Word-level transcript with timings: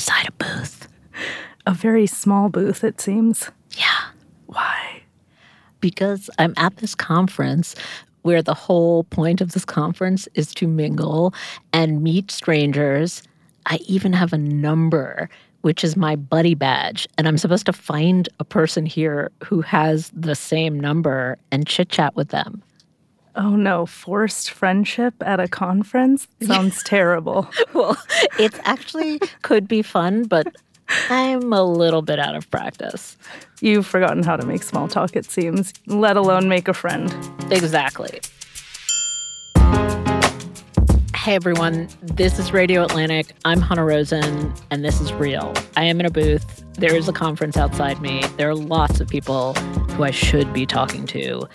inside 0.00 0.28
a 0.28 0.32
booth. 0.32 0.88
A 1.66 1.74
very 1.74 2.06
small 2.06 2.48
booth, 2.48 2.82
it 2.84 3.02
seems. 3.02 3.50
Yeah. 3.76 4.00
Why? 4.46 5.02
Because 5.80 6.30
I'm 6.38 6.54
at 6.56 6.78
this 6.78 6.94
conference 6.94 7.74
where 8.22 8.40
the 8.40 8.54
whole 8.54 9.04
point 9.04 9.42
of 9.42 9.52
this 9.52 9.66
conference 9.66 10.26
is 10.32 10.54
to 10.54 10.66
mingle 10.66 11.34
and 11.74 12.02
meet 12.02 12.30
strangers. 12.30 13.22
I 13.66 13.76
even 13.86 14.14
have 14.14 14.32
a 14.32 14.38
number, 14.38 15.28
which 15.60 15.84
is 15.84 15.98
my 15.98 16.16
buddy 16.16 16.54
badge. 16.54 17.06
And 17.18 17.28
I'm 17.28 17.36
supposed 17.36 17.66
to 17.66 17.72
find 17.74 18.26
a 18.38 18.44
person 18.44 18.86
here 18.86 19.30
who 19.44 19.60
has 19.60 20.10
the 20.14 20.34
same 20.34 20.80
number 20.80 21.36
and 21.52 21.66
chit 21.66 21.90
chat 21.90 22.16
with 22.16 22.30
them. 22.30 22.62
Oh 23.36 23.54
no, 23.54 23.86
forced 23.86 24.50
friendship 24.50 25.14
at 25.20 25.38
a 25.38 25.46
conference? 25.46 26.26
Sounds 26.42 26.82
terrible. 26.82 27.48
Well, 27.72 27.96
it 28.38 28.52
actually 28.64 29.20
could 29.42 29.68
be 29.68 29.82
fun, 29.82 30.24
but 30.24 30.54
I'm 31.08 31.52
a 31.52 31.62
little 31.62 32.02
bit 32.02 32.18
out 32.18 32.34
of 32.34 32.50
practice. 32.50 33.16
You've 33.60 33.86
forgotten 33.86 34.24
how 34.24 34.36
to 34.36 34.44
make 34.44 34.62
small 34.64 34.88
talk, 34.88 35.14
it 35.14 35.24
seems, 35.24 35.72
let 35.86 36.16
alone 36.16 36.48
make 36.48 36.66
a 36.66 36.74
friend. 36.74 37.14
Exactly. 37.50 38.20
Hey 41.14 41.34
everyone, 41.34 41.86
this 42.02 42.38
is 42.38 42.50
Radio 42.50 42.82
Atlantic. 42.82 43.34
I'm 43.44 43.60
Hanna 43.60 43.84
Rosin, 43.84 44.52
and 44.70 44.82
this 44.82 45.00
is 45.00 45.12
real. 45.12 45.52
I 45.76 45.84
am 45.84 46.00
in 46.00 46.06
a 46.06 46.10
booth. 46.10 46.64
There 46.74 46.96
is 46.96 47.08
a 47.08 47.12
conference 47.12 47.58
outside 47.58 48.00
me. 48.00 48.24
There 48.38 48.48
are 48.48 48.54
lots 48.54 49.00
of 49.00 49.08
people 49.08 49.52
who 49.90 50.02
I 50.02 50.10
should 50.10 50.52
be 50.54 50.64
talking 50.64 51.06
to. 51.08 51.46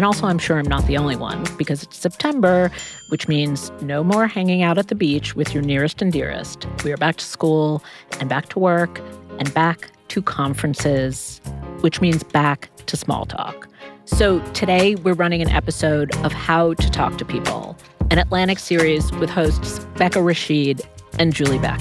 And 0.00 0.06
also, 0.06 0.26
I'm 0.26 0.38
sure 0.38 0.58
I'm 0.58 0.66
not 0.66 0.86
the 0.86 0.96
only 0.96 1.14
one 1.14 1.44
because 1.58 1.82
it's 1.82 1.98
September, 1.98 2.72
which 3.10 3.28
means 3.28 3.70
no 3.82 4.02
more 4.02 4.26
hanging 4.26 4.62
out 4.62 4.78
at 4.78 4.88
the 4.88 4.94
beach 4.94 5.36
with 5.36 5.52
your 5.52 5.62
nearest 5.62 6.00
and 6.00 6.10
dearest. 6.10 6.66
We 6.84 6.92
are 6.92 6.96
back 6.96 7.16
to 7.16 7.24
school 7.26 7.84
and 8.18 8.26
back 8.26 8.48
to 8.48 8.58
work 8.58 8.98
and 9.38 9.52
back 9.52 9.90
to 10.08 10.22
conferences, 10.22 11.42
which 11.82 12.00
means 12.00 12.22
back 12.22 12.70
to 12.86 12.96
small 12.96 13.26
talk. 13.26 13.68
So 14.06 14.40
today, 14.54 14.94
we're 14.94 15.12
running 15.12 15.42
an 15.42 15.50
episode 15.50 16.16
of 16.24 16.32
How 16.32 16.72
to 16.72 16.90
Talk 16.90 17.18
to 17.18 17.26
People, 17.26 17.76
an 18.10 18.16
Atlantic 18.16 18.58
series 18.58 19.12
with 19.12 19.28
hosts 19.28 19.80
Becca 19.98 20.22
Rashid 20.22 20.80
and 21.18 21.34
Julie 21.34 21.58
Beck. 21.58 21.78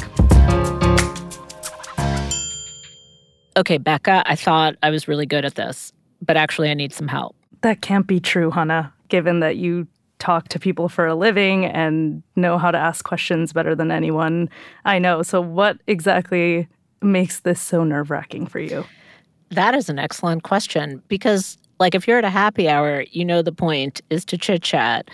Okay, 3.55 3.77
Becca, 3.77 4.23
I 4.25 4.35
thought 4.35 4.75
I 4.83 4.89
was 4.89 5.07
really 5.07 5.25
good 5.25 5.45
at 5.45 5.55
this, 5.55 5.93
but 6.21 6.35
actually, 6.35 6.69
I 6.69 6.73
need 6.73 6.91
some 6.91 7.07
help. 7.07 7.37
That 7.61 7.81
can't 7.81 8.07
be 8.07 8.19
true, 8.19 8.51
Hanna, 8.51 8.93
given 9.09 9.39
that 9.41 9.57
you 9.57 9.87
talk 10.19 10.49
to 10.49 10.59
people 10.59 10.89
for 10.89 11.07
a 11.07 11.15
living 11.15 11.65
and 11.65 12.21
know 12.35 12.57
how 12.57 12.71
to 12.71 12.77
ask 12.77 13.03
questions 13.05 13.53
better 13.53 13.73
than 13.73 13.91
anyone 13.91 14.49
I 14.85 14.99
know. 14.99 15.23
So, 15.23 15.41
what 15.41 15.77
exactly 15.87 16.67
makes 17.01 17.41
this 17.41 17.61
so 17.61 17.83
nerve 17.83 18.11
wracking 18.11 18.45
for 18.45 18.59
you? 18.59 18.85
That 19.51 19.73
is 19.73 19.89
an 19.89 19.97
excellent 19.97 20.43
question 20.43 21.01
because, 21.07 21.57
like, 21.79 21.95
if 21.95 22.07
you're 22.07 22.17
at 22.17 22.25
a 22.25 22.29
happy 22.29 22.67
hour, 22.67 23.05
you 23.11 23.23
know 23.23 23.41
the 23.41 23.51
point 23.51 24.01
is 24.09 24.25
to 24.25 24.37
chit 24.37 24.61
chat. 24.61 25.09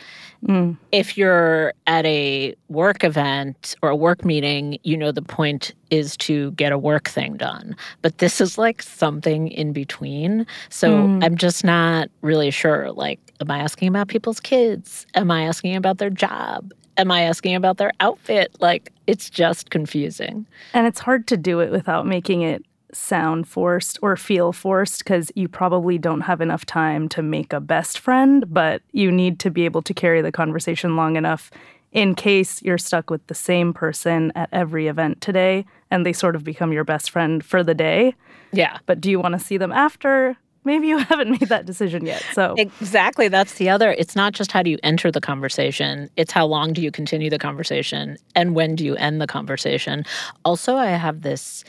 Mm. 0.47 0.77
If 0.91 1.17
you're 1.17 1.73
at 1.87 2.05
a 2.05 2.55
work 2.69 3.03
event 3.03 3.75
or 3.81 3.89
a 3.89 3.95
work 3.95 4.25
meeting, 4.25 4.77
you 4.83 4.97
know 4.97 5.11
the 5.11 5.21
point 5.21 5.73
is 5.89 6.17
to 6.17 6.51
get 6.51 6.71
a 6.71 6.77
work 6.77 7.07
thing 7.09 7.37
done. 7.37 7.75
But 8.01 8.17
this 8.19 8.39
is 8.41 8.57
like 8.57 8.81
something 8.81 9.47
in 9.49 9.73
between. 9.73 10.45
So 10.69 10.89
Mm. 10.91 11.23
I'm 11.23 11.37
just 11.37 11.63
not 11.63 12.09
really 12.21 12.51
sure. 12.51 12.91
Like, 12.91 13.19
am 13.41 13.49
I 13.49 13.59
asking 13.59 13.87
about 13.87 14.07
people's 14.07 14.39
kids? 14.39 15.05
Am 15.15 15.31
I 15.31 15.43
asking 15.43 15.75
about 15.75 15.97
their 15.97 16.09
job? 16.11 16.73
Am 16.97 17.11
I 17.11 17.21
asking 17.21 17.55
about 17.55 17.77
their 17.77 17.91
outfit? 17.99 18.55
Like, 18.59 18.91
it's 19.07 19.29
just 19.29 19.69
confusing. 19.69 20.45
And 20.73 20.87
it's 20.87 20.99
hard 20.99 21.27
to 21.27 21.37
do 21.37 21.59
it 21.59 21.71
without 21.71 22.05
making 22.07 22.41
it 22.43 22.63
sound 22.95 23.47
forced 23.47 23.99
or 24.01 24.15
feel 24.15 24.51
forced 24.51 24.99
because 24.99 25.31
you 25.35 25.47
probably 25.47 25.97
don't 25.97 26.21
have 26.21 26.41
enough 26.41 26.65
time 26.65 27.07
to 27.09 27.21
make 27.21 27.53
a 27.53 27.59
best 27.59 27.99
friend, 27.99 28.45
but 28.53 28.81
you 28.91 29.11
need 29.11 29.39
to 29.39 29.51
be 29.51 29.65
able 29.65 29.81
to 29.81 29.93
carry 29.93 30.21
the 30.21 30.31
conversation 30.31 30.95
long 30.95 31.15
enough 31.15 31.51
in 31.91 32.13
case 32.13 32.61
you're 32.61 32.77
stuck 32.77 33.09
with 33.09 33.25
the 33.27 33.33
same 33.33 33.73
person 33.73 34.31
at 34.35 34.49
every 34.51 34.87
event 34.87 35.21
today 35.21 35.65
and 35.89 36.05
they 36.05 36.11
sort 36.11 36.35
of 36.35 36.43
become 36.43 36.73
your 36.73 36.83
best 36.83 37.09
friend 37.09 37.43
for 37.43 37.63
the 37.63 37.73
day. 37.73 38.13
Yeah. 38.51 38.79
But 38.85 38.99
do 38.99 39.09
you 39.09 39.19
want 39.19 39.33
to 39.33 39.39
see 39.39 39.57
them 39.57 39.71
after? 39.71 40.35
Maybe 40.65 40.87
you 40.87 40.97
haven't 41.09 41.29
made 41.29 41.47
that 41.49 41.65
decision 41.65 42.05
yet. 42.05 42.21
So, 42.33 42.55
Exactly. 42.57 43.29
That's 43.29 43.53
the 43.53 43.69
other. 43.69 43.91
It's 43.93 44.15
not 44.15 44.33
just 44.33 44.51
how 44.51 44.61
do 44.61 44.69
you 44.69 44.77
enter 44.83 45.09
the 45.09 45.21
conversation, 45.21 46.09
it's 46.17 46.33
how 46.33 46.45
long 46.45 46.73
do 46.73 46.81
you 46.81 46.91
continue 46.91 47.29
the 47.29 47.39
conversation 47.39 48.17
and 48.35 48.55
when 48.55 48.75
do 48.75 48.83
you 48.83 48.95
end 48.95 49.21
the 49.21 49.27
conversation. 49.27 50.05
Also, 50.43 50.75
I 50.75 50.87
have 50.87 51.21
this 51.21 51.63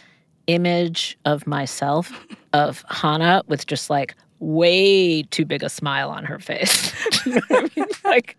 image 0.47 1.19
of 1.25 1.47
myself 1.47 2.27
of 2.53 2.84
Hanna 2.91 3.43
with 3.47 3.67
just 3.67 3.91
like 3.91 4.15
way 4.39 5.23
too 5.25 5.45
big 5.45 5.62
a 5.62 5.69
smile 5.69 6.11
on 6.11 6.25
her 6.25 6.39
face. 6.39 6.93
you 7.27 7.34
know 7.34 7.41
I 7.51 7.69
mean? 7.77 7.87
Like, 8.05 8.37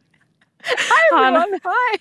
hi, 0.64 1.18
Hanna. 1.18 1.40
everyone. 1.40 1.60
Hi. 1.64 1.98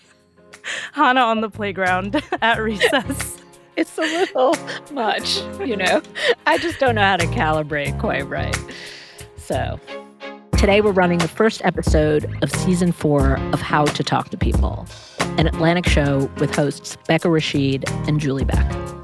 Hanna 0.92 1.20
on 1.20 1.40
the 1.40 1.50
playground 1.50 2.22
at 2.42 2.58
recess. 2.60 3.38
It's 3.76 3.96
a 3.98 4.02
little 4.02 4.54
much, 4.92 5.38
you 5.60 5.76
know? 5.76 6.00
I 6.46 6.58
just 6.58 6.78
don't 6.78 6.94
know 6.94 7.02
how 7.02 7.16
to 7.16 7.26
calibrate 7.26 7.98
quite 8.00 8.26
right. 8.28 8.56
So, 9.36 9.78
today 10.56 10.80
we're 10.80 10.92
running 10.92 11.18
the 11.18 11.28
first 11.28 11.62
episode 11.64 12.24
of 12.42 12.50
season 12.50 12.90
four 12.92 13.36
of 13.52 13.60
How 13.60 13.84
to 13.84 14.02
Talk 14.02 14.30
to 14.30 14.36
People, 14.38 14.86
an 15.38 15.46
Atlantic 15.46 15.86
show 15.86 16.30
with 16.38 16.54
hosts 16.54 16.96
Becca 17.06 17.28
Rashid 17.28 17.84
and 18.08 18.18
Julie 18.18 18.44
Beck. 18.44 18.95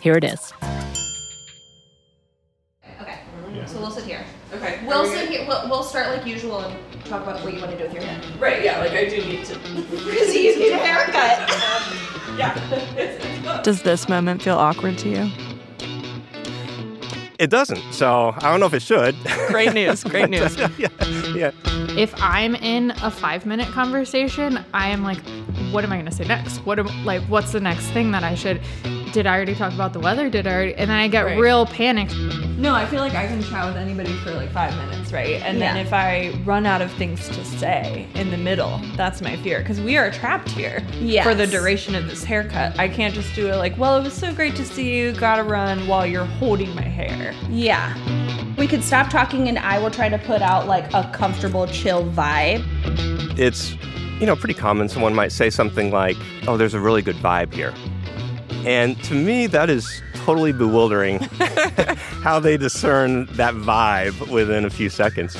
Here 0.00 0.16
it 0.16 0.24
is. 0.24 0.52
Okay, 3.00 3.18
so 3.66 3.80
we'll 3.80 3.90
sit 3.90 4.04
here. 4.04 4.24
Okay. 4.52 4.80
We'll 4.86 5.02
we 5.02 5.08
sit 5.10 5.28
here. 5.28 5.46
We'll, 5.46 5.68
we'll 5.68 5.82
start 5.82 6.08
like 6.08 6.26
usual 6.26 6.60
and 6.60 7.04
talk 7.04 7.22
about 7.22 7.42
what 7.42 7.52
you 7.52 7.60
want 7.60 7.72
to 7.72 7.78
do 7.78 7.84
with 7.84 7.92
your 7.92 8.02
hair. 8.02 8.20
Right, 8.38 8.64
yeah, 8.64 8.78
like 8.78 8.92
I 8.92 9.08
do 9.08 9.16
need 9.18 9.44
to. 9.46 9.58
Because 9.58 10.34
you 10.34 10.58
need 10.58 10.72
a 10.72 10.78
haircut. 10.78 11.48
yeah, 12.38 12.56
it's, 12.96 13.24
it's. 13.24 13.62
Does 13.62 13.82
this 13.82 14.08
moment 14.08 14.42
feel 14.42 14.56
awkward 14.56 14.96
to 14.98 15.08
you? 15.08 15.57
It 17.38 17.50
doesn't. 17.50 17.80
So 17.92 18.34
I 18.36 18.50
don't 18.50 18.58
know 18.60 18.66
if 18.66 18.74
it 18.74 18.82
should. 18.82 19.14
Great 19.46 19.72
news. 19.72 20.02
Great 20.12 20.28
news. 20.28 20.56
yeah, 20.56 20.88
yeah. 21.34 21.50
if 21.96 22.12
I'm 22.20 22.54
in 22.56 22.90
a 23.02 23.10
five 23.10 23.46
minute 23.46 23.68
conversation, 23.68 24.64
I 24.74 24.88
am 24.88 25.04
like, 25.04 25.18
what 25.70 25.84
am 25.84 25.92
I 25.92 25.98
gonna 25.98 26.10
say 26.10 26.24
next? 26.24 26.58
What 26.66 26.78
am 26.80 26.86
like 27.04 27.22
what's 27.22 27.52
the 27.52 27.60
next 27.60 27.86
thing 27.90 28.10
that 28.10 28.24
I 28.24 28.34
should 28.34 28.60
did 29.12 29.26
I 29.26 29.34
already 29.36 29.54
talk 29.54 29.72
about 29.72 29.92
the 29.92 30.00
weather? 30.00 30.28
Did 30.28 30.46
I 30.46 30.52
already 30.52 30.74
and 30.74 30.90
then 30.90 30.98
I 30.98 31.08
get 31.08 31.22
Right. 31.26 31.38
real 31.38 31.64
panicked. 31.66 32.14
No, 32.58 32.74
I 32.74 32.86
feel 32.86 32.98
like 32.98 33.14
I 33.14 33.28
can 33.28 33.40
chat 33.40 33.66
with 33.66 33.76
anybody 33.76 34.12
for 34.18 34.32
like 34.32 34.50
five 34.50 34.76
minutes, 34.76 35.12
right? 35.12 35.40
And 35.42 35.62
then 35.62 35.76
if 35.76 35.92
I 35.92 36.36
run 36.44 36.66
out 36.66 36.82
of 36.82 36.90
things 36.94 37.28
to 37.28 37.44
say 37.44 38.08
in 38.14 38.32
the 38.32 38.36
middle, 38.36 38.80
that's 38.96 39.22
my 39.22 39.36
fear. 39.36 39.60
Because 39.60 39.80
we 39.80 39.96
are 39.96 40.10
trapped 40.10 40.50
here 40.50 40.80
for 41.22 41.36
the 41.36 41.46
duration 41.46 41.94
of 41.94 42.08
this 42.08 42.24
haircut. 42.24 42.76
I 42.76 42.88
can't 42.88 43.14
just 43.14 43.32
do 43.36 43.46
it 43.46 43.54
like, 43.58 43.78
well, 43.78 43.96
it 43.96 44.02
was 44.02 44.12
so 44.12 44.34
great 44.34 44.56
to 44.56 44.64
see 44.64 44.92
you, 44.98 45.12
gotta 45.12 45.44
run 45.44 45.86
while 45.86 46.04
you're 46.04 46.24
holding 46.24 46.74
my 46.74 46.82
hair. 46.82 47.32
Yeah. 47.48 47.94
We 48.56 48.66
could 48.66 48.82
stop 48.82 49.08
talking 49.08 49.48
and 49.48 49.56
I 49.60 49.78
will 49.78 49.92
try 49.92 50.08
to 50.08 50.18
put 50.18 50.42
out 50.42 50.66
like 50.66 50.92
a 50.92 51.08
comfortable, 51.14 51.68
chill 51.68 52.10
vibe. 52.10 52.64
It's, 53.38 53.76
you 54.18 54.26
know, 54.26 54.34
pretty 54.34 54.54
common. 54.54 54.88
Someone 54.88 55.14
might 55.14 55.30
say 55.30 55.48
something 55.48 55.92
like, 55.92 56.16
oh, 56.48 56.56
there's 56.56 56.74
a 56.74 56.80
really 56.80 57.02
good 57.02 57.16
vibe 57.16 57.54
here. 57.54 57.72
And 58.66 59.00
to 59.04 59.14
me, 59.14 59.46
that 59.46 59.70
is 59.70 60.02
totally 60.28 60.52
bewildering 60.52 61.20
how 62.22 62.38
they 62.38 62.58
discern 62.58 63.24
that 63.36 63.54
vibe 63.54 64.28
within 64.28 64.66
a 64.66 64.68
few 64.68 64.90
seconds. 64.90 65.34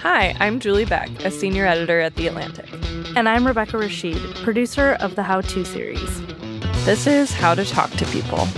Hi, 0.00 0.34
I'm 0.40 0.58
Julie 0.60 0.86
Beck, 0.86 1.10
a 1.26 1.30
senior 1.30 1.66
editor 1.66 2.00
at 2.00 2.14
The 2.14 2.26
Atlantic. 2.26 2.70
And 3.16 3.28
I'm 3.28 3.46
Rebecca 3.46 3.76
Rashid, 3.76 4.16
producer 4.36 4.96
of 4.98 5.14
the 5.14 5.24
How 5.24 5.42
To 5.42 5.62
series. 5.62 6.26
This 6.86 7.06
is 7.06 7.30
How 7.30 7.54
to 7.54 7.66
Talk 7.66 7.90
to 7.90 8.06
People. 8.06 8.48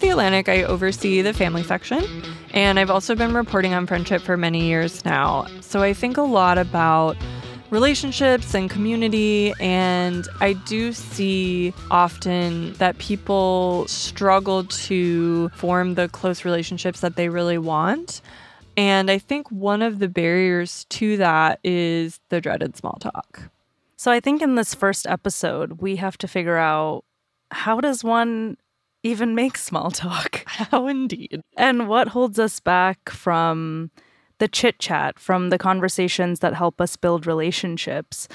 At 0.00 0.06
The 0.06 0.10
Atlantic, 0.12 0.48
I 0.48 0.62
oversee 0.62 1.20
the 1.20 1.34
family 1.34 1.62
section, 1.62 2.02
and 2.54 2.78
I've 2.78 2.88
also 2.88 3.14
been 3.14 3.34
reporting 3.34 3.74
on 3.74 3.86
friendship 3.86 4.22
for 4.22 4.34
many 4.34 4.66
years 4.66 5.04
now. 5.04 5.46
So 5.60 5.82
I 5.82 5.92
think 5.92 6.16
a 6.16 6.22
lot 6.22 6.56
about 6.56 7.18
relationships 7.68 8.54
and 8.54 8.70
community, 8.70 9.52
and 9.60 10.26
I 10.40 10.54
do 10.54 10.94
see 10.94 11.74
often 11.90 12.72
that 12.74 12.96
people 12.96 13.86
struggle 13.88 14.64
to 14.64 15.50
form 15.50 15.96
the 15.96 16.08
close 16.08 16.46
relationships 16.46 17.00
that 17.00 17.16
they 17.16 17.28
really 17.28 17.58
want. 17.58 18.22
And 18.78 19.10
I 19.10 19.18
think 19.18 19.50
one 19.50 19.82
of 19.82 19.98
the 19.98 20.08
barriers 20.08 20.86
to 20.90 21.18
that 21.18 21.60
is 21.62 22.20
the 22.30 22.40
dreaded 22.40 22.74
small 22.74 22.96
talk. 23.00 23.50
So 23.98 24.10
I 24.10 24.20
think 24.20 24.40
in 24.40 24.54
this 24.54 24.74
first 24.74 25.06
episode, 25.06 25.82
we 25.82 25.96
have 25.96 26.16
to 26.18 26.28
figure 26.28 26.56
out 26.56 27.04
how 27.50 27.82
does 27.82 28.02
one 28.02 28.56
even 29.02 29.34
make 29.34 29.56
small 29.56 29.90
talk? 29.90 30.44
How 30.46 30.86
indeed. 30.86 31.42
And 31.56 31.88
what 31.88 32.08
holds 32.08 32.38
us 32.38 32.60
back 32.60 33.10
from 33.10 33.90
the 34.38 34.48
chit 34.48 34.78
chat, 34.78 35.18
from 35.18 35.50
the 35.50 35.58
conversations 35.58 36.40
that 36.40 36.54
help 36.54 36.80
us 36.80 36.96
build 36.96 37.26
relationships? 37.26 38.28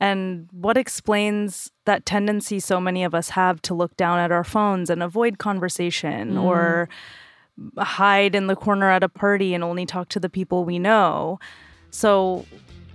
And 0.00 0.48
what 0.50 0.78
explains 0.78 1.70
that 1.84 2.06
tendency 2.06 2.58
so 2.58 2.80
many 2.80 3.04
of 3.04 3.14
us 3.14 3.30
have 3.30 3.60
to 3.62 3.74
look 3.74 3.96
down 3.96 4.18
at 4.18 4.32
our 4.32 4.44
phones 4.44 4.88
and 4.88 5.02
avoid 5.02 5.38
conversation 5.38 6.34
mm. 6.34 6.42
or 6.42 6.88
hide 7.76 8.34
in 8.34 8.46
the 8.46 8.56
corner 8.56 8.90
at 8.90 9.02
a 9.02 9.08
party 9.10 9.52
and 9.52 9.62
only 9.62 9.84
talk 9.84 10.08
to 10.10 10.20
the 10.20 10.30
people 10.30 10.64
we 10.64 10.78
know? 10.78 11.38
So, 11.90 12.46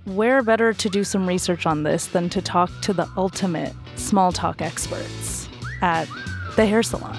where 0.04 0.42
better 0.42 0.72
to 0.72 0.88
do 0.88 1.04
some 1.04 1.26
research 1.26 1.66
on 1.66 1.82
this 1.82 2.06
than 2.06 2.28
to 2.30 2.40
talk 2.40 2.70
to 2.82 2.92
the 2.92 3.08
ultimate 3.16 3.74
small 3.96 4.32
talk 4.32 4.62
experts 4.62 5.48
at 5.82 6.08
the 6.56 6.66
hair 6.66 6.82
salon? 6.82 7.16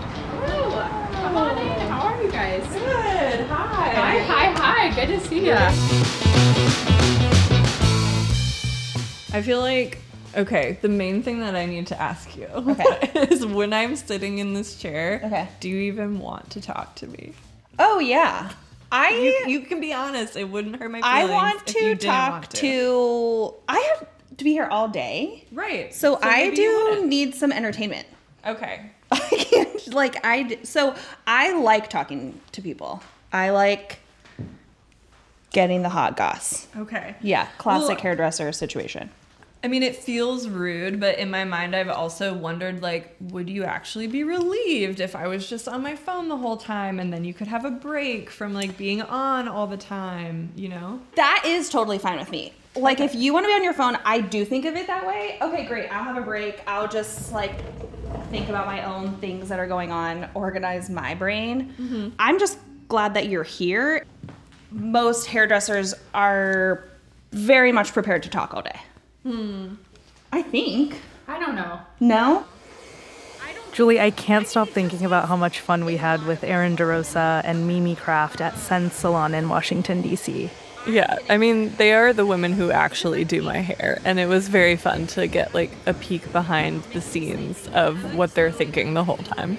Come 0.00 1.36
on 1.36 1.58
in. 1.58 1.80
How 1.88 2.00
are 2.06 2.22
you 2.22 2.30
guys? 2.30 2.62
Good. 2.72 3.46
Hi. 3.46 3.90
Hi, 3.94 4.18
hi, 4.18 4.52
hi. 4.52 4.94
Good 4.94 5.06
to 5.08 5.20
see 5.20 5.46
you. 5.46 5.54
I 9.32 9.42
feel 9.42 9.60
like 9.60 9.98
okay, 10.36 10.78
the 10.80 10.88
main 10.88 11.22
thing 11.22 11.40
that 11.40 11.54
I 11.54 11.66
need 11.66 11.88
to 11.88 12.00
ask 12.00 12.36
you 12.36 12.46
Okay. 12.46 13.10
is 13.30 13.44
when 13.44 13.72
I'm 13.72 13.96
sitting 13.96 14.38
in 14.38 14.54
this 14.54 14.76
chair, 14.76 15.20
Okay. 15.24 15.48
do 15.60 15.68
you 15.68 15.80
even 15.92 16.18
want 16.18 16.50
to 16.50 16.60
talk 16.60 16.94
to 16.96 17.06
me? 17.06 17.32
Oh 17.82 17.98
yeah. 17.98 18.50
I 18.92 19.10
You, 19.10 19.52
you 19.52 19.60
can 19.60 19.80
be 19.80 19.92
honest, 19.92 20.36
it 20.36 20.44
wouldn't 20.48 20.76
hurt 20.76 20.90
my 20.90 21.00
feelings. 21.00 21.30
I 21.30 21.32
want 21.32 21.62
if 21.68 21.74
you 21.76 21.94
to 21.94 22.06
talk 22.06 22.30
want 22.32 22.50
to. 22.50 23.54
I 23.68 23.78
have 23.98 24.08
to 24.36 24.44
be 24.44 24.52
here 24.52 24.66
all 24.66 24.88
day, 24.88 25.44
Right. 25.52 25.94
so, 25.94 26.18
I 26.22 26.50
do 26.50 27.04
need 27.06 27.34
some 27.34 27.52
entertainment. 27.52 28.06
Okay. 28.46 28.90
I 29.10 29.18
can't 29.18 29.94
like 29.94 30.24
I 30.24 30.58
so 30.62 30.94
I 31.26 31.52
like 31.58 31.88
talking 31.90 32.40
to 32.52 32.62
people. 32.62 33.02
I 33.32 33.50
like 33.50 33.98
getting 35.52 35.82
the 35.82 35.88
hot 35.88 36.16
goss. 36.16 36.66
Okay. 36.76 37.14
Yeah, 37.22 37.46
classic 37.58 37.88
Well- 37.96 38.02
hairdresser 38.02 38.52
situation. 38.52 39.10
I 39.62 39.68
mean, 39.68 39.82
it 39.82 39.94
feels 39.94 40.48
rude, 40.48 41.00
but 41.00 41.18
in 41.18 41.30
my 41.30 41.44
mind, 41.44 41.76
I've 41.76 41.90
also 41.90 42.32
wondered, 42.32 42.80
like, 42.80 43.14
would 43.20 43.50
you 43.50 43.64
actually 43.64 44.06
be 44.06 44.24
relieved 44.24 45.00
if 45.00 45.14
I 45.14 45.26
was 45.26 45.46
just 45.46 45.68
on 45.68 45.82
my 45.82 45.96
phone 45.96 46.28
the 46.28 46.36
whole 46.38 46.56
time, 46.56 46.98
and 46.98 47.12
then 47.12 47.24
you 47.24 47.34
could 47.34 47.46
have 47.46 47.66
a 47.66 47.70
break 47.70 48.30
from 48.30 48.54
like 48.54 48.78
being 48.78 49.02
on 49.02 49.48
all 49.48 49.66
the 49.66 49.76
time, 49.76 50.50
you 50.56 50.68
know? 50.68 51.00
That 51.16 51.42
is 51.44 51.68
totally 51.68 51.98
fine 51.98 52.18
with 52.18 52.30
me. 52.30 52.54
Like 52.74 53.00
if 53.00 53.14
you 53.14 53.32
want 53.34 53.44
to 53.44 53.48
be 53.48 53.54
on 53.54 53.64
your 53.64 53.74
phone, 53.74 53.98
I 54.04 54.20
do 54.20 54.44
think 54.44 54.64
of 54.64 54.76
it 54.76 54.86
that 54.86 55.06
way. 55.06 55.36
Okay, 55.42 55.66
great. 55.66 55.88
I'll 55.92 56.04
have 56.04 56.16
a 56.16 56.22
break. 56.22 56.62
I'll 56.66 56.88
just 56.88 57.32
like 57.32 57.60
think 58.30 58.48
about 58.48 58.66
my 58.66 58.84
own 58.84 59.16
things 59.16 59.48
that 59.48 59.58
are 59.58 59.66
going 59.66 59.90
on, 59.90 60.30
organize 60.34 60.88
my 60.88 61.14
brain. 61.14 61.74
Mm-hmm. 61.78 62.08
I'm 62.18 62.38
just 62.38 62.58
glad 62.88 63.14
that 63.14 63.28
you're 63.28 63.42
here. 63.42 64.06
Most 64.70 65.26
hairdressers 65.26 65.94
are 66.14 66.84
very 67.32 67.72
much 67.72 67.92
prepared 67.92 68.22
to 68.22 68.30
talk 68.30 68.54
all 68.54 68.62
day. 68.62 68.80
Hmm. 69.22 69.74
I 70.32 70.42
think. 70.42 70.96
I 71.28 71.38
don't 71.38 71.54
know. 71.54 71.80
No? 72.00 72.44
Julie, 73.72 74.00
I 74.00 74.10
can't 74.10 74.48
stop 74.48 74.68
thinking 74.68 75.04
about 75.04 75.28
how 75.28 75.36
much 75.36 75.60
fun 75.60 75.84
we 75.84 75.96
had 75.96 76.26
with 76.26 76.42
Erin 76.42 76.76
Derosa 76.76 77.40
and 77.44 77.68
Mimi 77.68 77.94
Craft 77.94 78.40
at 78.40 78.58
Sense 78.58 78.94
Salon 78.94 79.32
in 79.32 79.48
Washington, 79.48 80.02
D.C. 80.02 80.50
Yeah, 80.88 81.18
I 81.28 81.36
mean, 81.36 81.74
they 81.76 81.92
are 81.92 82.12
the 82.12 82.26
women 82.26 82.52
who 82.52 82.70
actually 82.70 83.24
do 83.24 83.42
my 83.42 83.58
hair, 83.58 84.00
and 84.04 84.18
it 84.18 84.26
was 84.26 84.48
very 84.48 84.76
fun 84.76 85.06
to 85.08 85.26
get 85.26 85.54
like 85.54 85.70
a 85.86 85.94
peek 85.94 86.32
behind 86.32 86.82
the 86.94 87.00
scenes 87.00 87.68
of 87.68 88.14
what 88.16 88.34
they're 88.34 88.50
thinking 88.50 88.94
the 88.94 89.04
whole 89.04 89.18
time. 89.18 89.58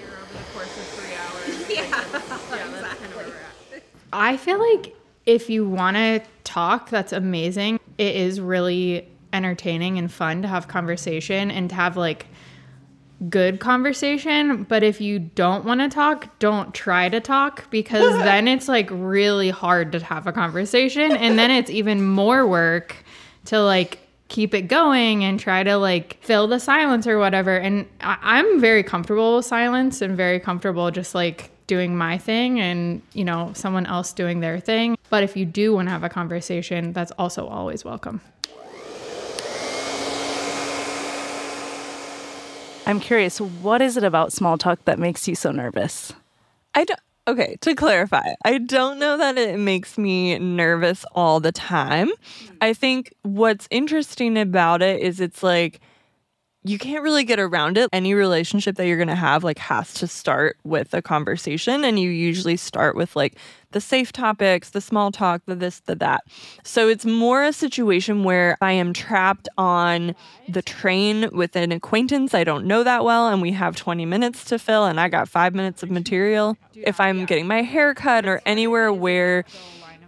I 4.13 4.35
feel 4.35 4.59
like 4.59 4.93
if 5.25 5.49
you 5.49 5.65
want 5.65 5.95
to 5.95 6.21
talk, 6.43 6.89
that's 6.89 7.13
amazing. 7.13 7.79
It 7.97 8.15
is 8.15 8.41
really 8.41 9.07
entertaining 9.33 9.97
and 9.97 10.11
fun 10.11 10.41
to 10.41 10.47
have 10.47 10.67
conversation 10.67 11.51
and 11.51 11.69
to 11.69 11.75
have 11.75 11.97
like 11.97 12.27
good 13.29 13.59
conversation. 13.59 14.63
But 14.63 14.83
if 14.83 14.99
you 14.99 15.19
don't 15.19 15.63
want 15.65 15.81
to 15.81 15.89
talk, 15.89 16.39
don't 16.39 16.73
try 16.73 17.09
to 17.09 17.19
talk 17.19 17.69
because 17.69 18.13
then 18.23 18.47
it's 18.47 18.67
like 18.67 18.89
really 18.91 19.49
hard 19.49 19.91
to 19.93 19.99
have 19.99 20.27
a 20.27 20.31
conversation. 20.31 21.11
And 21.15 21.37
then 21.37 21.51
it's 21.51 21.69
even 21.69 22.03
more 22.07 22.47
work 22.47 22.95
to 23.45 23.61
like 23.61 23.99
keep 24.27 24.53
it 24.53 24.63
going 24.63 25.23
and 25.23 25.39
try 25.39 25.61
to 25.61 25.75
like 25.77 26.17
fill 26.21 26.47
the 26.47 26.59
silence 26.59 27.05
or 27.05 27.19
whatever. 27.19 27.55
And 27.57 27.85
I- 28.01 28.17
I'm 28.21 28.59
very 28.59 28.81
comfortable 28.83 29.35
with 29.37 29.45
silence 29.45 30.01
and 30.01 30.15
very 30.17 30.39
comfortable 30.39 30.89
just 30.89 31.13
like 31.13 31.51
doing 31.67 31.95
my 31.95 32.17
thing 32.17 32.59
and, 32.59 33.01
you 33.13 33.23
know, 33.23 33.51
someone 33.53 33.85
else 33.85 34.13
doing 34.13 34.39
their 34.39 34.59
thing. 34.59 34.97
But 35.09 35.23
if 35.23 35.37
you 35.37 35.45
do 35.45 35.73
want 35.73 35.87
to 35.87 35.91
have 35.91 36.03
a 36.03 36.09
conversation, 36.09 36.91
that's 36.91 37.11
also 37.19 37.45
always 37.47 37.85
welcome. 37.85 38.19
I'm 42.85 42.99
curious, 42.99 43.39
what 43.39 43.81
is 43.81 43.97
it 43.97 44.03
about 44.03 44.33
small 44.33 44.57
talk 44.57 44.83
that 44.85 44.99
makes 44.99 45.27
you 45.27 45.35
so 45.35 45.51
nervous? 45.51 46.13
I 46.73 46.83
don't. 46.85 46.99
Okay, 47.27 47.55
to 47.61 47.75
clarify, 47.75 48.33
I 48.43 48.57
don't 48.57 48.97
know 48.97 49.15
that 49.17 49.37
it 49.37 49.59
makes 49.59 49.95
me 49.97 50.39
nervous 50.39 51.05
all 51.13 51.39
the 51.39 51.51
time. 51.51 52.09
Hmm. 52.09 52.55
I 52.61 52.73
think 52.73 53.13
what's 53.21 53.67
interesting 53.69 54.37
about 54.39 54.81
it 54.81 55.01
is 55.01 55.19
it's 55.19 55.43
like 55.43 55.81
you 56.63 56.77
can't 56.77 57.03
really 57.03 57.23
get 57.23 57.39
around 57.39 57.77
it. 57.77 57.89
Any 57.91 58.13
relationship 58.13 58.75
that 58.75 58.87
you're 58.87 58.97
going 58.97 59.07
to 59.07 59.15
have 59.15 59.43
like 59.43 59.59
has 59.59 59.93
to 59.95 60.07
start 60.07 60.57
with 60.63 60.93
a 60.93 61.01
conversation 61.01 61.83
and 61.83 61.99
you 61.99 62.09
usually 62.09 62.57
start 62.57 62.95
with 62.95 63.15
like 63.15 63.35
the 63.71 63.81
safe 63.81 64.11
topics, 64.11 64.69
the 64.69 64.81
small 64.81 65.11
talk, 65.11 65.41
the 65.45 65.55
this, 65.55 65.79
the 65.81 65.95
that. 65.95 66.23
So 66.63 66.87
it's 66.87 67.05
more 67.05 67.43
a 67.43 67.53
situation 67.53 68.23
where 68.23 68.57
I 68.61 68.73
am 68.73 68.93
trapped 68.93 69.47
on 69.57 70.15
the 70.47 70.61
train 70.61 71.29
with 71.31 71.55
an 71.55 71.71
acquaintance 71.71 72.33
I 72.33 72.43
don't 72.43 72.65
know 72.65 72.83
that 72.83 73.03
well 73.03 73.29
and 73.29 73.41
we 73.41 73.51
have 73.51 73.75
20 73.75 74.05
minutes 74.05 74.43
to 74.45 74.59
fill 74.59 74.85
and 74.85 74.99
I 74.99 75.07
got 75.07 75.29
5 75.29 75.55
minutes 75.55 75.83
of 75.83 75.91
material. 75.91 76.57
If 76.73 76.99
I'm 76.99 77.25
getting 77.25 77.47
my 77.47 77.61
hair 77.61 77.93
cut 77.93 78.25
or 78.25 78.41
anywhere 78.45 78.91
where 78.91 79.45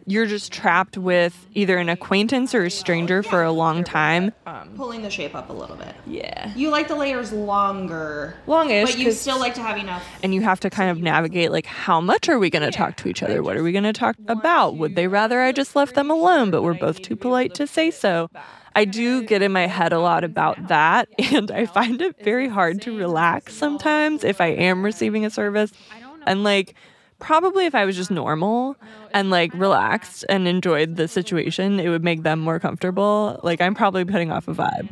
you're 0.05 0.25
just 0.25 0.51
trapped 0.51 0.97
with 0.97 1.47
either 1.53 1.77
an 1.77 1.89
acquaintance 1.89 2.53
or 2.53 2.63
a 2.65 2.69
stranger 2.71 3.23
for 3.23 3.43
a 3.43 3.51
long 3.51 3.83
time. 3.83 4.31
Pulling 4.75 5.01
the 5.01 5.09
shape 5.09 5.35
up 5.35 5.49
a 5.49 5.53
little 5.53 5.75
bit. 5.75 5.95
Yeah. 6.05 6.51
You 6.55 6.69
like 6.69 6.87
the 6.87 6.95
layers 6.95 7.31
longer. 7.31 8.35
Longish, 8.47 8.91
But 8.91 8.99
you 8.99 9.11
still 9.11 9.39
like 9.39 9.53
to 9.55 9.61
have 9.61 9.77
enough. 9.77 10.05
and 10.21 10.33
you 10.33 10.41
have 10.41 10.59
to 10.61 10.69
kind 10.69 10.89
of 10.89 10.99
navigate 11.01 11.51
like 11.51 11.65
how 11.65 12.01
much 12.01 12.27
are 12.29 12.39
we 12.39 12.49
going 12.49 12.63
to 12.69 12.75
talk 12.75 12.95
to 12.97 13.07
each 13.07 13.23
other 13.23 13.41
what 13.43 13.55
are 13.57 13.63
we 13.63 13.71
going 13.71 13.83
to 13.83 13.93
talk 13.93 14.15
about 14.27 14.75
would 14.77 14.95
they 14.95 15.07
rather 15.07 15.41
i 15.41 15.51
just 15.51 15.75
left 15.75 15.95
them 15.95 16.09
alone 16.11 16.51
but 16.51 16.61
we're 16.63 16.73
both 16.73 17.01
too 17.01 17.15
polite 17.15 17.53
to 17.53 17.65
say 17.67 17.89
so 17.91 18.29
i 18.75 18.85
do 18.85 19.23
get 19.23 19.41
in 19.41 19.51
my 19.51 19.67
head 19.67 19.91
a 19.93 19.99
lot 19.99 20.23
about 20.23 20.67
that 20.67 21.07
and 21.33 21.51
i 21.51 21.65
find 21.65 22.01
it 22.01 22.15
very 22.23 22.47
hard 22.47 22.81
to 22.81 22.97
relax 22.97 23.53
sometimes 23.53 24.23
if 24.23 24.39
i 24.41 24.47
am 24.47 24.83
receiving 24.83 25.25
a 25.25 25.29
service 25.29 25.71
I 25.95 25.99
don't 25.99 26.21
and 26.25 26.43
like 26.43 26.75
probably 27.23 27.65
if 27.65 27.73
i 27.73 27.85
was 27.85 27.95
just 27.95 28.11
normal 28.11 28.75
and 29.13 29.29
like 29.29 29.53
relaxed 29.53 30.25
and 30.29 30.47
enjoyed 30.47 30.95
the 30.95 31.07
situation 31.07 31.79
it 31.79 31.89
would 31.89 32.03
make 32.03 32.23
them 32.23 32.39
more 32.39 32.59
comfortable 32.59 33.39
like 33.43 33.61
i'm 33.61 33.73
probably 33.73 34.05
putting 34.05 34.31
off 34.31 34.47
a 34.47 34.53
vibe 34.53 34.89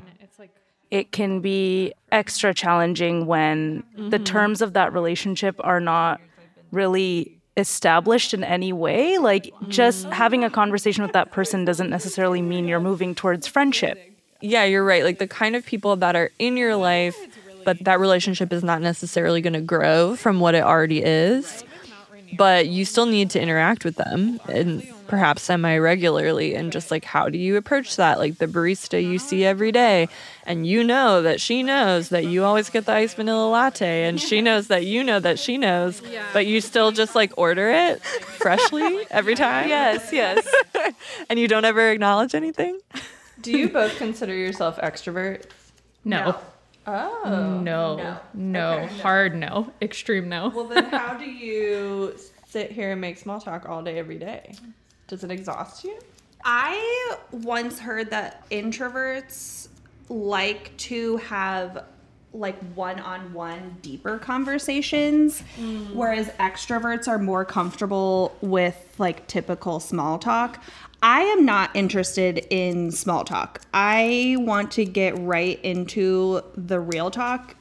It 0.91 1.13
can 1.13 1.39
be 1.39 1.93
extra 2.11 2.53
challenging 2.53 3.25
when 3.25 3.83
the 3.95 4.17
mm-hmm. 4.17 4.23
terms 4.25 4.61
of 4.61 4.73
that 4.73 4.91
relationship 4.91 5.55
are 5.61 5.79
not 5.79 6.19
really 6.71 7.39
established 7.55 8.33
in 8.33 8.43
any 8.43 8.73
way. 8.73 9.17
Like, 9.17 9.53
just 9.69 10.03
mm-hmm. 10.03 10.11
having 10.11 10.43
a 10.43 10.49
conversation 10.49 11.01
with 11.01 11.13
that 11.13 11.31
person 11.31 11.63
doesn't 11.63 11.89
necessarily 11.89 12.41
mean 12.41 12.67
you're 12.67 12.81
moving 12.81 13.15
towards 13.15 13.47
friendship. 13.47 13.97
yeah, 14.41 14.65
you're 14.65 14.83
right. 14.83 15.03
Like 15.03 15.19
the 15.19 15.27
kind 15.27 15.55
of 15.55 15.65
people 15.65 15.95
that 15.97 16.15
are 16.15 16.29
in 16.39 16.57
your 16.57 16.75
life, 16.75 17.15
but 17.63 17.79
that 17.85 17.99
relationship 17.99 18.51
is 18.51 18.63
not 18.63 18.81
necessarily 18.81 19.39
going 19.39 19.53
to 19.53 19.61
grow 19.61 20.15
from 20.17 20.39
what 20.41 20.55
it 20.55 20.63
already 20.63 21.01
is. 21.03 21.63
But 22.37 22.67
you 22.67 22.85
still 22.85 23.05
need 23.05 23.29
to 23.31 23.41
interact 23.41 23.83
with 23.83 23.95
them 23.95 24.39
and 24.47 24.87
perhaps 25.07 25.43
semi 25.43 25.77
regularly. 25.77 26.55
And 26.55 26.71
just 26.71 26.89
like, 26.89 27.03
how 27.03 27.29
do 27.29 27.37
you 27.37 27.57
approach 27.57 27.97
that? 27.97 28.17
Like 28.17 28.37
the 28.37 28.47
barista 28.47 29.03
you 29.03 29.19
see 29.19 29.43
every 29.43 29.71
day, 29.71 30.07
and 30.45 30.65
you 30.65 30.83
know 30.83 31.21
that 31.21 31.41
she 31.41 31.63
knows 31.63 32.09
that 32.09 32.25
you 32.25 32.43
always 32.43 32.69
get 32.69 32.85
the 32.85 32.93
iced 32.93 33.17
vanilla 33.17 33.49
latte, 33.49 34.05
and 34.05 34.19
she 34.19 34.41
knows 34.41 34.67
that 34.67 34.85
you 34.85 35.03
know 35.03 35.19
that 35.19 35.37
she 35.37 35.57
knows, 35.57 36.01
but 36.33 36.47
you 36.47 36.61
still 36.61 36.91
just 36.91 37.13
like 37.13 37.33
order 37.37 37.69
it 37.69 38.01
freshly 38.01 39.05
every 39.11 39.35
time. 39.35 39.67
Yes, 39.67 40.11
yes. 40.13 40.47
and 41.29 41.37
you 41.37 41.47
don't 41.47 41.65
ever 41.65 41.91
acknowledge 41.91 42.33
anything. 42.33 42.79
Do 43.41 43.51
you 43.51 43.69
both 43.69 43.97
consider 43.97 44.33
yourself 44.33 44.77
extroverts? 44.77 45.45
No. 46.05 46.39
Oh. 46.91 47.59
No. 47.61 48.19
No. 48.33 48.87
Hard 49.01 49.35
no. 49.35 49.71
Extreme 49.81 50.29
no. 50.29 50.49
Well, 50.49 50.67
then 50.67 50.85
how 50.91 51.15
do 51.17 51.25
you 51.25 52.15
sit 52.51 52.71
here 52.71 52.91
and 52.91 52.99
make 52.99 53.17
small 53.17 53.39
talk 53.39 53.67
all 53.67 53.81
day, 53.81 53.97
every 53.97 54.17
day. 54.17 54.53
Does 55.07 55.23
it 55.23 55.31
exhaust 55.31 55.83
you? 55.83 55.97
I 56.43 57.17
once 57.31 57.79
heard 57.79 58.09
that 58.09 58.49
introverts 58.49 59.69
like 60.09 60.75
to 60.77 61.17
have 61.17 61.85
like 62.33 62.57
one-on-one 62.75 63.77
deeper 63.81 64.17
conversations 64.17 65.43
mm. 65.59 65.93
whereas 65.93 66.29
extroverts 66.39 67.07
are 67.07 67.17
more 67.17 67.43
comfortable 67.43 68.35
with 68.41 68.95
like 68.97 69.27
typical 69.27 69.79
small 69.79 70.17
talk. 70.17 70.63
I 71.03 71.21
am 71.21 71.45
not 71.45 71.75
interested 71.75 72.45
in 72.49 72.91
small 72.91 73.25
talk. 73.25 73.61
I 73.73 74.37
want 74.39 74.71
to 74.73 74.85
get 74.85 75.17
right 75.17 75.59
into 75.63 76.41
the 76.55 76.79
real 76.79 77.11
talk 77.11 77.55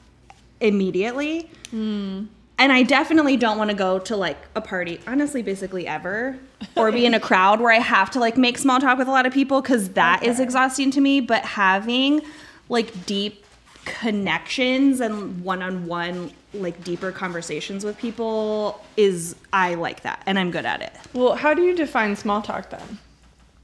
immediately. 0.59 1.49
Mm. 1.73 2.27
And 2.59 2.71
I 2.71 2.83
definitely 2.83 3.37
don't 3.37 3.57
want 3.57 3.71
to 3.71 3.75
go 3.75 3.97
to 3.97 4.15
like 4.15 4.37
a 4.55 4.61
party, 4.61 4.99
honestly, 5.07 5.41
basically 5.41 5.87
ever, 5.87 6.37
or 6.75 6.91
be 6.91 7.07
in 7.07 7.15
a 7.15 7.19
crowd 7.29 7.59
where 7.59 7.71
I 7.71 7.79
have 7.79 8.11
to 8.11 8.19
like 8.19 8.37
make 8.37 8.59
small 8.59 8.79
talk 8.79 8.99
with 8.99 9.07
a 9.07 9.11
lot 9.11 9.25
of 9.25 9.33
people 9.33 9.61
because 9.61 9.89
that 9.89 10.23
is 10.23 10.39
exhausting 10.39 10.91
to 10.91 11.01
me. 11.01 11.19
But 11.19 11.43
having 11.43 12.21
like 12.69 13.07
deep 13.07 13.40
connections 13.85 14.99
and 14.99 15.43
one 15.43 15.61
on 15.61 15.87
one, 15.87 16.31
like 16.53 16.83
deeper 16.83 17.11
conversations 17.11 17.83
with 17.83 17.97
people 17.97 18.83
is, 18.97 19.35
I 19.53 19.75
like 19.75 20.01
that 20.03 20.23
and 20.25 20.37
I'm 20.37 20.51
good 20.51 20.65
at 20.65 20.81
it. 20.81 20.93
Well, 21.13 21.35
how 21.35 21.53
do 21.53 21.63
you 21.63 21.75
define 21.75 22.15
small 22.15 22.41
talk 22.41 22.69
then? 22.69 22.99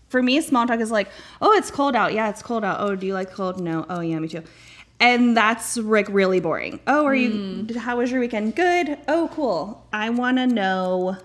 For 0.09 0.23
me, 0.23 0.39
small 0.41 0.65
talk 0.65 0.79
is 0.79 0.91
like, 0.91 1.09
oh, 1.41 1.51
it's 1.53 1.69
cold 1.69 1.95
out. 1.95 2.13
Yeah, 2.13 2.29
it's 2.29 2.41
cold 2.41 2.63
out. 2.63 2.79
Oh, 2.79 2.95
do 2.95 3.05
you 3.05 3.13
like 3.13 3.31
cold? 3.31 3.59
No. 3.59 3.85
Oh, 3.89 3.99
yeah, 3.99 4.19
me 4.19 4.27
too. 4.27 4.43
And 4.99 5.37
that's 5.37 5.77
like 5.77 6.07
really 6.09 6.39
boring. 6.39 6.79
Oh, 6.87 7.05
are 7.05 7.13
you, 7.13 7.65
hmm. 7.65 7.77
how 7.77 7.97
was 7.97 8.09
your 8.09 8.19
weekend? 8.19 8.55
Good. 8.55 8.97
Oh, 9.07 9.29
cool. 9.33 9.85
I 9.93 10.09
want 10.09 10.37
to 10.37 10.47
know 10.47 11.17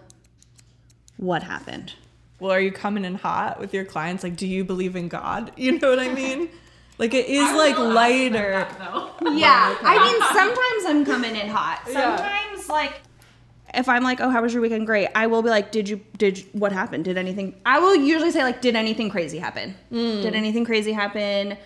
what 1.17 1.45
happened. 1.45 1.95
Well, 2.41 2.51
are 2.51 2.61
you 2.61 2.73
coming 2.73 3.05
in 3.05 3.15
hot 3.15 3.61
with 3.61 3.73
your 3.73 3.85
clients? 3.85 4.25
Like, 4.25 4.37
do 4.37 4.49
you 4.49 4.65
believe 4.65 4.97
in 4.97 5.09
God? 5.09 5.53
You 5.57 5.79
know 5.79 5.91
what 5.91 6.01
I 6.01 6.13
mean? 6.13 6.49
like, 7.03 7.15
it 7.15 7.27
is 7.27 7.53
like 7.55 7.77
lighter. 7.79 8.67
Yeah. 9.35 9.77
I 9.83 9.99
mean, 10.05 10.21
sometimes 10.33 10.85
I'm 10.87 11.05
coming 11.05 11.37
in 11.37 11.49
hot. 11.49 11.83
Sometimes, 11.87 12.69
like, 12.69 13.01
if 13.73 13.89
I'm 13.89 14.03
like, 14.03 14.21
oh, 14.21 14.31
how 14.31 14.43
was 14.43 14.53
your 14.53 14.61
weekend? 14.63 14.87
Great. 14.87 15.09
I 15.15 15.27
will 15.27 15.43
be 15.43 15.49
like, 15.49 15.73
did 15.73 15.89
you, 15.89 16.01
did, 16.19 16.39
you- 16.39 16.45
what 16.53 16.71
happened? 16.71 17.05
Did 17.05 17.17
anything, 17.17 17.55
I 17.65 17.79
will 17.79 17.97
usually 17.97 18.31
say, 18.31 18.43
like, 18.43 18.61
did 18.61 18.77
anything 18.77 19.11
crazy 19.11 19.39
happen? 19.39 19.75
Mm. 19.91 20.23
Did 20.23 20.35
anything 20.35 20.65
crazy 20.65 20.93
happen? 20.93 21.57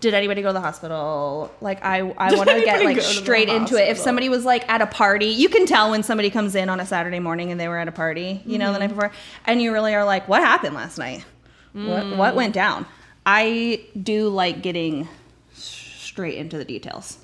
Did 0.00 0.14
anybody 0.14 0.42
go 0.42 0.48
to 0.48 0.52
the 0.52 0.60
hospital? 0.60 1.50
Like, 1.60 1.84
I, 1.84 2.00
I 2.00 2.34
want 2.36 2.48
to 2.50 2.60
get 2.60 2.84
like 2.84 2.96
go 2.96 3.02
to 3.02 3.08
the 3.08 3.14
straight 3.14 3.48
into 3.48 3.76
it. 3.76 3.88
If 3.88 3.98
somebody 3.98 4.28
was 4.28 4.44
like 4.44 4.68
at 4.68 4.80
a 4.80 4.86
party, 4.86 5.26
you 5.26 5.48
can 5.48 5.66
tell 5.66 5.90
when 5.90 6.04
somebody 6.04 6.30
comes 6.30 6.54
in 6.54 6.68
on 6.68 6.78
a 6.78 6.86
Saturday 6.86 7.18
morning 7.18 7.50
and 7.50 7.58
they 7.58 7.66
were 7.66 7.78
at 7.78 7.88
a 7.88 7.92
party, 7.92 8.42
you 8.46 8.58
know, 8.58 8.66
the 8.66 8.78
mm-hmm. 8.78 8.80
night 8.80 8.88
before, 8.90 9.12
and 9.46 9.60
you 9.60 9.72
really 9.72 9.94
are 9.94 10.04
like, 10.04 10.28
what 10.28 10.42
happened 10.42 10.74
last 10.74 10.98
night? 10.98 11.24
What, 11.72 12.16
what 12.16 12.32
mm. 12.34 12.36
went 12.36 12.54
down? 12.54 12.86
I 13.30 13.82
do 14.02 14.30
like 14.30 14.62
getting 14.62 15.06
straight 15.52 16.38
into 16.38 16.56
the 16.56 16.64
details. 16.64 17.18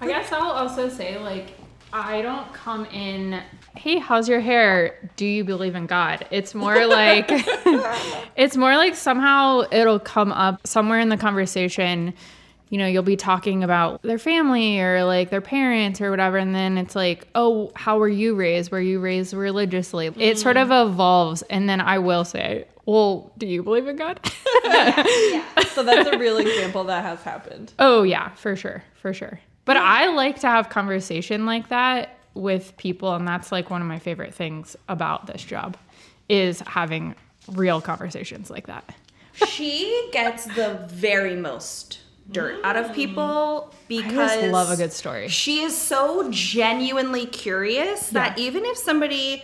I 0.00 0.06
guess 0.06 0.30
I'll 0.30 0.52
also 0.52 0.88
say 0.88 1.18
like 1.18 1.48
I 1.92 2.22
don't 2.22 2.52
come 2.52 2.84
in, 2.86 3.42
hey, 3.74 3.98
how's 3.98 4.28
your 4.28 4.38
hair? 4.38 5.10
Do 5.16 5.26
you 5.26 5.42
believe 5.42 5.74
in 5.74 5.86
God? 5.86 6.28
It's 6.30 6.54
more 6.54 6.86
like 6.86 7.26
it's 8.36 8.56
more 8.56 8.76
like 8.76 8.94
somehow 8.94 9.64
it'll 9.72 9.98
come 9.98 10.30
up 10.30 10.64
somewhere 10.64 11.00
in 11.00 11.08
the 11.08 11.16
conversation. 11.16 12.14
You 12.68 12.78
know, 12.78 12.86
you'll 12.86 13.02
be 13.02 13.16
talking 13.16 13.64
about 13.64 14.00
their 14.02 14.18
family 14.18 14.80
or 14.80 15.02
like 15.02 15.30
their 15.30 15.40
parents 15.40 16.00
or 16.00 16.12
whatever, 16.12 16.36
and 16.36 16.54
then 16.54 16.78
it's 16.78 16.94
like, 16.94 17.26
oh, 17.34 17.72
how 17.74 17.98
were 17.98 18.06
you 18.06 18.36
raised? 18.36 18.70
Were 18.70 18.80
you 18.80 19.00
raised 19.00 19.34
religiously? 19.34 20.06
It 20.18 20.38
sort 20.38 20.56
mm. 20.56 20.62
of 20.62 20.88
evolves, 20.88 21.42
and 21.50 21.68
then 21.68 21.80
I 21.80 21.98
will 21.98 22.24
say, 22.24 22.66
well, 22.88 23.30
do 23.36 23.46
you 23.46 23.62
believe 23.62 23.86
in 23.86 23.96
God? 23.96 24.18
Yeah. 24.64 25.44
So 25.74 25.82
that's 25.82 26.08
a 26.08 26.18
real 26.18 26.38
example 26.38 26.84
that 26.84 27.02
has 27.04 27.22
happened. 27.22 27.72
Oh 27.78 28.02
yeah, 28.02 28.30
for 28.34 28.56
sure, 28.56 28.82
for 29.00 29.12
sure. 29.14 29.40
But 29.64 29.76
I 29.76 30.06
like 30.08 30.40
to 30.40 30.46
have 30.48 30.68
conversation 30.68 31.46
like 31.46 31.68
that 31.68 32.18
with 32.34 32.76
people, 32.76 33.14
and 33.14 33.26
that's 33.26 33.50
like 33.52 33.70
one 33.70 33.80
of 33.80 33.86
my 33.88 33.98
favorite 33.98 34.34
things 34.34 34.76
about 34.88 35.26
this 35.26 35.42
job 35.42 35.76
is 36.28 36.60
having 36.60 37.14
real 37.52 37.80
conversations 37.80 38.50
like 38.50 38.66
that. 38.66 38.84
she 39.46 40.08
gets 40.12 40.44
the 40.54 40.86
very 40.90 41.36
most 41.36 42.00
dirt 42.30 42.60
out 42.64 42.76
of 42.76 42.92
people 42.94 43.72
because 43.88 44.32
I 44.32 44.40
just 44.40 44.52
love 44.52 44.70
a 44.70 44.76
good 44.76 44.92
story. 44.92 45.28
She 45.28 45.60
is 45.62 45.76
so 45.76 46.28
genuinely 46.30 47.26
curious 47.26 48.10
that 48.10 48.36
Yeah. 48.38 48.44
even 48.44 48.64
if 48.66 48.76
somebody 48.76 49.42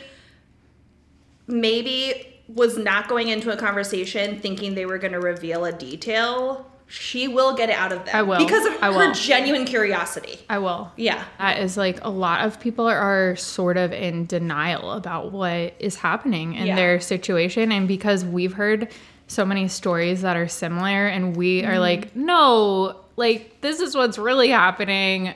maybe 1.46 2.33
was 2.48 2.76
not 2.76 3.08
going 3.08 3.28
into 3.28 3.50
a 3.52 3.56
conversation 3.56 4.38
thinking 4.40 4.74
they 4.74 4.86
were 4.86 4.98
going 4.98 5.12
to 5.12 5.20
reveal 5.20 5.64
a 5.64 5.72
detail, 5.72 6.70
she 6.86 7.26
will 7.26 7.56
get 7.56 7.70
it 7.70 7.76
out 7.76 7.92
of 7.92 8.04
them. 8.04 8.14
I 8.14 8.22
will. 8.22 8.38
Because 8.38 8.66
of 8.66 8.74
I 8.82 8.92
her 8.92 8.98
will. 9.08 9.14
genuine 9.14 9.64
curiosity. 9.64 10.38
I 10.50 10.58
will. 10.58 10.92
Yeah. 10.96 11.24
That 11.38 11.58
is 11.60 11.76
like 11.78 12.04
a 12.04 12.10
lot 12.10 12.44
of 12.46 12.60
people 12.60 12.86
are 12.86 13.34
sort 13.36 13.78
of 13.78 13.92
in 13.92 14.26
denial 14.26 14.92
about 14.92 15.32
what 15.32 15.74
is 15.78 15.96
happening 15.96 16.54
in 16.54 16.66
Yeah. 16.66 16.76
their 16.76 17.00
situation. 17.00 17.72
And 17.72 17.88
because 17.88 18.24
we've 18.24 18.52
heard 18.52 18.88
so 19.26 19.46
many 19.46 19.66
stories 19.68 20.20
that 20.20 20.36
are 20.36 20.46
similar, 20.48 21.06
and 21.06 21.34
we 21.34 21.62
Mm-hmm. 21.62 21.70
are 21.70 21.78
like, 21.78 22.14
no, 22.14 22.96
like 23.16 23.62
this 23.62 23.80
is 23.80 23.94
what's 23.96 24.18
really 24.18 24.50
happening. 24.50 25.32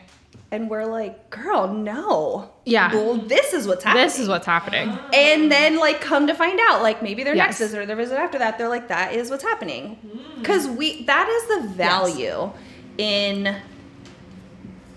And 0.51 0.71
we're 0.71 0.87
like, 0.87 1.29
girl, 1.29 1.69
no. 1.69 2.51
Yeah. 2.65 2.93
Well, 2.95 3.17
this 3.17 3.53
is 3.53 3.67
what's 3.67 3.85
happening. 3.85 4.07
This 4.07 4.19
is 4.19 4.29
what's 4.29 4.47
happening. 4.47 4.99
And 5.13 5.53
then, 5.53 5.79
like, 5.79 6.01
come 6.01 6.27
to 6.27 6.35
find 6.35 6.59
out, 6.69 6.83
like, 6.83 7.03
maybe 7.03 7.23
their 7.23 7.35
next 7.35 7.59
visit 7.59 7.79
or 7.79 7.85
their 7.85 7.97
visit 7.97 8.19
after 8.19 8.39
that, 8.39 8.57
they're 8.57 8.71
like, 8.71 8.89
that 8.89 9.13
is 9.13 9.31
what's 9.31 9.43
happening. 9.43 9.97
Hmm. 9.97 10.41
Because 10.41 10.67
we, 10.67 11.05
that 11.05 11.29
is 11.29 11.63
the 11.63 11.69
value 11.75 12.51
in 12.97 13.57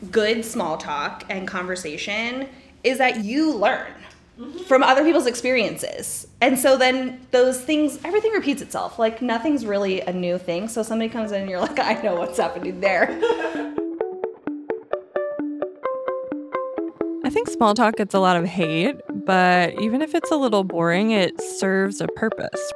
good 0.10 0.46
small 0.46 0.78
talk 0.78 1.26
and 1.30 1.48
conversation 1.48 2.48
is 2.84 2.98
that 2.98 3.24
you 3.24 3.54
learn 3.54 3.94
mm-hmm. 4.40 4.58
from 4.60 4.84
other 4.84 5.04
people's 5.04 5.28
experiences. 5.28 6.28
And 6.40 6.58
so 6.58 6.78
then 6.78 7.28
those 7.32 7.60
things, 7.60 8.00
everything 8.06 8.32
repeats 8.32 8.62
itself. 8.62 8.98
Like, 8.98 9.22
nothing's 9.22 9.66
really 9.66 10.00
a 10.00 10.14
new 10.14 10.38
thing. 10.38 10.70
So 10.70 10.82
somebody 10.82 11.10
comes 11.10 11.34
in 11.34 11.42
and 11.42 11.50
you're 11.50 11.60
like, 11.60 11.78
I 11.78 12.02
know 12.02 12.16
what's 12.16 12.38
happening 12.38 12.80
there. 12.80 13.76
small 17.52 17.74
talk 17.74 17.96
gets 17.96 18.14
a 18.14 18.20
lot 18.20 18.38
of 18.38 18.46
hate, 18.46 18.96
but 19.10 19.80
even 19.82 20.02
if 20.02 20.16
it's 20.16 20.32
a 20.32 20.36
little 20.36 20.64
boring, 20.64 21.12
it 21.12 21.40
serves 21.42 22.02
a 22.02 22.08
purpose. 22.08 22.74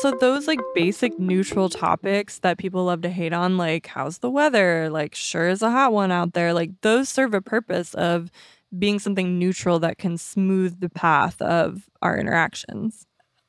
So, 0.00 0.16
those 0.20 0.46
like 0.46 0.60
basic 0.74 1.18
neutral 1.18 1.68
topics 1.68 2.40
that 2.40 2.58
people 2.58 2.84
love 2.84 3.00
to 3.02 3.10
hate 3.10 3.32
on, 3.32 3.56
like 3.56 3.86
how's 3.86 4.18
the 4.18 4.30
weather, 4.30 4.90
like 4.90 5.14
sure 5.14 5.48
is 5.48 5.62
a 5.62 5.70
hot 5.70 5.92
one 5.92 6.12
out 6.12 6.34
there, 6.34 6.52
like 6.52 6.70
those 6.82 7.08
serve 7.08 7.34
a 7.34 7.40
purpose 7.40 7.94
of 7.94 8.30
being 8.78 8.98
something 8.98 9.38
neutral 9.38 9.78
that 9.80 9.98
can 9.98 10.18
smooth 10.18 10.80
the 10.80 10.90
path 10.90 11.40
of 11.40 11.88
our 12.02 12.18
interactions. 12.18 13.06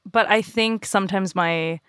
but 0.09 0.29
I 0.29 0.41
think 0.41 0.85
sometimes 0.85 1.35
my 1.35 1.79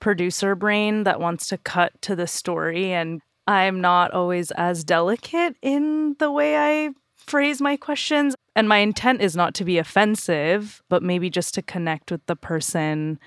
producer 0.00 0.54
brain 0.54 1.04
that 1.04 1.20
wants 1.20 1.48
to 1.48 1.58
cut 1.58 1.92
to 2.02 2.14
the 2.16 2.26
story 2.26 2.92
and 2.92 3.20
I'm 3.46 3.80
not 3.80 4.12
always 4.12 4.50
as 4.52 4.84
delicate 4.84 5.56
in 5.62 6.14
the 6.18 6.30
way 6.30 6.56
I 6.56 6.90
phrase 7.28 7.60
my 7.60 7.76
questions 7.76 8.34
and 8.56 8.68
my 8.68 8.78
intent 8.78 9.20
is 9.20 9.36
not 9.36 9.54
to 9.54 9.64
be 9.64 9.78
offensive 9.78 10.82
but 10.88 11.02
maybe 11.02 11.30
just 11.30 11.54
to 11.54 11.62
connect 11.62 12.10
with 12.10 12.24
the 12.26 12.36
person 12.36 13.18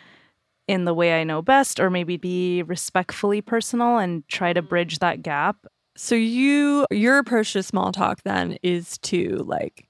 in 0.68 0.86
the 0.86 0.94
way 0.94 1.20
I 1.20 1.24
know 1.24 1.42
best 1.42 1.80
or 1.80 1.90
maybe 1.90 2.18
be 2.18 2.64
respectfully 2.64 3.42
personal 3.42 3.98
and 3.98 4.28
try 4.30 4.54
to 4.54 4.62
bridge 4.62 5.00
that 5.00 5.22
gap. 5.22 5.66
So, 5.98 6.16
you, 6.16 6.88
your 6.90 7.18
approach 7.18 7.54
to 7.54 7.64
small 7.64 7.92
talk 7.92 8.24
then 8.24 8.58
is 8.64 8.98
to 9.00 9.44
like 9.46 9.90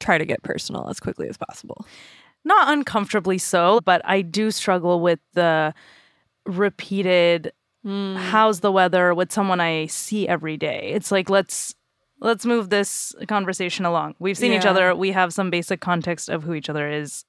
try 0.00 0.18
to 0.18 0.24
get 0.24 0.42
personal 0.42 0.88
as 0.88 0.98
quickly 0.98 1.28
as 1.28 1.36
possible. 1.36 1.86
not 2.44 2.72
uncomfortably 2.72 3.38
so, 3.38 3.80
but 3.84 4.02
I 4.04 4.22
do 4.22 4.50
struggle 4.50 5.00
with 5.00 5.20
the 5.34 5.74
repeated 6.44 7.52
hmm. 7.82 8.14
how's 8.16 8.60
the 8.60 8.70
weather 8.70 9.14
with 9.14 9.32
someone 9.32 9.60
I 9.60 9.86
see 9.86 10.26
every 10.28 10.56
day. 10.56 10.90
It's 10.92 11.12
like 11.12 11.30
let's 11.30 11.74
let's 12.20 12.46
move 12.46 12.70
this 12.70 13.14
conversation 13.28 13.84
along. 13.84 14.14
We've 14.18 14.38
seen 14.38 14.52
each 14.52 14.66
other, 14.66 14.94
we 14.94 15.12
have 15.12 15.32
some 15.32 15.50
basic 15.50 15.80
context 15.80 16.28
of 16.28 16.42
who 16.44 16.54
each 16.54 16.68
other 16.68 16.88
is. 16.90 17.24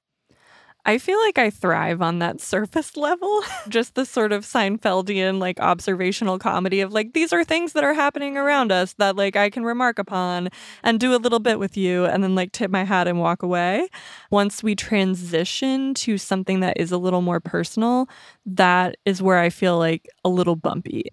I 0.88 1.00
feel 1.00 1.20
like 1.20 1.38
I 1.38 1.50
thrive 1.50 2.02
on 2.02 2.20
that 2.20 2.40
surface 2.40 2.96
level. 2.96 3.42
Just 3.68 3.96
the 3.96 4.06
sort 4.06 4.32
of 4.32 4.46
Seinfeldian, 4.46 5.38
like 5.38 5.60
observational 5.60 6.40
comedy 6.40 6.80
of 6.80 6.94
like, 6.94 7.12
these 7.12 7.34
are 7.34 7.44
things 7.44 7.74
that 7.74 7.84
are 7.84 7.94
happening 7.94 8.38
around 8.38 8.72
us 8.72 8.94
that 8.94 9.18
like 9.18 9.36
I 9.36 9.50
can 9.50 9.66
remark 9.66 10.00
upon 10.00 10.48
and 10.84 10.98
do 10.98 11.14
a 11.14 11.18
little 11.18 11.40
bit 11.40 11.60
with 11.60 11.76
you 11.76 12.06
and 12.06 12.24
then 12.24 12.36
like 12.36 12.54
tip 12.54 12.72
my 12.72 12.86
hat 12.86 13.06
and 13.06 13.20
walk 13.20 13.44
away. 13.44 13.90
Once 14.32 14.64
we 14.64 14.76
transition 14.76 15.94
to 15.96 16.18
something 16.18 16.62
that 16.62 16.80
is 16.80 16.94
a 16.94 16.98
little 16.98 17.22
more 17.22 17.42
personal, 17.42 18.08
that 18.46 18.96
is 19.04 19.22
where 19.22 19.40
I 19.40 19.50
feel 19.50 19.78
like 19.78 20.08
a 20.24 20.30
little 20.30 20.56
bumpy. 20.56 21.10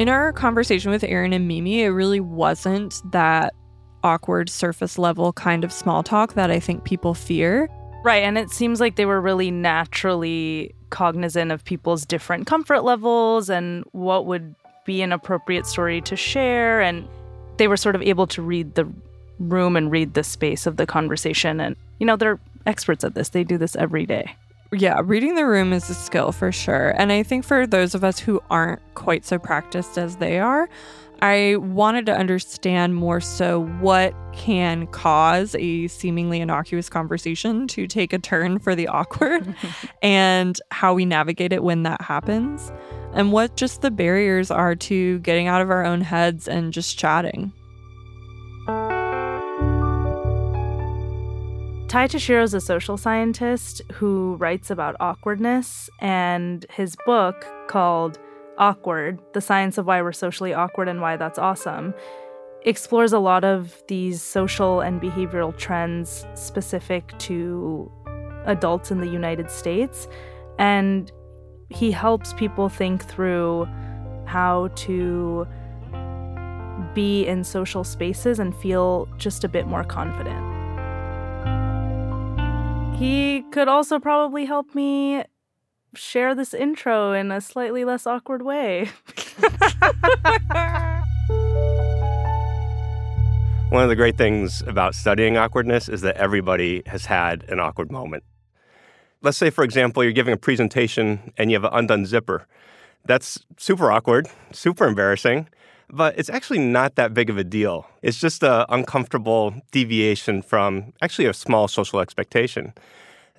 In 0.00 0.08
our 0.08 0.32
conversation 0.32 0.90
with 0.90 1.04
Erin 1.04 1.34
and 1.34 1.46
Mimi, 1.46 1.82
it 1.82 1.88
really 1.88 2.20
wasn't 2.20 3.02
that 3.12 3.52
awkward 4.02 4.48
surface 4.48 4.96
level 4.96 5.30
kind 5.34 5.62
of 5.62 5.70
small 5.70 6.02
talk 6.02 6.32
that 6.32 6.50
I 6.50 6.58
think 6.58 6.84
people 6.84 7.12
fear. 7.12 7.68
Right. 8.02 8.22
And 8.22 8.38
it 8.38 8.48
seems 8.48 8.80
like 8.80 8.96
they 8.96 9.04
were 9.04 9.20
really 9.20 9.50
naturally 9.50 10.74
cognizant 10.88 11.52
of 11.52 11.62
people's 11.66 12.06
different 12.06 12.46
comfort 12.46 12.82
levels 12.82 13.50
and 13.50 13.84
what 13.92 14.24
would 14.24 14.54
be 14.86 15.02
an 15.02 15.12
appropriate 15.12 15.66
story 15.66 16.00
to 16.00 16.16
share. 16.16 16.80
And 16.80 17.06
they 17.58 17.68
were 17.68 17.76
sort 17.76 17.94
of 17.94 18.00
able 18.00 18.26
to 18.28 18.40
read 18.40 18.76
the 18.76 18.90
room 19.38 19.76
and 19.76 19.90
read 19.90 20.14
the 20.14 20.24
space 20.24 20.66
of 20.66 20.78
the 20.78 20.86
conversation. 20.86 21.60
And, 21.60 21.76
you 21.98 22.06
know, 22.06 22.16
they're 22.16 22.40
experts 22.64 23.04
at 23.04 23.14
this, 23.14 23.28
they 23.28 23.44
do 23.44 23.58
this 23.58 23.76
every 23.76 24.06
day. 24.06 24.34
Yeah, 24.72 25.00
reading 25.02 25.34
the 25.34 25.46
room 25.46 25.72
is 25.72 25.90
a 25.90 25.94
skill 25.94 26.30
for 26.30 26.52
sure. 26.52 26.90
And 26.90 27.10
I 27.10 27.24
think 27.24 27.44
for 27.44 27.66
those 27.66 27.94
of 27.94 28.04
us 28.04 28.20
who 28.20 28.40
aren't 28.50 28.80
quite 28.94 29.24
so 29.24 29.36
practiced 29.38 29.98
as 29.98 30.16
they 30.16 30.38
are, 30.38 30.68
I 31.22 31.56
wanted 31.56 32.06
to 32.06 32.16
understand 32.16 32.94
more 32.94 33.20
so 33.20 33.64
what 33.80 34.14
can 34.32 34.86
cause 34.86 35.54
a 35.58 35.88
seemingly 35.88 36.40
innocuous 36.40 36.88
conversation 36.88 37.66
to 37.68 37.86
take 37.86 38.12
a 38.12 38.18
turn 38.18 38.58
for 38.58 38.74
the 38.74 38.88
awkward 38.88 39.54
and 40.02 40.58
how 40.70 40.94
we 40.94 41.04
navigate 41.04 41.52
it 41.52 41.62
when 41.62 41.82
that 41.82 42.00
happens, 42.00 42.72
and 43.12 43.32
what 43.32 43.56
just 43.56 43.82
the 43.82 43.90
barriers 43.90 44.50
are 44.50 44.76
to 44.76 45.18
getting 45.18 45.48
out 45.48 45.60
of 45.60 45.70
our 45.70 45.84
own 45.84 46.00
heads 46.00 46.46
and 46.48 46.72
just 46.72 46.98
chatting. 46.98 47.52
Ty 51.90 52.06
Tashiro 52.06 52.44
is 52.44 52.54
a 52.54 52.60
social 52.60 52.96
scientist 52.96 53.82
who 53.94 54.36
writes 54.36 54.70
about 54.70 54.94
awkwardness, 55.00 55.90
and 55.98 56.64
his 56.70 56.96
book 57.04 57.44
called 57.66 58.16
Awkward 58.58 59.18
The 59.34 59.40
Science 59.40 59.76
of 59.76 59.86
Why 59.86 60.00
We're 60.00 60.12
Socially 60.12 60.54
Awkward 60.54 60.86
and 60.86 61.00
Why 61.00 61.16
That's 61.16 61.36
Awesome 61.36 61.92
explores 62.62 63.12
a 63.12 63.18
lot 63.18 63.42
of 63.42 63.82
these 63.88 64.22
social 64.22 64.80
and 64.80 65.02
behavioral 65.02 65.58
trends 65.58 66.24
specific 66.34 67.18
to 67.18 67.90
adults 68.44 68.92
in 68.92 69.00
the 69.00 69.08
United 69.08 69.50
States. 69.50 70.06
And 70.60 71.10
he 71.70 71.90
helps 71.90 72.32
people 72.34 72.68
think 72.68 73.04
through 73.04 73.66
how 74.26 74.68
to 74.76 75.44
be 76.94 77.26
in 77.26 77.42
social 77.42 77.82
spaces 77.82 78.38
and 78.38 78.54
feel 78.54 79.08
just 79.18 79.42
a 79.42 79.48
bit 79.48 79.66
more 79.66 79.82
confident. 79.82 80.49
He 83.00 83.44
could 83.50 83.66
also 83.66 83.98
probably 83.98 84.44
help 84.44 84.74
me 84.74 85.24
share 85.94 86.34
this 86.34 86.52
intro 86.52 87.14
in 87.14 87.32
a 87.32 87.40
slightly 87.40 87.82
less 87.82 88.06
awkward 88.06 88.42
way. 88.42 88.90
One 93.70 93.82
of 93.82 93.88
the 93.88 93.96
great 93.96 94.18
things 94.18 94.60
about 94.66 94.94
studying 94.94 95.38
awkwardness 95.38 95.88
is 95.88 96.02
that 96.02 96.18
everybody 96.18 96.82
has 96.84 97.06
had 97.06 97.44
an 97.44 97.58
awkward 97.58 97.90
moment. 97.90 98.22
Let's 99.22 99.38
say, 99.38 99.48
for 99.48 99.64
example, 99.64 100.04
you're 100.04 100.12
giving 100.12 100.34
a 100.34 100.36
presentation 100.36 101.32
and 101.38 101.50
you 101.50 101.56
have 101.56 101.64
an 101.64 101.70
undone 101.72 102.04
zipper. 102.04 102.46
That's 103.06 103.42
super 103.56 103.90
awkward, 103.90 104.28
super 104.52 104.86
embarrassing, 104.86 105.48
but 105.92 106.18
it's 106.18 106.30
actually 106.30 106.58
not 106.58 106.94
that 106.96 107.12
big 107.14 107.30
of 107.30 107.38
a 107.38 107.44
deal. 107.44 107.86
It's 108.02 108.18
just 108.18 108.42
an 108.42 108.64
uncomfortable 108.68 109.54
deviation 109.72 110.42
from 110.42 110.92
actually 111.02 111.26
a 111.26 111.34
small 111.34 111.68
social 111.68 112.00
expectation. 112.00 112.72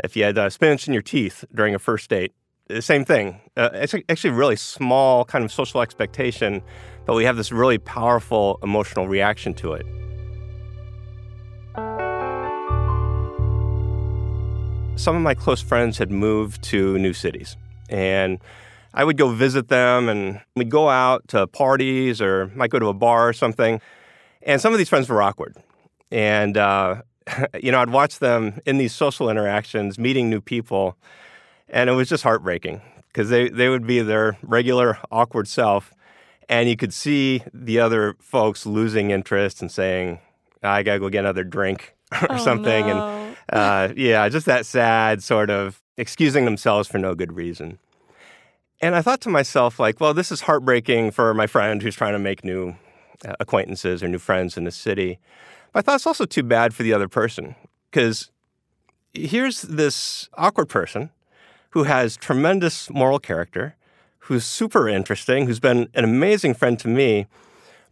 If 0.04 0.16
you 0.16 0.24
had 0.24 0.38
uh, 0.38 0.50
spinach 0.50 0.88
in 0.88 0.94
your 0.94 1.04
teeth 1.04 1.46
during 1.54 1.76
a 1.76 1.80
first 1.80 2.10
date, 2.10 2.34
the 2.68 2.82
same 2.82 3.06
thing. 3.06 3.42
Uh, 3.58 3.70
it's 3.74 3.94
actually 4.10 4.30
a 4.30 4.34
really 4.34 4.56
small 4.56 5.26
kind 5.26 5.44
of 5.44 5.52
social 5.52 5.82
expectation, 5.82 6.62
but 7.06 7.16
we 7.16 7.26
have 7.26 7.38
this 7.38 7.52
really 7.52 7.78
powerful 7.78 8.60
emotional 8.64 9.08
reaction 9.08 9.54
to 9.56 9.74
it. 9.74 9.86
Some 14.98 15.16
of 15.16 15.22
my 15.22 15.34
close 15.34 15.62
friends 15.62 15.98
had 15.98 16.12
moved 16.12 16.62
to 16.64 16.98
new 17.00 17.14
cities, 17.14 17.58
and 17.90 18.40
I 18.94 19.04
would 19.04 19.18
go 19.18 19.30
visit 19.30 19.68
them, 19.70 20.10
and 20.10 20.42
we'd 20.56 20.70
go 20.70 20.90
out 20.90 21.28
to 21.30 21.48
parties 21.48 22.22
or 22.22 22.48
might 22.56 22.70
go 22.72 22.80
to 22.80 22.88
a 22.88 22.94
bar 22.94 23.30
or 23.30 23.34
something. 23.34 23.80
And 24.44 24.60
some 24.60 24.74
of 24.74 24.80
these 24.80 24.90
friends 24.90 25.08
were 25.08 25.22
awkward, 25.22 25.56
and 26.12 26.58
uh, 26.58 27.02
you 27.62 27.72
know, 27.72 27.80
I'd 27.82 27.90
watch 27.92 28.20
them 28.20 28.60
in 28.66 28.78
these 28.78 28.94
social 28.94 29.30
interactions, 29.30 29.98
meeting 30.00 30.30
new 30.30 30.42
people, 30.42 30.98
and 31.70 31.90
it 31.90 31.94
was 31.94 32.10
just 32.10 32.24
heartbreaking 32.24 32.82
because 33.08 33.30
they, 33.30 33.50
they 33.50 33.70
would 33.70 33.86
be 33.86 34.02
their 34.02 34.38
regular 34.42 34.98
awkward 35.12 35.48
self, 35.48 35.94
and 36.50 36.68
you 36.70 36.76
could 36.76 36.94
see 36.94 37.44
the 37.54 37.80
other 37.80 38.16
folks 38.20 38.66
losing 38.66 39.12
interest 39.12 39.62
and 39.62 39.72
saying, 39.72 40.20
"I 40.64 40.84
gotta 40.84 41.00
go 41.00 41.10
get 41.10 41.20
another 41.20 41.44
drink" 41.44 41.96
or 42.24 42.32
Oh, 42.34 42.38
something, 42.38 42.88
no. 42.88 43.08
and 43.18 43.36
uh, 43.54 43.94
yeah, 43.96 44.28
just 44.28 44.48
that 44.48 44.66
sad 44.66 45.22
sort 45.24 45.50
of 45.50 45.82
excusing 45.98 46.46
themselves 46.46 46.88
for 46.90 46.98
no 46.98 47.14
good 47.16 47.34
reason. 47.34 47.78
And 48.82 48.96
I 48.96 49.04
thought 49.04 49.22
to 49.22 49.30
myself, 49.30 49.80
like, 49.80 50.00
well, 50.00 50.14
this 50.14 50.32
is 50.32 50.42
heartbreaking 50.42 51.12
for 51.12 51.34
my 51.36 51.46
friend 51.46 51.82
who's 51.82 51.96
trying 51.96 52.14
to 52.14 52.20
make 52.20 52.44
new 52.44 52.76
uh, 53.24 53.36
acquaintances 53.40 54.02
or 54.02 54.08
new 54.08 54.18
friends 54.18 54.58
in 54.58 54.64
the 54.64 54.72
city. 54.72 55.20
But 55.72 55.80
I 55.80 55.82
thought 55.84 55.96
it's 55.96 56.08
also 56.08 56.26
too 56.26 56.42
bad 56.42 56.74
for 56.74 56.82
the 56.82 56.92
other 56.92 57.08
person 57.08 57.56
because 57.92 58.32
here's 59.14 59.62
this 59.62 60.30
awkward 60.34 60.68
person 60.68 61.12
who 61.70 61.84
has 61.84 62.18
tremendous 62.18 62.90
moral 62.90 63.20
character, 63.20 63.76
who's 64.20 64.46
super 64.46 64.90
interesting, 64.90 65.46
who's 65.46 65.60
been 65.60 65.88
an 65.94 66.04
amazing 66.04 66.56
friend 66.56 66.80
to 66.80 66.88
me, 66.88 67.28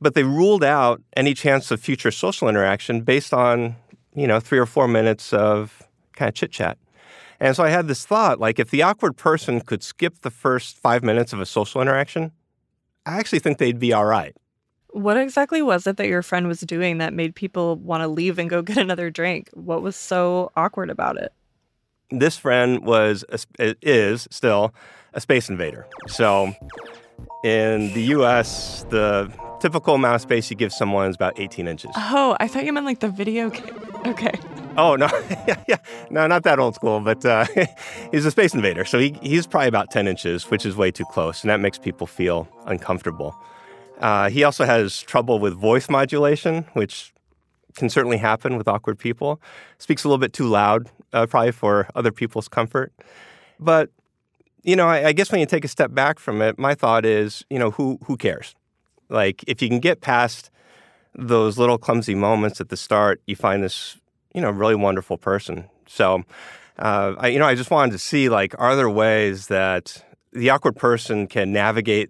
but 0.02 0.16
they 0.16 0.24
ruled 0.24 0.64
out 0.64 1.02
any 1.16 1.36
chance 1.36 1.70
of 1.70 1.80
future 1.80 2.12
social 2.12 2.50
interaction 2.50 3.02
based 3.02 3.34
on, 3.34 3.76
you 4.16 4.26
know, 4.26 4.40
three 4.40 4.58
or 4.58 4.66
four 4.66 4.88
minutes 4.88 5.34
of 5.34 5.84
kind 6.14 6.30
of 6.30 6.36
chit 6.36 6.52
chat. 6.52 6.78
And 7.40 7.56
so 7.56 7.64
I 7.64 7.70
had 7.70 7.88
this 7.88 8.06
thought 8.06 8.40
like, 8.40 8.60
if 8.60 8.70
the 8.70 8.82
awkward 8.84 9.16
person 9.16 9.62
could 9.62 9.84
skip 9.84 10.22
the 10.22 10.30
first 10.30 10.78
five 10.78 11.04
minutes 11.04 11.34
of 11.34 11.40
a 11.40 11.46
social 11.46 11.82
interaction, 11.82 12.32
I 13.06 13.18
actually 13.18 13.40
think 13.40 13.58
they'd 13.58 13.80
be 13.80 13.94
all 13.94 14.06
right. 14.06 14.36
What 14.92 15.18
exactly 15.18 15.62
was 15.62 15.86
it 15.88 15.98
that 15.98 16.08
your 16.08 16.24
friend 16.24 16.48
was 16.48 16.62
doing 16.62 16.98
that 16.98 17.14
made 17.14 17.36
people 17.36 17.76
want 17.76 18.02
to 18.02 18.08
leave 18.08 18.40
and 18.40 18.50
go 18.50 18.62
get 18.64 18.78
another 18.78 19.10
drink? 19.10 19.50
What 19.54 19.82
was 19.82 19.96
so 19.96 20.52
awkward 20.56 20.90
about 20.90 21.18
it? 21.18 21.32
This 22.12 22.38
friend 22.38 22.84
was, 22.86 23.24
a, 23.60 23.76
is 23.82 24.28
still 24.32 24.74
a 25.14 25.22
space 25.22 25.48
invader. 25.50 25.86
So 26.08 26.54
in 27.44 27.94
the 27.94 28.02
US, 28.16 28.84
the 28.90 29.32
typical 29.60 29.96
amount 29.96 30.16
of 30.16 30.22
space 30.22 30.50
you 30.50 30.56
give 30.56 30.74
someone 30.74 31.10
is 31.10 31.16
about 31.16 31.40
18 31.40 31.68
inches. 31.68 31.92
Oh, 31.96 32.36
I 32.40 32.48
thought 32.48 32.66
you 32.66 32.74
meant 32.74 32.86
like 32.86 33.00
the 33.00 33.10
video 33.10 33.50
game. 33.50 33.76
Okay. 34.06 34.32
Oh 34.80 34.96
no, 34.96 35.10
yeah, 35.68 35.76
no, 36.10 36.26
not 36.26 36.44
that 36.44 36.58
old 36.58 36.74
school, 36.74 37.02
but 37.02 37.26
uh, 37.26 37.46
he's 38.12 38.26
a 38.26 38.32
space 38.32 38.54
invader, 38.54 38.86
so 38.86 38.98
he, 38.98 39.14
he's 39.22 39.46
probably 39.46 39.68
about 39.68 39.92
ten 39.92 40.08
inches, 40.08 40.50
which 40.50 40.66
is 40.66 40.78
way 40.78 40.90
too 40.90 41.04
close, 41.12 41.44
and 41.44 41.50
that 41.50 41.60
makes 41.60 41.78
people 41.78 42.08
feel 42.08 42.48
uncomfortable. 42.66 43.36
Uh, 44.00 44.30
he 44.30 44.46
also 44.46 44.64
has 44.64 45.02
trouble 45.02 45.38
with 45.38 45.54
voice 45.54 45.90
modulation, 45.90 46.66
which 46.74 47.14
can 47.76 47.90
certainly 47.90 48.16
happen 48.16 48.58
with 48.58 48.70
awkward 48.70 48.98
people. 48.98 49.42
Speaks 49.80 50.06
a 50.06 50.08
little 50.08 50.18
bit 50.18 50.32
too 50.32 50.48
loud, 50.48 50.90
uh, 51.12 51.26
probably 51.28 51.52
for 51.52 51.90
other 51.94 52.14
people's 52.14 52.48
comfort. 52.48 52.94
But 53.60 53.90
you 54.64 54.78
know, 54.78 54.88
I, 54.88 55.08
I 55.08 55.12
guess 55.12 55.30
when 55.30 55.42
you 55.42 55.46
take 55.46 55.66
a 55.66 55.70
step 55.70 55.94
back 55.94 56.20
from 56.20 56.42
it, 56.42 56.58
my 56.58 56.74
thought 56.74 57.06
is, 57.06 57.44
you 57.50 57.60
know, 57.60 57.72
who 57.72 58.00
who 58.06 58.16
cares? 58.16 58.56
Like, 59.10 59.44
if 59.46 59.62
you 59.62 59.68
can 59.68 59.80
get 59.80 60.00
past 60.00 60.50
those 61.16 61.58
little 61.58 61.78
clumsy 61.78 62.16
moments 62.16 62.62
at 62.62 62.70
the 62.70 62.78
start, 62.78 63.22
you 63.28 63.36
find 63.36 63.62
this 63.62 63.99
you 64.34 64.42
know, 64.42 64.50
really 64.50 64.76
wonderful 64.76 65.18
person. 65.18 65.70
So, 65.88 66.24
uh, 66.78 67.16
I, 67.18 67.28
you 67.28 67.40
know, 67.40 67.46
I 67.46 67.56
just 67.56 67.72
wanted 67.72 67.92
to 67.94 68.00
see 68.00 68.30
like, 68.30 68.56
are 68.58 68.76
there 68.76 68.90
ways 68.90 69.48
that 69.48 70.04
the 70.32 70.50
awkward 70.50 70.76
person 70.76 71.28
can 71.28 71.52
navigate 71.52 72.10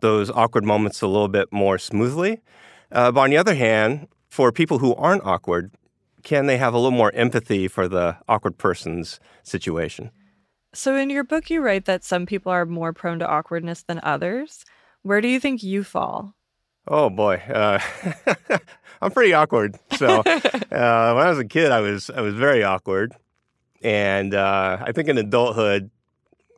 those 0.00 0.30
awkward 0.30 0.64
moments 0.64 1.02
a 1.02 1.06
little 1.06 1.28
bit 1.28 1.52
more 1.52 1.78
smoothly? 1.78 2.40
Uh, 2.90 3.12
but 3.12 3.20
on 3.20 3.30
the 3.30 3.36
other 3.36 3.54
hand, 3.54 4.08
for 4.28 4.50
people 4.52 4.78
who 4.78 4.94
aren't 4.94 5.24
awkward, 5.24 5.72
can 6.22 6.46
they 6.46 6.56
have 6.56 6.74
a 6.74 6.78
little 6.78 6.90
more 6.90 7.12
empathy 7.14 7.68
for 7.68 7.88
the 7.88 8.16
awkward 8.28 8.58
person's 8.58 9.20
situation? 9.42 10.10
So, 10.72 10.96
in 10.96 11.10
your 11.10 11.24
book, 11.24 11.50
you 11.50 11.62
write 11.62 11.86
that 11.86 12.04
some 12.04 12.26
people 12.26 12.52
are 12.52 12.64
more 12.64 12.92
prone 12.92 13.18
to 13.18 13.26
awkwardness 13.26 13.82
than 13.82 14.00
others. 14.02 14.64
Where 15.02 15.20
do 15.20 15.28
you 15.28 15.40
think 15.40 15.62
you 15.62 15.82
fall? 15.82 16.34
Oh 16.86 17.10
boy, 17.10 17.36
uh, 17.48 17.78
I'm 19.02 19.10
pretty 19.10 19.32
awkward. 19.32 19.78
So 19.96 20.18
uh, 20.18 20.22
when 20.22 21.26
I 21.26 21.28
was 21.28 21.38
a 21.38 21.44
kid, 21.44 21.72
I 21.72 21.80
was 21.80 22.10
I 22.10 22.20
was 22.20 22.34
very 22.34 22.62
awkward, 22.62 23.14
and 23.82 24.34
uh, 24.34 24.78
I 24.80 24.92
think 24.92 25.08
in 25.08 25.18
adulthood, 25.18 25.90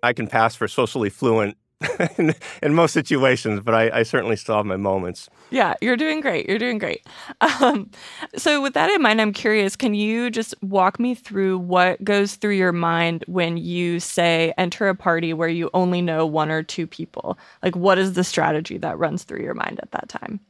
I 0.03 0.13
can 0.13 0.27
pass 0.27 0.55
for 0.55 0.67
socially 0.69 1.11
fluent 1.11 1.57
in, 2.19 2.35
in 2.63 2.75
most 2.75 2.93
situations, 2.93 3.61
but 3.61 3.75
I, 3.75 4.01
I 4.01 4.03
certainly 4.03 4.37
still 4.37 4.57
have 4.57 4.67
my 4.67 4.77
moments. 4.77 5.29
Yeah, 5.51 5.75
you're 5.81 5.97
doing 5.97 6.21
great. 6.21 6.49
You're 6.49 6.59
doing 6.59 6.79
great. 6.79 7.07
Um, 7.61 7.91
so, 8.37 8.63
with 8.63 8.75
that 8.75 8.91
in 8.91 9.03
mind, 9.03 9.21
I'm 9.21 9.33
curious 9.33 9.77
can 9.77 9.95
you 9.95 10.31
just 10.31 10.55
walk 10.63 10.99
me 10.99 11.15
through 11.15 11.59
what 11.59 12.03
goes 12.03 12.37
through 12.37 12.55
your 12.55 12.73
mind 12.73 13.25
when 13.29 13.57
you 13.57 14.01
say 14.01 14.53
enter 14.57 14.89
a 14.89 14.95
party 14.95 15.33
where 15.33 15.49
you 15.49 15.71
only 15.75 16.03
know 16.03 16.25
one 16.27 16.51
or 16.51 16.63
two 16.63 16.87
people? 16.87 17.39
Like, 17.63 17.77
what 17.77 17.99
is 17.99 18.15
the 18.15 18.25
strategy 18.25 18.79
that 18.79 18.99
runs 18.99 19.25
through 19.25 19.43
your 19.43 19.55
mind 19.55 19.81
at 19.83 19.91
that 19.93 20.09
time? 20.09 20.41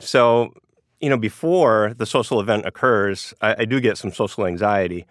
So 0.00 0.52
you 1.00 1.08
know, 1.08 1.16
before 1.16 1.94
the 1.96 2.06
social 2.06 2.40
event 2.40 2.66
occurs, 2.66 3.32
I, 3.40 3.56
I 3.60 3.64
do 3.64 3.80
get 3.80 3.98
some 3.98 4.12
social 4.12 4.46
anxiety. 4.46 5.06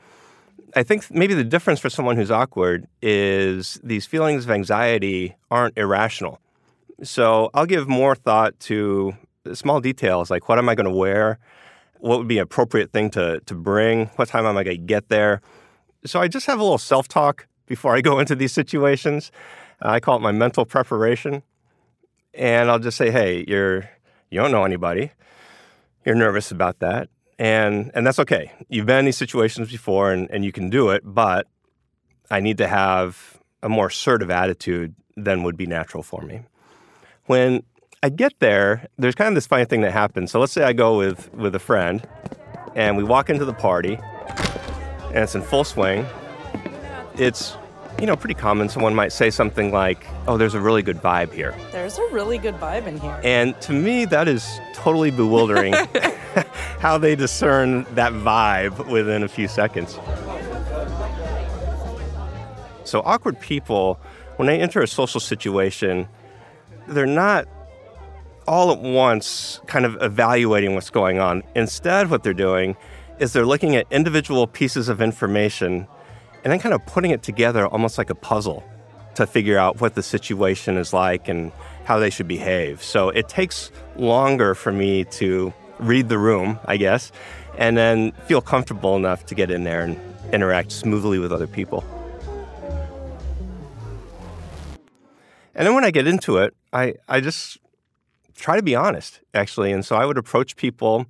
I 0.75 0.83
think 0.83 1.09
maybe 1.09 1.33
the 1.33 1.43
difference 1.43 1.79
for 1.79 1.89
someone 1.89 2.17
who's 2.17 2.31
awkward 2.31 2.87
is 3.01 3.79
these 3.83 4.05
feelings 4.05 4.45
of 4.45 4.51
anxiety 4.51 5.35
aren't 5.49 5.77
irrational. 5.77 6.39
So 7.03 7.49
I'll 7.53 7.65
give 7.65 7.87
more 7.87 8.15
thought 8.15 8.59
to 8.61 9.15
small 9.53 9.79
details 9.79 10.29
like 10.29 10.49
what 10.49 10.57
am 10.57 10.67
I 10.67 10.75
going 10.75 10.89
to 10.89 10.95
wear? 10.95 11.39
What 11.99 12.19
would 12.19 12.27
be 12.27 12.37
an 12.37 12.43
appropriate 12.43 12.91
thing 12.91 13.09
to, 13.11 13.39
to 13.41 13.55
bring? 13.55 14.07
What 14.17 14.27
time 14.27 14.45
am 14.45 14.57
I 14.57 14.63
going 14.63 14.77
to 14.77 14.83
get 14.83 15.09
there? 15.09 15.41
So 16.05 16.19
I 16.19 16.27
just 16.27 16.45
have 16.47 16.59
a 16.59 16.63
little 16.63 16.77
self 16.77 17.07
talk 17.07 17.47
before 17.65 17.95
I 17.95 18.01
go 18.01 18.19
into 18.19 18.35
these 18.35 18.51
situations. 18.51 19.31
Uh, 19.83 19.89
I 19.89 19.99
call 19.99 20.17
it 20.17 20.21
my 20.21 20.31
mental 20.31 20.65
preparation. 20.65 21.43
And 22.33 22.69
I'll 22.69 22.79
just 22.79 22.97
say, 22.97 23.09
hey, 23.09 23.45
you're, 23.47 23.89
you 24.29 24.39
don't 24.39 24.51
know 24.51 24.63
anybody. 24.63 25.11
You're 26.07 26.15
nervous 26.15 26.51
about 26.51 26.79
that. 26.79 27.09
And, 27.37 27.91
and 27.93 28.07
that's 28.07 28.17
okay. 28.19 28.53
You've 28.69 28.85
been 28.85 28.99
in 28.99 29.05
these 29.05 29.17
situations 29.17 29.69
before 29.69 30.13
and, 30.13 30.31
and 30.31 30.45
you 30.45 30.53
can 30.53 30.69
do 30.69 30.91
it, 30.91 31.01
but 31.03 31.47
I 32.31 32.39
need 32.39 32.57
to 32.59 32.67
have 32.69 33.41
a 33.61 33.67
more 33.67 33.87
assertive 33.87 34.31
attitude 34.31 34.95
than 35.17 35.43
would 35.43 35.57
be 35.57 35.65
natural 35.65 36.03
for 36.03 36.21
me. 36.21 36.43
When 37.25 37.63
I 38.01 38.07
get 38.07 38.39
there, 38.39 38.87
there's 38.97 39.15
kind 39.15 39.27
of 39.27 39.35
this 39.35 39.47
funny 39.47 39.65
thing 39.65 39.81
that 39.81 39.91
happens. 39.91 40.31
So 40.31 40.39
let's 40.39 40.53
say 40.53 40.63
I 40.63 40.71
go 40.71 40.97
with, 40.97 41.29
with 41.33 41.53
a 41.55 41.59
friend 41.59 42.07
and 42.73 42.95
we 42.95 43.03
walk 43.03 43.29
into 43.29 43.43
the 43.43 43.53
party 43.53 43.99
and 45.07 45.17
it's 45.17 45.35
in 45.35 45.41
full 45.41 45.65
swing. 45.65 46.05
It's 47.15 47.57
you 47.99 48.05
know, 48.05 48.15
pretty 48.15 48.35
common. 48.35 48.69
Someone 48.69 48.93
might 48.93 49.11
say 49.11 49.29
something 49.29 49.71
like, 49.71 50.05
Oh, 50.27 50.37
there's 50.37 50.53
a 50.53 50.61
really 50.61 50.81
good 50.81 50.97
vibe 50.97 51.33
here. 51.33 51.55
There's 51.71 51.97
a 51.97 52.07
really 52.11 52.37
good 52.37 52.55
vibe 52.55 52.85
in 52.85 52.99
here. 52.99 53.19
And 53.23 53.59
to 53.61 53.73
me, 53.73 54.05
that 54.05 54.27
is 54.27 54.59
totally 54.73 55.11
bewildering 55.11 55.73
how 56.79 56.97
they 56.97 57.15
discern 57.15 57.85
that 57.95 58.13
vibe 58.13 58.87
within 58.87 59.23
a 59.23 59.27
few 59.27 59.47
seconds. 59.47 59.99
So, 62.83 63.01
awkward 63.03 63.39
people, 63.39 63.99
when 64.37 64.47
they 64.47 64.61
enter 64.61 64.81
a 64.81 64.87
social 64.87 65.19
situation, 65.19 66.07
they're 66.87 67.05
not 67.05 67.47
all 68.47 68.71
at 68.71 68.79
once 68.79 69.59
kind 69.67 69.85
of 69.85 70.01
evaluating 70.01 70.73
what's 70.73 70.89
going 70.89 71.19
on. 71.19 71.43
Instead, 71.53 72.09
what 72.09 72.23
they're 72.23 72.33
doing 72.33 72.77
is 73.19 73.33
they're 73.33 73.45
looking 73.45 73.75
at 73.75 73.85
individual 73.91 74.47
pieces 74.47 74.87
of 74.87 75.01
information 75.01 75.87
and 76.47 76.53
then 76.53 76.61
kind 76.61 76.73
of 76.73 76.85
putting 76.85 77.11
it 77.11 77.23
together 77.23 77.67
almost 77.67 77.97
like 77.97 78.09
a 78.09 78.15
puzzle 78.15 78.63
to 79.15 79.27
figure 79.27 79.57
out 79.57 79.81
what 79.81 79.95
the 79.95 80.01
situation 80.01 80.77
is 80.77 80.93
like 80.93 81.27
and 81.27 81.51
how 81.83 81.99
they 81.99 82.09
should 82.09 82.25
behave. 82.25 82.81
So 82.81 83.09
it 83.09 83.27
takes 83.27 83.69
longer 83.97 84.55
for 84.55 84.71
me 84.71 85.03
to 85.19 85.53
read 85.77 86.07
the 86.07 86.17
room, 86.17 86.57
I 86.63 86.77
guess, 86.77 87.11
and 87.57 87.75
then 87.75 88.13
feel 88.27 88.39
comfortable 88.39 88.95
enough 88.95 89.25
to 89.25 89.35
get 89.35 89.51
in 89.51 89.65
there 89.65 89.81
and 89.81 89.99
interact 90.31 90.71
smoothly 90.71 91.19
with 91.19 91.33
other 91.33 91.47
people. 91.47 91.83
And 95.53 95.67
then 95.67 95.75
when 95.75 95.83
I 95.83 95.91
get 95.91 96.07
into 96.07 96.37
it, 96.37 96.55
I, 96.71 96.93
I 97.09 97.19
just 97.19 97.57
try 98.37 98.55
to 98.55 98.63
be 98.63 98.73
honest, 98.73 99.19
actually. 99.33 99.73
And 99.73 99.85
so 99.85 99.97
I 99.97 100.05
would 100.05 100.17
approach 100.17 100.55
people 100.55 101.07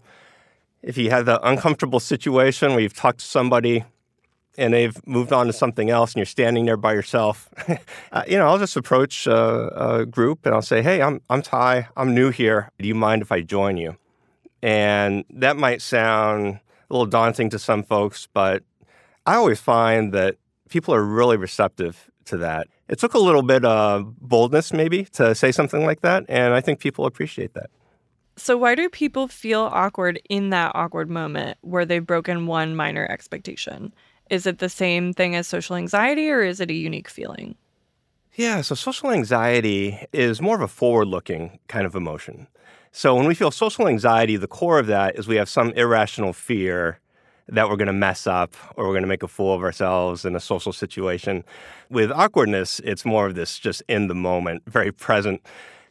if 0.82 0.98
you 0.98 1.12
have 1.12 1.28
the 1.28 1.40
uncomfortable 1.48 2.00
situation 2.00 2.72
where 2.72 2.80
you've 2.80 2.96
talked 2.96 3.20
to 3.20 3.26
somebody 3.28 3.86
and 4.58 4.74
they've 4.74 4.96
moved 5.08 5.32
on 5.32 5.46
to 5.48 5.54
something 5.54 5.90
else 5.90 6.14
and 6.14 6.18
you're 6.18 6.26
standing 6.26 6.66
there 6.66 6.78
by 6.78 6.94
yourself, 6.94 7.50
uh, 8.12 8.24
you 8.28 8.38
know, 8.38 8.48
I'll 8.48 8.58
just 8.58 8.76
approach 8.76 9.28
a, 9.28 10.00
a, 10.00 10.06
group 10.06 10.46
and 10.46 10.56
I'll 10.56 10.62
say, 10.62 10.82
hey, 10.82 11.02
I'm, 11.02 11.22
I'm 11.30 11.42
Ty. 11.42 11.90
I'm 11.96 12.16
new 12.16 12.32
here. 12.32 12.72
Do 12.80 12.88
you 12.88 12.96
mind 12.96 13.22
if 13.22 13.32
I 13.32 13.42
join 13.42 13.78
you? 13.78 13.98
And 14.64 15.24
that 15.30 15.58
might 15.58 15.82
sound 15.82 16.60
a 16.90 16.94
little 16.94 17.06
daunting 17.06 17.50
to 17.52 17.60
some 17.60 17.84
folks, 17.84 18.28
but 18.34 18.64
I 19.26 19.36
always 19.36 19.60
find 19.60 20.14
that 20.14 20.38
people 20.70 20.94
are 20.94 21.04
really 21.04 21.38
receptive 21.38 22.10
to 22.26 22.38
that. 22.38 22.68
It 22.88 23.00
took 23.00 23.14
a 23.14 23.20
little 23.20 23.44
bit 23.44 23.66
of 23.66 24.18
boldness, 24.20 24.72
maybe, 24.74 25.04
to 25.14 25.36
say 25.36 25.52
something 25.52 25.86
like 25.86 26.02
that, 26.02 26.26
and 26.30 26.54
I 26.54 26.62
think 26.62 26.80
people 26.80 27.06
appreciate 27.06 27.54
that. 27.54 27.70
So, 28.38 28.56
why 28.56 28.76
do 28.76 28.88
people 28.88 29.28
feel 29.28 29.62
awkward 29.62 30.22
in 30.30 30.52
that 30.52 30.72
awkward 30.76 31.10
moment 31.10 31.58
where 31.62 31.86
they've 31.86 32.06
broken 32.06 32.46
one 32.46 32.76
minor 32.76 33.06
expectation? 33.10 33.94
Is 34.30 34.46
it 34.46 34.60
the 34.60 34.70
same 34.70 35.14
thing 35.14 35.36
as 35.36 35.48
social 35.48 35.76
anxiety, 35.76 36.30
or 36.30 36.42
is 36.42 36.60
it 36.60 36.70
a 36.70 36.74
unique 36.74 37.10
feeling? 37.10 37.56
Yeah, 38.36 38.62
so 38.62 38.76
social 38.76 39.12
anxiety 39.12 40.06
is 40.14 40.42
more 40.42 40.56
of 40.56 40.62
a 40.62 40.68
forward 40.68 41.08
looking 41.08 41.60
kind 41.68 41.86
of 41.86 41.96
emotion. 41.96 42.48
So, 42.92 43.16
when 43.16 43.28
we 43.28 43.36
feel 43.36 43.52
social 43.52 43.88
anxiety, 43.88 44.38
the 44.38 44.48
core 44.48 44.80
of 44.80 44.88
that 44.88 45.18
is 45.18 45.28
we 45.28 45.36
have 45.36 45.50
some 45.50 45.72
irrational 45.72 46.34
fear 46.34 47.00
that 47.50 47.70
we're 47.70 47.78
going 47.78 47.88
to 47.88 47.94
mess 47.94 48.28
up 48.28 48.56
or 48.76 48.86
we're 48.86 48.94
going 48.94 49.04
to 49.04 49.08
make 49.08 49.24
a 49.24 49.28
fool 49.28 49.54
of 49.54 49.64
ourselves 49.64 50.26
in 50.26 50.36
a 50.36 50.40
social 50.40 50.74
situation. 50.74 51.44
With 51.90 52.12
awkwardness, 52.12 52.80
it's 52.84 53.06
more 53.06 53.26
of 53.26 53.36
this 53.36 53.58
just 53.58 53.82
in 53.88 54.08
the 54.08 54.16
moment, 54.16 54.64
very 54.68 54.92
present 54.92 55.42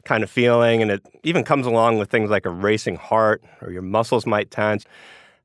kind 0.05 0.23
of 0.23 0.31
feeling. 0.31 0.83
And 0.83 0.91
it 0.91 1.07
even 1.23 1.45
comes 1.45 1.67
along 1.67 1.99
with 1.99 2.11
things 2.11 2.31
like 2.31 2.47
a 2.47 2.51
racing 2.51 2.97
heart 2.97 3.43
or 3.61 3.71
your 3.71 3.83
muscles 3.83 4.27
might 4.27 4.51
tense. 4.51 4.85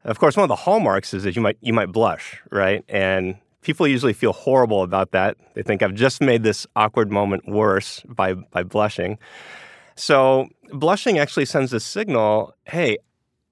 Of 0.04 0.20
course, 0.20 0.36
one 0.36 0.44
of 0.44 0.50
the 0.50 0.56
hallmarks 0.56 1.14
is 1.14 1.24
that 1.24 1.36
you 1.36 1.42
might 1.42 1.58
you 1.62 1.74
might 1.74 1.92
blush, 1.92 2.42
right? 2.52 2.84
And 2.90 3.36
people 3.62 3.88
usually 3.88 4.14
feel 4.14 4.34
horrible 4.34 4.82
about 4.82 5.12
that. 5.12 5.38
They 5.54 5.64
think 5.64 5.84
I've 5.84 5.94
just 5.94 6.22
made 6.22 6.44
this 6.44 6.66
awkward 6.76 7.12
moment 7.12 7.48
worse 7.48 8.02
by 8.08 8.34
by 8.34 8.64
blushing. 8.64 9.20
So 9.96 10.48
blushing 10.72 11.20
actually 11.20 11.46
sends 11.46 11.74
a 11.74 11.80
signal, 11.80 12.54
hey, 12.66 12.98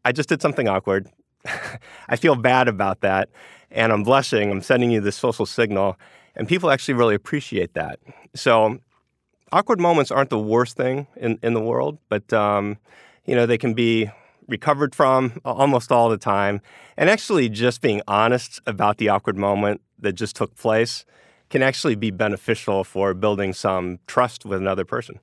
I 0.05 0.11
just 0.11 0.29
did 0.29 0.41
something 0.41 0.67
awkward. 0.67 1.09
I 2.09 2.15
feel 2.15 2.35
bad 2.35 2.67
about 2.67 3.01
that. 3.01 3.29
And 3.71 3.91
I'm 3.91 4.03
blushing. 4.03 4.49
I'm 4.49 4.61
sending 4.61 4.89
you 4.89 5.01
this 5.01 5.15
social 5.15 5.45
signal. 5.45 5.97
And 6.35 6.47
people 6.47 6.71
actually 6.71 6.95
really 6.95 7.15
appreciate 7.15 7.73
that. 7.73 7.99
So, 8.33 8.79
awkward 9.51 9.79
moments 9.79 10.09
aren't 10.09 10.29
the 10.29 10.39
worst 10.39 10.77
thing 10.77 11.07
in, 11.17 11.37
in 11.43 11.53
the 11.53 11.61
world, 11.61 11.97
but, 12.07 12.31
um, 12.33 12.77
you 13.25 13.35
know, 13.35 13.45
they 13.45 13.57
can 13.57 13.73
be 13.73 14.09
recovered 14.49 14.95
from 14.95 15.39
almost 15.45 15.91
all 15.91 16.09
the 16.09 16.17
time. 16.17 16.61
And 16.97 17.09
actually, 17.09 17.49
just 17.49 17.81
being 17.81 18.01
honest 18.07 18.59
about 18.65 18.97
the 18.97 19.09
awkward 19.09 19.37
moment 19.37 19.81
that 19.99 20.13
just 20.13 20.35
took 20.35 20.55
place 20.55 21.05
can 21.49 21.63
actually 21.63 21.95
be 21.95 22.11
beneficial 22.11 22.83
for 22.83 23.13
building 23.13 23.53
some 23.53 23.99
trust 24.07 24.45
with 24.45 24.59
another 24.59 24.85
person. 24.85 25.19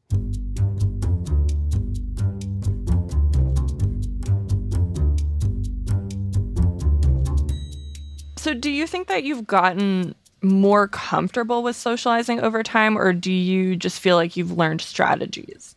So, 8.37 8.55
do 8.55 8.71
you 8.71 8.87
think 8.87 9.09
that 9.09 9.25
you've 9.25 9.47
gotten 9.47 10.15
more 10.41 10.87
comfortable 10.87 11.63
with 11.63 11.75
socializing 11.75 12.41
over 12.41 12.63
time, 12.63 12.97
or 12.97 13.13
do 13.13 13.33
you 13.33 13.75
just 13.75 14.01
feel 14.01 14.17
like 14.17 14.37
you've 14.37 14.53
learned 14.53 14.81
strategies? 14.81 15.75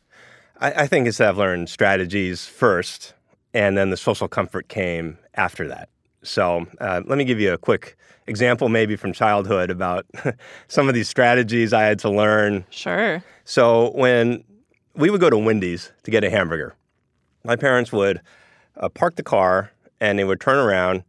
I, 0.60 0.84
I 0.84 0.88
think 0.88 1.08
it's 1.08 1.18
that 1.18 1.30
I've 1.30 1.38
learned 1.38 1.70
strategies 1.70 2.46
first, 2.46 3.14
and 3.54 3.78
then 3.78 3.90
the 3.90 3.98
social 3.98 4.28
comfort 4.28 4.68
came 4.68 5.18
after 5.36 5.68
that. 5.68 5.90
So, 6.24 6.68
uh, 6.82 7.02
let 7.06 7.18
me 7.18 7.24
give 7.24 7.40
you 7.40 7.54
a 7.54 7.58
quick 7.58 7.98
example, 8.28 8.70
maybe 8.70 8.96
from 8.96 9.14
childhood, 9.14 9.70
about 9.70 10.06
some 10.68 10.88
of 10.88 10.94
these 10.94 11.08
strategies 11.10 11.74
I 11.74 11.84
had 11.84 12.00
to 12.00 12.10
learn. 12.10 12.66
Sure. 12.70 13.24
So, 13.46 13.92
when 13.92 14.44
we 14.96 15.10
would 15.10 15.22
go 15.22 15.30
to 15.30 15.38
Wendy's 15.38 15.92
to 16.04 16.12
get 16.12 16.24
a 16.24 16.30
hamburger, 16.30 16.76
my 17.44 17.56
parents 17.56 17.92
would 17.92 18.22
uh, 18.78 18.90
park 18.90 19.16
the 19.16 19.24
car 19.24 19.72
and 20.02 20.20
they 20.20 20.24
would 20.24 20.42
turn 20.42 20.58
around 20.58 21.04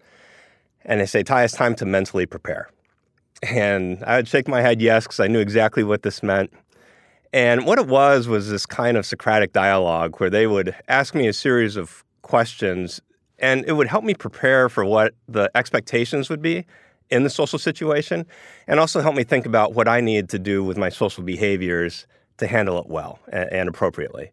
and 0.85 1.01
they 1.01 1.07
say, 1.07 1.23
Ty, 1.23 1.45
it's 1.45 1.55
time 1.55 1.75
to 1.77 1.85
mentally 1.85 2.27
prepare. 2.27 2.71
And 3.43 4.03
I 4.05 4.17
would 4.17 4.29
shake 4.29 4.49
my 4.49 4.61
head 4.61 4.81
yes, 4.81 5.05
because 5.05 5.21
I 5.21 5.27
knew 5.27 5.41
exactly 5.41 5.83
what 5.83 6.03
this 6.03 6.23
meant. 6.23 6.53
And 7.33 7.65
what 7.65 7.79
it 7.79 7.87
was 7.87 8.29
was 8.29 8.51
this 8.51 8.67
kind 8.67 8.97
of 8.97 9.07
Socratic 9.07 9.53
dialogue 9.53 10.19
where 10.19 10.31
they 10.31 10.47
would 10.47 10.75
ask 10.89 11.15
me 11.15 11.29
a 11.29 11.33
series 11.33 11.77
of 11.77 12.05
questions, 12.23 13.01
and 13.39 13.65
it 13.67 13.73
would 13.73 13.89
help 13.89 14.05
me 14.05 14.15
prepare 14.15 14.69
for 14.69 14.85
what 14.85 15.15
the 15.29 15.51
expectations 15.55 16.29
would 16.29 16.43
be 16.43 16.67
in 17.11 17.25
the 17.25 17.31
social 17.31 17.59
situation, 17.59 18.27
and 18.67 18.79
also 18.79 19.01
help 19.01 19.15
me 19.15 19.25
think 19.25 19.47
about 19.47 19.75
what 19.75 19.89
I 19.89 20.01
need 20.01 20.29
to 20.31 20.39
do 20.39 20.63
with 20.63 20.77
my 20.77 20.89
social 20.89 21.25
behaviors 21.25 22.07
to 22.39 22.47
handle 22.47 22.79
it 22.79 22.87
well 22.87 23.19
and, 23.33 23.51
and 23.53 23.69
appropriately. 23.69 24.31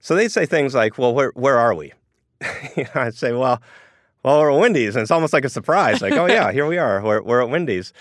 So 0.00 0.14
they'd 0.14 0.32
say 0.32 0.46
things 0.46 0.74
like, 0.74 0.98
Well, 0.98 1.14
where, 1.14 1.32
where 1.34 1.58
are 1.58 1.74
we? 1.74 1.92
I'd 2.94 3.14
say, 3.14 3.32
Well, 3.32 3.62
well, 4.22 4.40
we're 4.40 4.52
at 4.52 4.60
Wendy's. 4.60 4.94
And 4.94 5.02
it's 5.02 5.10
almost 5.10 5.32
like 5.32 5.44
a 5.44 5.48
surprise. 5.48 6.00
Like, 6.00 6.12
oh, 6.12 6.26
yeah, 6.26 6.52
here 6.52 6.66
we 6.66 6.78
are. 6.78 7.02
We're, 7.02 7.22
we're 7.22 7.42
at 7.42 7.48
Wendy's. 7.48 7.92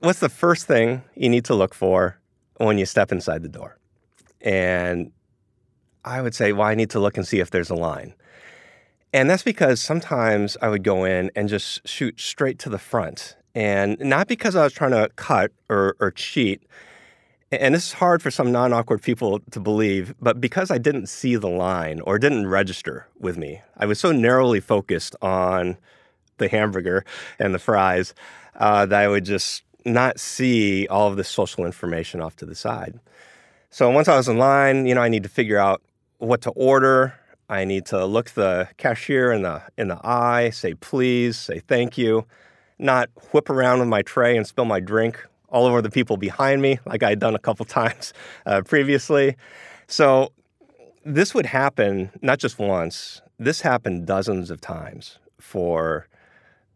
What's 0.00 0.18
the 0.18 0.28
first 0.28 0.66
thing 0.66 1.02
you 1.14 1.28
need 1.28 1.44
to 1.46 1.54
look 1.54 1.74
for 1.74 2.18
when 2.58 2.78
you 2.78 2.86
step 2.86 3.12
inside 3.12 3.42
the 3.42 3.48
door? 3.48 3.78
And 4.40 5.12
I 6.04 6.20
would 6.20 6.34
say, 6.34 6.52
well, 6.52 6.66
I 6.66 6.74
need 6.74 6.90
to 6.90 7.00
look 7.00 7.16
and 7.16 7.26
see 7.26 7.40
if 7.40 7.50
there's 7.50 7.70
a 7.70 7.74
line. 7.74 8.14
And 9.12 9.28
that's 9.28 9.42
because 9.42 9.80
sometimes 9.80 10.56
I 10.62 10.68
would 10.68 10.82
go 10.82 11.04
in 11.04 11.30
and 11.36 11.48
just 11.48 11.86
shoot 11.86 12.18
straight 12.18 12.58
to 12.60 12.70
the 12.70 12.78
front. 12.78 13.36
And 13.54 13.98
not 14.00 14.28
because 14.28 14.56
I 14.56 14.64
was 14.64 14.72
trying 14.72 14.92
to 14.92 15.10
cut 15.16 15.52
or, 15.68 15.96
or 16.00 16.10
cheat. 16.10 16.62
And 17.50 17.74
this 17.74 17.88
is 17.88 17.92
hard 17.92 18.22
for 18.22 18.30
some 18.30 18.50
non 18.50 18.72
awkward 18.72 19.02
people 19.02 19.40
to 19.50 19.60
believe, 19.60 20.14
but 20.20 20.40
because 20.40 20.70
I 20.70 20.78
didn't 20.78 21.08
see 21.08 21.36
the 21.36 21.50
line 21.50 22.00
or 22.00 22.18
didn't 22.18 22.46
register 22.46 23.06
with 23.20 23.36
me, 23.36 23.60
I 23.76 23.84
was 23.84 24.00
so 24.00 24.10
narrowly 24.10 24.60
focused 24.60 25.14
on 25.20 25.76
the 26.38 26.48
hamburger 26.48 27.04
and 27.38 27.54
the 27.54 27.58
fries 27.58 28.14
uh, 28.56 28.86
that 28.86 29.02
I 29.02 29.08
would 29.08 29.26
just 29.26 29.64
not 29.84 30.18
see 30.18 30.86
all 30.88 31.08
of 31.08 31.16
the 31.16 31.24
social 31.24 31.66
information 31.66 32.22
off 32.22 32.36
to 32.36 32.46
the 32.46 32.54
side. 32.54 32.98
So 33.68 33.90
once 33.90 34.08
I 34.08 34.16
was 34.16 34.28
in 34.28 34.38
line, 34.38 34.86
you 34.86 34.94
know, 34.94 35.02
I 35.02 35.08
need 35.08 35.22
to 35.22 35.28
figure 35.28 35.58
out 35.58 35.82
what 36.18 36.42
to 36.42 36.50
order. 36.50 37.14
I 37.52 37.66
need 37.66 37.84
to 37.86 38.06
look 38.06 38.30
the 38.30 38.66
cashier 38.78 39.30
in 39.30 39.42
the 39.42 39.60
in 39.76 39.88
the 39.88 40.00
eye, 40.02 40.48
say 40.48 40.72
please, 40.72 41.36
say 41.36 41.58
thank 41.58 41.98
you, 41.98 42.24
not 42.78 43.10
whip 43.32 43.50
around 43.50 43.80
with 43.80 43.88
my 43.88 44.00
tray 44.00 44.38
and 44.38 44.46
spill 44.46 44.64
my 44.64 44.80
drink 44.80 45.22
all 45.50 45.66
over 45.66 45.82
the 45.82 45.90
people 45.90 46.16
behind 46.16 46.62
me, 46.62 46.78
like 46.86 47.02
I 47.02 47.10
had 47.10 47.20
done 47.20 47.34
a 47.34 47.38
couple 47.38 47.66
times 47.80 48.14
uh, 48.46 48.62
previously. 48.62 49.36
So 49.86 50.32
this 51.04 51.34
would 51.34 51.44
happen 51.44 52.10
not 52.22 52.38
just 52.38 52.58
once. 52.58 53.20
This 53.38 53.60
happened 53.60 54.06
dozens 54.06 54.50
of 54.50 54.62
times 54.62 55.18
for 55.38 56.06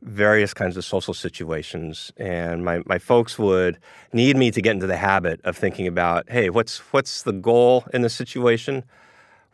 various 0.03 0.53
kinds 0.53 0.77
of 0.77 0.85
social 0.85 1.15
situations 1.15 2.12
and 2.19 2.62
my, 2.67 2.83
my 2.85 2.99
folks 2.99 3.39
would 3.39 3.79
need 4.12 4.37
me 4.37 4.51
to 4.51 4.61
get 4.61 4.73
into 4.73 4.87
the 4.87 4.99
habit 4.99 5.41
of 5.43 5.57
thinking 5.57 5.87
about 5.87 6.29
hey 6.29 6.51
what's 6.51 6.79
what's 6.93 7.23
the 7.23 7.33
goal 7.33 7.87
in 7.95 8.03
this 8.03 8.15
situation 8.15 8.85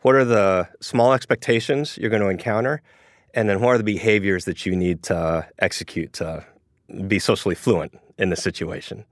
what 0.03 0.15
are 0.15 0.25
the 0.25 0.67
small 0.79 1.13
expectations 1.13 1.97
you're 1.97 2.09
going 2.09 2.21
to 2.21 2.29
encounter 2.29 2.81
and 3.33 3.49
then 3.49 3.61
what 3.61 3.75
are 3.75 3.77
the 3.77 3.83
behaviors 3.83 4.45
that 4.45 4.65
you 4.65 4.75
need 4.75 5.01
to 5.03 5.17
uh, 5.17 5.43
execute 5.59 6.13
to 6.13 6.45
be 7.07 7.17
socially 7.19 7.55
fluent 7.55 7.99
in 8.17 8.29
the 8.29 8.35
situation 8.35 9.03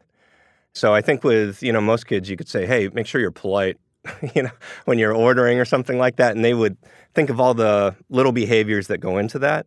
so 0.73 0.93
i 0.93 1.01
think 1.01 1.23
with 1.23 1.61
you 1.61 1.73
know 1.73 1.81
most 1.81 2.07
kids 2.07 2.29
you 2.29 2.37
could 2.37 2.47
say 2.47 2.65
hey 2.65 2.89
make 2.93 3.07
sure 3.07 3.19
you're 3.19 3.31
polite 3.31 3.77
you 4.35 4.43
know 4.43 4.51
when 4.85 4.97
you're 4.97 5.13
ordering 5.13 5.59
or 5.59 5.65
something 5.65 5.97
like 5.97 6.15
that 6.15 6.35
and 6.35 6.45
they 6.45 6.53
would 6.53 6.77
think 7.13 7.29
of 7.29 7.39
all 7.39 7.53
the 7.53 7.95
little 8.09 8.31
behaviors 8.31 8.87
that 8.87 8.99
go 8.99 9.17
into 9.17 9.39
that 9.39 9.65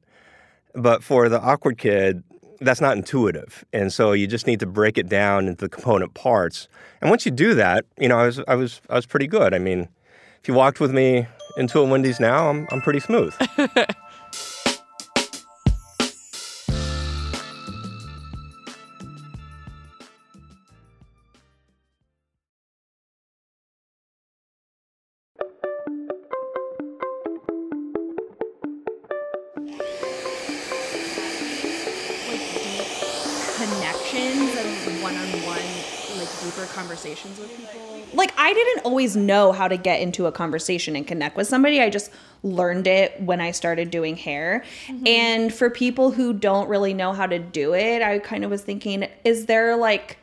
but 0.74 1.02
for 1.04 1.28
the 1.28 1.40
awkward 1.40 1.78
kid, 1.78 2.22
that's 2.60 2.80
not 2.80 2.96
intuitive. 2.96 3.64
And 3.72 3.92
so 3.92 4.12
you 4.12 4.26
just 4.26 4.46
need 4.46 4.60
to 4.60 4.66
break 4.66 4.98
it 4.98 5.08
down 5.08 5.46
into 5.46 5.64
the 5.64 5.68
component 5.68 6.14
parts. 6.14 6.68
And 7.00 7.10
once 7.10 7.24
you 7.24 7.32
do 7.32 7.54
that, 7.54 7.84
you 7.98 8.08
know, 8.08 8.18
I 8.18 8.26
was 8.26 8.40
I 8.46 8.54
was 8.54 8.80
I 8.90 8.96
was 8.96 9.06
pretty 9.06 9.26
good. 9.26 9.54
I 9.54 9.58
mean, 9.58 9.88
if 10.44 10.48
you 10.48 10.52
walked 10.52 10.78
with 10.78 10.92
me 10.92 11.26
into 11.56 11.78
a 11.80 11.84
Wendy's 11.86 12.20
now, 12.20 12.50
I'm 12.50 12.68
I'm 12.70 12.82
pretty 12.82 13.00
smooth. 13.00 13.34
always 39.04 39.16
know 39.16 39.52
how 39.52 39.68
to 39.68 39.76
get 39.76 40.00
into 40.00 40.24
a 40.24 40.32
conversation 40.32 40.96
and 40.96 41.06
connect 41.06 41.36
with 41.36 41.46
somebody. 41.46 41.80
I 41.80 41.90
just 41.90 42.10
learned 42.42 42.86
it 42.86 43.18
when 43.22 43.40
i 43.40 43.50
started 43.50 43.90
doing 43.90 44.16
hair. 44.16 44.64
Mm-hmm. 44.86 45.06
And 45.06 45.54
for 45.54 45.68
people 45.70 46.10
who 46.10 46.32
don't 46.32 46.68
really 46.68 46.94
know 46.94 47.12
how 47.12 47.26
to 47.26 47.38
do 47.38 47.74
it 47.74 48.02
i 48.02 48.18
kind 48.18 48.44
of 48.44 48.50
was 48.50 48.62
thinking 48.62 49.08
is 49.24 49.46
there 49.46 49.76
like 49.76 50.18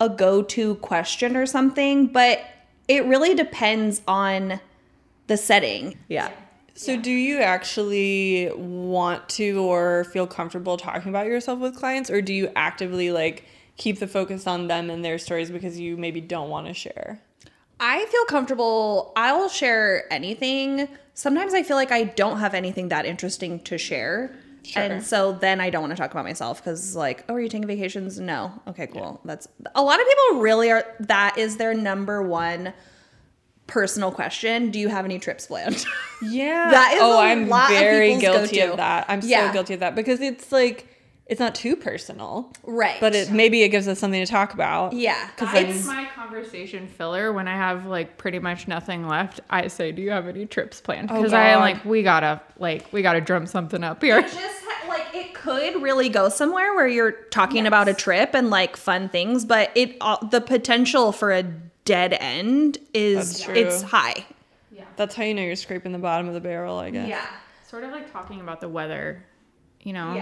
a 0.00 0.08
go-to 0.08 0.74
question 0.76 1.36
or 1.36 1.46
something? 1.46 2.06
But 2.06 2.44
it 2.86 3.04
really 3.06 3.34
depends 3.34 4.02
on 4.06 4.60
the 5.26 5.36
setting. 5.36 5.96
Yeah. 6.08 6.30
So, 6.74 7.00
do 7.00 7.10
you 7.10 7.38
actually 7.38 8.52
want 8.54 9.28
to 9.30 9.60
or 9.60 10.04
feel 10.04 10.26
comfortable 10.26 10.76
talking 10.76 11.08
about 11.08 11.26
yourself 11.26 11.58
with 11.58 11.74
clients, 11.74 12.10
or 12.10 12.20
do 12.20 12.34
you 12.34 12.50
actively 12.54 13.10
like 13.10 13.44
keep 13.78 13.98
the 13.98 14.06
focus 14.06 14.46
on 14.46 14.66
them 14.66 14.90
and 14.90 15.02
their 15.02 15.16
stories 15.16 15.50
because 15.50 15.80
you 15.80 15.96
maybe 15.96 16.20
don't 16.20 16.50
want 16.50 16.66
to 16.66 16.74
share? 16.74 17.22
I 17.78 18.04
feel 18.06 18.24
comfortable. 18.26 19.12
I'll 19.16 19.48
share 19.48 20.10
anything. 20.12 20.88
Sometimes 21.14 21.54
I 21.54 21.62
feel 21.62 21.76
like 21.76 21.92
I 21.92 22.04
don't 22.04 22.38
have 22.38 22.54
anything 22.54 22.88
that 22.88 23.06
interesting 23.06 23.60
to 23.64 23.78
share. 23.78 24.34
And 24.74 25.04
so 25.04 25.30
then 25.32 25.60
I 25.60 25.70
don't 25.70 25.82
want 25.82 25.92
to 25.92 25.96
talk 25.96 26.10
about 26.10 26.24
myself 26.24 26.58
because, 26.60 26.96
like, 26.96 27.24
oh, 27.28 27.34
are 27.34 27.40
you 27.40 27.48
taking 27.48 27.68
vacations? 27.68 28.18
No. 28.18 28.50
Okay, 28.66 28.88
cool. 28.88 29.20
That's 29.24 29.46
a 29.76 29.82
lot 29.82 30.00
of 30.00 30.06
people 30.08 30.40
really 30.40 30.72
are. 30.72 30.84
That 31.00 31.38
is 31.38 31.56
their 31.56 31.72
number 31.72 32.20
one 32.20 32.72
personal 33.68 34.10
question. 34.10 34.70
Do 34.72 34.80
you 34.80 34.88
have 34.88 35.04
any 35.04 35.18
trips 35.18 35.46
planned? 35.46 35.84
Yeah. 36.22 36.70
That 36.70 36.94
is 36.94 37.00
oh, 37.02 37.20
I'm 37.20 37.52
of 37.52 37.68
very 37.68 38.14
people's 38.14 38.22
guilty 38.22 38.56
go-to. 38.56 38.70
of 38.72 38.76
that. 38.78 39.04
I'm 39.08 39.20
Yeah. 39.22 39.48
so 39.48 39.52
guilty 39.52 39.74
of 39.74 39.80
that 39.80 39.94
because 39.94 40.20
it's 40.22 40.50
like 40.50 40.88
it's 41.26 41.40
not 41.40 41.56
too 41.56 41.74
personal, 41.74 42.52
right. 42.62 43.00
but 43.00 43.14
it 43.14 43.32
maybe 43.32 43.62
it 43.62 43.70
gives 43.70 43.88
us 43.88 43.98
something 43.98 44.24
to 44.24 44.30
talk 44.30 44.54
about. 44.54 44.92
yeah. 44.92 45.28
Because 45.34 45.54
It's 45.54 45.86
my 45.86 46.04
conversation 46.14 46.86
filler 46.86 47.32
when 47.32 47.48
I 47.48 47.56
have 47.56 47.86
like 47.86 48.16
pretty 48.16 48.38
much 48.38 48.68
nothing 48.68 49.08
left. 49.08 49.40
I 49.50 49.66
say, 49.66 49.90
"Do 49.90 50.02
you 50.02 50.10
have 50.10 50.28
any 50.28 50.46
trips 50.46 50.80
planned?" 50.80 51.10
Oh, 51.10 51.16
Because 51.16 51.32
I 51.32 51.48
am 51.48 51.60
like, 51.60 51.84
we 51.84 52.02
gotta 52.02 52.40
like 52.58 52.92
we 52.92 53.02
gotta 53.02 53.20
drum 53.20 53.46
something 53.46 53.82
up 53.82 54.02
here. 54.02 54.22
just 54.22 54.36
ha- 54.36 54.88
like 54.88 55.14
it 55.14 55.34
could 55.34 55.82
really 55.82 56.08
go 56.08 56.28
somewhere 56.28 56.74
where 56.74 56.86
you're 56.86 57.12
talking 57.12 57.66
about 57.66 57.88
a 57.88 57.94
trip 57.94 58.30
and 58.34 58.48
like 58.50 58.76
fun 58.76 59.08
things, 59.08 59.44
but 59.44 59.70
it 59.74 59.96
uh, 60.00 60.24
the 60.28 60.40
potential 60.40 61.10
for 61.10 61.32
a 61.32 61.42
dead 61.84 62.16
end 62.20 62.78
is 62.94 63.48
it's 63.48 63.82
high. 63.82 64.24
Yeah, 64.70 64.84
that's 64.94 65.16
how 65.16 65.24
you 65.24 65.34
know 65.34 65.42
you're 65.42 65.56
scraping 65.56 65.90
the 65.90 65.98
bottom 65.98 66.28
of 66.28 66.34
the 66.34 66.40
barrel, 66.40 66.78
I 66.78 66.90
guess. 66.90 67.08
Yeah, 67.08 67.26
sort 67.68 67.82
of 67.82 67.90
like 67.90 68.12
talking 68.12 68.40
about 68.40 68.60
the 68.60 68.68
weather, 68.68 69.24
you 69.80 69.92
know. 69.92 70.14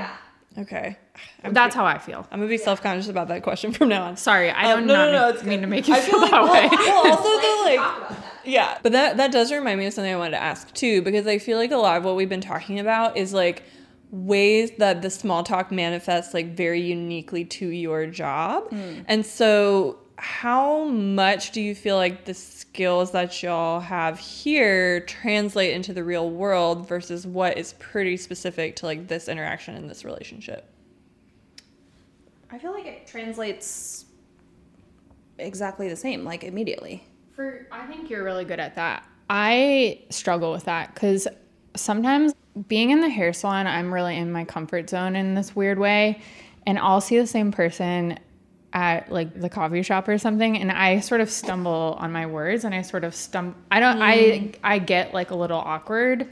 Okay. 0.56 0.96
That's 1.42 1.74
how 1.74 1.84
I 1.84 1.98
feel. 1.98 2.26
I'm 2.30 2.38
gonna 2.38 2.48
be 2.48 2.58
self 2.58 2.80
conscious 2.82 3.08
about 3.08 3.28
that 3.28 3.42
question 3.42 3.72
from 3.72 3.88
now 3.88 4.04
on. 4.04 4.16
Sorry, 4.16 4.50
I 4.50 4.72
Um, 4.72 4.80
don't 4.80 4.86
no, 4.86 4.94
no, 4.94 5.12
no, 5.12 5.26
mean- 5.26 5.34
it's 5.34 5.44
mean 5.44 5.58
good. 5.58 5.60
to 5.62 5.66
make 5.68 5.88
you 5.88 5.94
I 5.94 6.00
feel 6.00 6.12
feel 6.12 6.20
like 6.20 6.30
that 6.30 6.42
well, 6.42 6.52
way. 6.52 6.68
well, 6.70 7.06
also 7.12 7.40
though, 7.40 7.62
like 7.64 8.18
yeah, 8.44 8.78
but 8.82 8.92
that 8.92 9.16
that 9.16 9.32
does 9.32 9.50
remind 9.52 9.78
me 9.80 9.86
of 9.86 9.92
something 9.94 10.12
I 10.12 10.16
wanted 10.16 10.32
to 10.32 10.42
ask 10.42 10.72
too, 10.74 11.02
because 11.02 11.26
I 11.26 11.38
feel 11.38 11.58
like 11.58 11.70
a 11.72 11.76
lot 11.76 11.96
of 11.96 12.04
what 12.04 12.14
we've 12.16 12.28
been 12.28 12.40
talking 12.40 12.78
about 12.78 13.16
is 13.16 13.32
like 13.32 13.62
ways 14.10 14.70
that 14.78 15.02
the 15.02 15.10
small 15.10 15.42
talk 15.42 15.72
manifests 15.72 16.34
like 16.34 16.54
very 16.56 16.80
uniquely 16.80 17.44
to 17.46 17.66
your 17.68 18.06
job, 18.06 18.68
and 19.08 19.26
so 19.26 19.98
how 20.16 20.84
much 20.84 21.50
do 21.50 21.60
you 21.60 21.74
feel 21.74 21.96
like 21.96 22.24
the 22.24 22.34
skills 22.34 23.10
that 23.12 23.42
y'all 23.42 23.80
have 23.80 24.18
here 24.18 25.00
translate 25.00 25.74
into 25.74 25.92
the 25.92 26.04
real 26.04 26.30
world 26.30 26.88
versus 26.88 27.26
what 27.26 27.58
is 27.58 27.74
pretty 27.74 28.16
specific 28.16 28.76
to 28.76 28.86
like 28.86 29.08
this 29.08 29.28
interaction 29.28 29.74
in 29.74 29.88
this 29.88 30.04
relationship? 30.04 30.68
I 32.50 32.58
feel 32.58 32.72
like 32.72 32.86
it 32.86 33.06
translates 33.06 34.04
exactly 35.38 35.88
the 35.88 35.96
same, 35.96 36.24
like 36.24 36.44
immediately. 36.44 37.04
For 37.34 37.66
I 37.72 37.86
think 37.86 38.08
you're 38.08 38.22
really 38.22 38.44
good 38.44 38.60
at 38.60 38.76
that. 38.76 39.04
I 39.28 40.02
struggle 40.10 40.52
with 40.52 40.64
that 40.64 40.94
because 40.94 41.26
sometimes 41.74 42.34
being 42.68 42.90
in 42.90 43.00
the 43.00 43.08
hair 43.08 43.32
salon, 43.32 43.66
I'm 43.66 43.92
really 43.92 44.16
in 44.16 44.30
my 44.30 44.44
comfort 44.44 44.88
zone 44.88 45.16
in 45.16 45.34
this 45.34 45.56
weird 45.56 45.78
way, 45.78 46.20
and 46.66 46.78
I'll 46.78 47.00
see 47.00 47.18
the 47.18 47.26
same 47.26 47.50
person 47.50 48.18
at 48.74 49.10
like 49.10 49.40
the 49.40 49.48
coffee 49.48 49.82
shop 49.82 50.08
or 50.08 50.18
something, 50.18 50.58
and 50.58 50.70
I 50.70 50.98
sort 50.98 51.20
of 51.20 51.30
stumble 51.30 51.96
on 51.98 52.10
my 52.12 52.26
words, 52.26 52.64
and 52.64 52.74
I 52.74 52.82
sort 52.82 53.04
of 53.04 53.14
stumble. 53.14 53.56
I 53.70 53.80
don't. 53.80 54.02
I 54.02 54.16
mm. 54.16 54.54
I 54.62 54.80
get 54.80 55.14
like 55.14 55.30
a 55.30 55.36
little 55.36 55.58
awkward, 55.58 56.28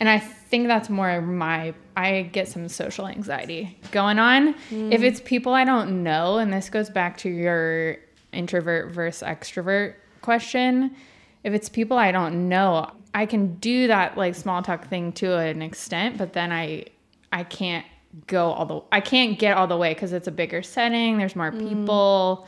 and 0.00 0.08
I 0.08 0.18
think 0.18 0.66
that's 0.66 0.90
more 0.90 1.22
my. 1.22 1.72
I 1.96 2.22
get 2.22 2.48
some 2.48 2.68
social 2.68 3.06
anxiety 3.06 3.78
going 3.92 4.18
on. 4.18 4.48
If 4.48 5.00
mm. 5.00 5.02
it's 5.02 5.20
people 5.20 5.54
I 5.54 5.64
don't 5.64 6.02
know, 6.02 6.38
and 6.38 6.52
this 6.52 6.68
goes 6.68 6.90
back 6.90 7.18
to 7.18 7.30
your 7.30 7.98
introvert 8.32 8.92
versus 8.92 9.26
extrovert 9.26 9.94
question. 10.20 10.96
If 11.44 11.54
it's 11.54 11.68
people 11.68 11.96
I 11.96 12.10
don't 12.10 12.48
know, 12.48 12.90
I 13.14 13.26
can 13.26 13.54
do 13.56 13.86
that 13.86 14.18
like 14.18 14.34
small 14.34 14.60
talk 14.62 14.88
thing 14.88 15.12
to 15.12 15.38
an 15.38 15.62
extent, 15.62 16.18
but 16.18 16.32
then 16.32 16.50
I 16.50 16.86
I 17.32 17.44
can't 17.44 17.86
go 18.26 18.52
all 18.52 18.66
the 18.66 18.80
I 18.92 19.00
can't 19.00 19.38
get 19.38 19.56
all 19.56 19.66
the 19.66 19.76
way 19.76 19.94
because 19.94 20.12
it's 20.12 20.28
a 20.28 20.32
bigger 20.32 20.62
setting. 20.62 21.18
There's 21.18 21.36
more 21.36 21.52
mm. 21.52 21.68
people. 21.68 22.46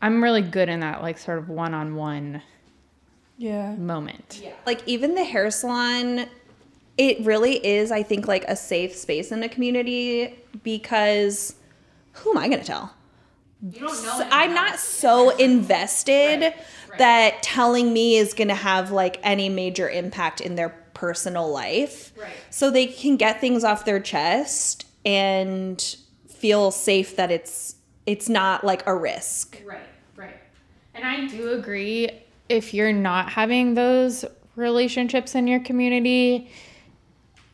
I'm 0.00 0.22
really 0.22 0.42
good 0.42 0.68
in 0.68 0.80
that 0.80 1.02
like 1.02 1.18
sort 1.18 1.38
of 1.38 1.48
one-on-one 1.48 2.42
Yeah. 3.38 3.74
moment. 3.76 4.40
Yeah. 4.42 4.52
Like 4.66 4.82
even 4.86 5.14
the 5.14 5.24
hair 5.24 5.50
salon, 5.50 6.26
it 6.98 7.24
really 7.24 7.64
is, 7.64 7.92
I 7.92 8.02
think, 8.02 8.26
like 8.26 8.44
a 8.48 8.56
safe 8.56 8.96
space 8.96 9.30
in 9.30 9.40
the 9.40 9.48
community 9.48 10.38
because 10.62 11.54
who 12.12 12.30
am 12.30 12.38
I 12.38 12.48
gonna 12.48 12.64
tell? 12.64 12.94
You 13.62 13.80
don't 13.80 13.94
So 13.94 14.28
I'm 14.30 14.54
not 14.54 14.80
so 14.80 15.30
invested 15.30 16.52
that 16.98 17.42
telling 17.42 17.92
me 17.92 18.16
is 18.16 18.34
going 18.34 18.48
to 18.48 18.54
have 18.54 18.90
like 18.90 19.18
any 19.22 19.48
major 19.48 19.88
impact 19.88 20.40
in 20.40 20.56
their 20.56 20.70
personal 20.94 21.50
life. 21.50 22.12
Right. 22.18 22.32
So 22.50 22.70
they 22.70 22.86
can 22.86 23.16
get 23.16 23.40
things 23.40 23.64
off 23.64 23.84
their 23.84 24.00
chest 24.00 24.86
and 25.04 25.96
feel 26.28 26.70
safe 26.70 27.16
that 27.16 27.30
it's 27.30 27.76
it's 28.06 28.28
not 28.28 28.64
like 28.64 28.86
a 28.86 28.94
risk. 28.94 29.62
Right, 29.64 29.80
right. 30.16 30.36
And 30.94 31.04
I 31.04 31.26
do 31.26 31.52
agree 31.52 32.10
if 32.48 32.74
you're 32.74 32.92
not 32.92 33.30
having 33.30 33.74
those 33.74 34.24
relationships 34.56 35.34
in 35.34 35.46
your 35.46 35.60
community, 35.60 36.50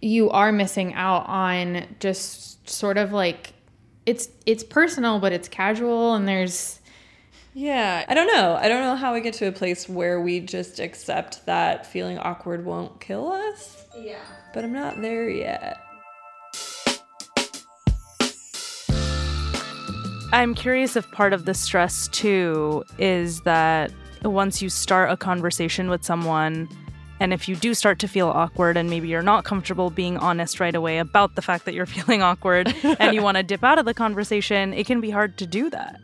you 0.01 0.31
are 0.31 0.53
missing 0.53 0.95
out 0.95 1.27
on 1.27 1.97
just 2.01 2.69
sort 2.69 2.99
of 2.99 3.13
like 3.13 3.53
it's 4.07 4.29
it's 4.47 4.65
personal 4.65 5.19
but 5.19 5.33
it's 5.33 5.49
casual 5.49 6.15
and 6.15 6.27
there's 6.27 6.79
yeah, 7.55 8.05
I 8.07 8.15
don't 8.15 8.29
know. 8.29 8.55
I 8.55 8.69
don't 8.69 8.83
know 8.83 8.95
how 8.95 9.15
we 9.15 9.21
get 9.21 9.35
to 9.35 9.49
a 9.49 9.53
place 9.53 9.89
where 9.89 10.21
we 10.21 10.39
just 10.39 10.79
accept 10.79 11.45
that 11.47 11.87
feeling 11.87 12.17
awkward 12.17 12.65
won't 12.65 13.01
kill 13.01 13.33
us. 13.33 13.85
Yeah. 13.99 14.21
But 14.55 14.63
I'm 14.63 14.73
not 14.73 15.03
there 15.03 15.29
yet. 15.29 15.81
I'm 20.31 20.55
curious 20.55 20.95
if 20.95 21.11
part 21.11 21.33
of 21.33 21.47
the 21.47 21.55
stress 21.55 22.07
too 22.09 22.85
is 22.99 23.41
that 23.43 23.91
once 24.23 24.61
you 24.61 24.69
start 24.69 25.11
a 25.11 25.17
conversation 25.17 25.89
with 25.89 26.05
someone, 26.05 26.69
and 27.19 27.33
if 27.33 27.49
you 27.49 27.57
do 27.57 27.73
start 27.73 27.99
to 28.01 28.09
feel 28.09 28.29
awkward 28.29 28.77
and 28.77 28.91
maybe 28.91 29.09
you're 29.09 29.23
not 29.23 29.45
comfortable 29.45 29.89
being 29.89 30.19
honest 30.19 30.61
right 30.61 30.75
away 30.75 30.99
about 30.99 31.35
the 31.35 31.41
fact 31.41 31.65
that 31.65 31.73
you're 31.73 31.87
feeling 31.97 32.21
awkward 32.21 32.75
and 33.01 33.15
you 33.15 33.23
want 33.23 33.39
to 33.39 33.43
dip 33.43 33.65
out 33.65 33.79
of 33.79 33.87
the 33.87 33.95
conversation, 33.95 34.75
it 34.75 34.87
can 34.87 35.01
be 35.01 35.09
hard 35.09 35.39
to 35.39 35.47
do 35.47 35.71
that. 35.71 35.99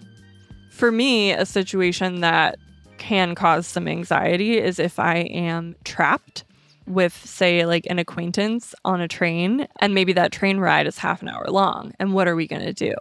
For 0.70 0.90
me, 0.90 1.32
a 1.32 1.44
situation 1.44 2.20
that 2.20 2.58
can 2.96 3.34
cause 3.34 3.66
some 3.66 3.86
anxiety 3.86 4.58
is 4.58 4.78
if 4.78 4.98
I 4.98 5.18
am 5.18 5.76
trapped 5.84 6.44
with, 6.86 7.14
say, 7.26 7.66
like 7.66 7.86
an 7.90 7.98
acquaintance 7.98 8.74
on 8.86 9.02
a 9.02 9.08
train, 9.08 9.68
and 9.80 9.94
maybe 9.94 10.14
that 10.14 10.32
train 10.32 10.58
ride 10.58 10.86
is 10.86 10.98
half 10.98 11.20
an 11.20 11.28
hour 11.28 11.46
long. 11.48 11.92
And 11.98 12.14
what 12.14 12.26
are 12.26 12.34
we 12.34 12.46
going 12.46 12.64
to 12.64 12.72
do? 12.72 12.94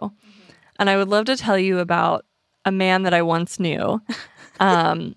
And 0.78 0.90
I 0.90 0.96
would 0.96 1.08
love 1.08 1.26
to 1.26 1.36
tell 1.36 1.58
you 1.58 1.78
about 1.78 2.24
a 2.64 2.72
man 2.72 3.02
that 3.02 3.14
I 3.14 3.22
once 3.22 3.60
knew, 3.60 4.00
um, 4.60 5.14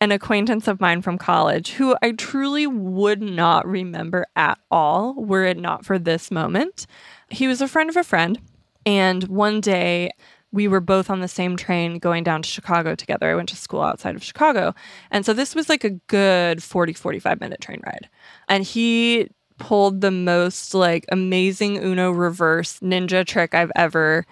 an 0.00 0.12
acquaintance 0.12 0.68
of 0.68 0.80
mine 0.80 1.02
from 1.02 1.18
college, 1.18 1.72
who 1.72 1.96
I 2.02 2.12
truly 2.12 2.66
would 2.66 3.22
not 3.22 3.66
remember 3.66 4.26
at 4.36 4.58
all 4.70 5.14
were 5.14 5.44
it 5.44 5.58
not 5.58 5.84
for 5.84 5.98
this 5.98 6.30
moment. 6.30 6.86
He 7.30 7.48
was 7.48 7.60
a 7.60 7.68
friend 7.68 7.88
of 7.88 7.96
a 7.96 8.04
friend. 8.04 8.38
And 8.84 9.24
one 9.24 9.60
day, 9.60 10.10
we 10.52 10.68
were 10.68 10.80
both 10.80 11.10
on 11.10 11.20
the 11.20 11.28
same 11.28 11.56
train 11.56 11.98
going 11.98 12.24
down 12.24 12.42
to 12.42 12.48
Chicago 12.48 12.94
together. 12.94 13.30
I 13.30 13.34
went 13.34 13.48
to 13.50 13.56
school 13.56 13.82
outside 13.82 14.14
of 14.14 14.24
Chicago. 14.24 14.74
And 15.10 15.26
so 15.26 15.32
this 15.32 15.54
was 15.54 15.68
like 15.68 15.84
a 15.84 15.90
good 15.90 16.62
40, 16.62 16.94
45 16.94 17.40
minute 17.40 17.60
train 17.60 17.82
ride. 17.84 18.08
And 18.48 18.64
he 18.64 19.28
pulled 19.58 20.00
the 20.00 20.10
most 20.10 20.72
like 20.74 21.04
amazing 21.10 21.78
Uno 21.78 22.10
reverse 22.10 22.78
ninja 22.80 23.26
trick 23.26 23.54
I've 23.54 23.72
ever 23.74 24.24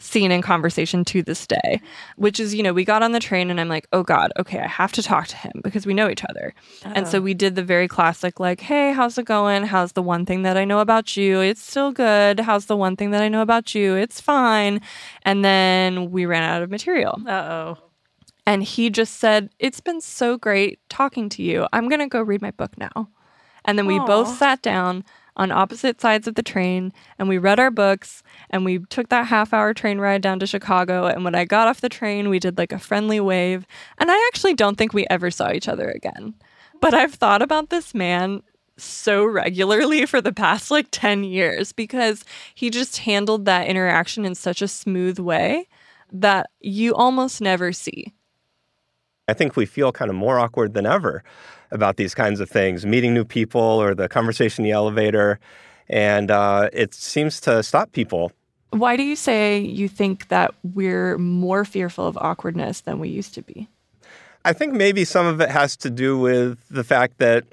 seen 0.00 0.32
in 0.32 0.42
conversation 0.42 1.04
to 1.04 1.22
this 1.22 1.46
day, 1.46 1.80
which 2.16 2.40
is, 2.40 2.54
you 2.54 2.62
know, 2.62 2.72
we 2.72 2.84
got 2.84 3.02
on 3.02 3.12
the 3.12 3.20
train 3.20 3.50
and 3.50 3.60
I'm 3.60 3.68
like, 3.68 3.86
oh 3.92 4.02
God, 4.02 4.32
okay, 4.38 4.58
I 4.58 4.66
have 4.66 4.92
to 4.92 5.02
talk 5.02 5.28
to 5.28 5.36
him 5.36 5.52
because 5.62 5.86
we 5.86 5.94
know 5.94 6.08
each 6.08 6.24
other. 6.24 6.54
Uh-oh. 6.84 6.92
And 6.94 7.06
so 7.06 7.20
we 7.20 7.34
did 7.34 7.54
the 7.54 7.62
very 7.62 7.86
classic, 7.86 8.40
like, 8.40 8.60
hey, 8.60 8.92
how's 8.92 9.18
it 9.18 9.26
going? 9.26 9.64
How's 9.64 9.92
the 9.92 10.02
one 10.02 10.26
thing 10.26 10.42
that 10.42 10.56
I 10.56 10.64
know 10.64 10.80
about 10.80 11.16
you? 11.16 11.40
It's 11.40 11.62
still 11.62 11.92
good. 11.92 12.40
How's 12.40 12.66
the 12.66 12.76
one 12.76 12.96
thing 12.96 13.10
that 13.10 13.22
I 13.22 13.28
know 13.28 13.42
about 13.42 13.74
you? 13.74 13.94
It's 13.94 14.20
fine. 14.20 14.80
And 15.22 15.44
then 15.44 16.10
we 16.10 16.26
ran 16.26 16.42
out 16.42 16.62
of 16.62 16.70
material. 16.70 17.20
Uh 17.26 17.30
oh. 17.30 17.78
And 18.46 18.64
he 18.64 18.90
just 18.90 19.16
said, 19.16 19.50
It's 19.58 19.80
been 19.80 20.00
so 20.00 20.36
great 20.36 20.80
talking 20.88 21.28
to 21.30 21.42
you. 21.42 21.66
I'm 21.72 21.88
going 21.88 22.00
to 22.00 22.08
go 22.08 22.22
read 22.22 22.42
my 22.42 22.50
book 22.50 22.76
now. 22.78 23.08
And 23.64 23.78
then 23.78 23.86
we 23.86 23.98
Aww. 23.98 24.06
both 24.06 24.38
sat 24.38 24.62
down 24.62 25.04
on 25.40 25.50
opposite 25.50 26.02
sides 26.02 26.28
of 26.28 26.34
the 26.34 26.42
train 26.42 26.92
and 27.18 27.26
we 27.26 27.38
read 27.38 27.58
our 27.58 27.70
books 27.70 28.22
and 28.50 28.62
we 28.62 28.78
took 28.90 29.08
that 29.08 29.26
half 29.26 29.54
hour 29.54 29.72
train 29.72 29.98
ride 29.98 30.20
down 30.20 30.38
to 30.38 30.46
Chicago. 30.46 31.06
And 31.06 31.24
when 31.24 31.34
I 31.34 31.46
got 31.46 31.66
off 31.66 31.80
the 31.80 31.88
train, 31.88 32.28
we 32.28 32.38
did 32.38 32.58
like 32.58 32.72
a 32.72 32.78
friendly 32.78 33.20
wave. 33.20 33.66
And 33.96 34.10
I 34.10 34.28
actually 34.28 34.52
don't 34.52 34.76
think 34.76 34.92
we 34.92 35.06
ever 35.08 35.30
saw 35.30 35.50
each 35.50 35.66
other 35.66 35.90
again. 35.90 36.34
But 36.82 36.92
I've 36.92 37.14
thought 37.14 37.40
about 37.40 37.70
this 37.70 37.94
man 37.94 38.42
so 38.76 39.24
regularly 39.24 40.04
for 40.12 40.20
the 40.20 40.32
past 40.32 40.70
like 40.70 40.88
10 40.90 41.24
years 41.24 41.72
because 41.72 42.22
he 42.54 42.68
just 42.68 42.98
handled 42.98 43.46
that 43.46 43.66
interaction 43.66 44.26
in 44.26 44.34
such 44.34 44.60
a 44.60 44.68
smooth 44.68 45.18
way 45.18 45.68
that 46.12 46.50
you 46.60 46.94
almost 46.94 47.40
never 47.40 47.72
see. 47.72 48.12
I 49.26 49.32
think 49.32 49.56
we 49.56 49.64
feel 49.64 49.90
kind 49.90 50.10
of 50.10 50.16
more 50.16 50.38
awkward 50.38 50.74
than 50.74 50.84
ever 50.84 51.24
about 51.70 51.96
these 51.96 52.14
kinds 52.14 52.40
of 52.40 52.50
things, 52.50 52.84
meeting 52.84 53.14
new 53.14 53.24
people 53.24 53.60
or 53.60 53.94
the 53.94 54.08
conversation 54.08 54.64
in 54.64 54.70
the 54.70 54.74
elevator. 54.74 55.38
And 55.88 56.30
uh, 56.30 56.70
it 56.72 56.94
seems 56.94 57.40
to 57.42 57.62
stop 57.62 57.92
people. 57.92 58.32
Why 58.70 58.96
do 58.96 59.02
you 59.02 59.16
say 59.16 59.58
you 59.58 59.88
think 59.88 60.28
that 60.28 60.54
we're 60.62 61.18
more 61.18 61.64
fearful 61.64 62.06
of 62.06 62.16
awkwardness 62.18 62.82
than 62.82 63.00
we 63.00 63.08
used 63.08 63.34
to 63.34 63.42
be? 63.42 63.68
I 64.44 64.52
think 64.52 64.72
maybe 64.72 65.04
some 65.04 65.26
of 65.26 65.40
it 65.40 65.50
has 65.50 65.76
to 65.78 65.90
do 65.90 66.18
with 66.18 66.58
the 66.70 66.84
fact 66.84 67.18
that, 67.18 67.44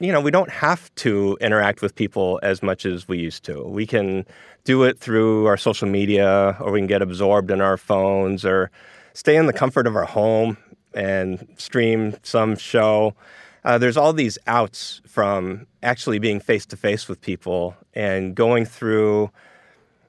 you 0.00 0.10
know, 0.10 0.20
we 0.20 0.30
don't 0.30 0.50
have 0.50 0.94
to 0.96 1.38
interact 1.40 1.80
with 1.80 1.94
people 1.94 2.40
as 2.42 2.62
much 2.62 2.84
as 2.84 3.06
we 3.06 3.18
used 3.18 3.44
to. 3.44 3.62
We 3.62 3.86
can 3.86 4.26
do 4.64 4.82
it 4.82 4.98
through 4.98 5.46
our 5.46 5.56
social 5.56 5.88
media, 5.88 6.56
or 6.60 6.72
we 6.72 6.80
can 6.80 6.86
get 6.86 7.02
absorbed 7.02 7.50
in 7.50 7.60
our 7.60 7.76
phones, 7.76 8.44
or 8.44 8.70
stay 9.12 9.36
in 9.36 9.46
the 9.46 9.52
comfort 9.52 9.86
of 9.86 9.94
our 9.94 10.04
home 10.04 10.56
and 10.92 11.46
stream 11.56 12.16
some 12.22 12.56
show 12.56 13.14
uh, 13.64 13.78
there's 13.78 13.96
all 13.96 14.12
these 14.12 14.38
outs 14.46 15.00
from 15.06 15.66
actually 15.82 16.18
being 16.18 16.40
face 16.40 16.66
to 16.66 16.76
face 16.76 17.08
with 17.08 17.20
people 17.20 17.76
and 17.94 18.34
going 18.34 18.64
through 18.64 19.30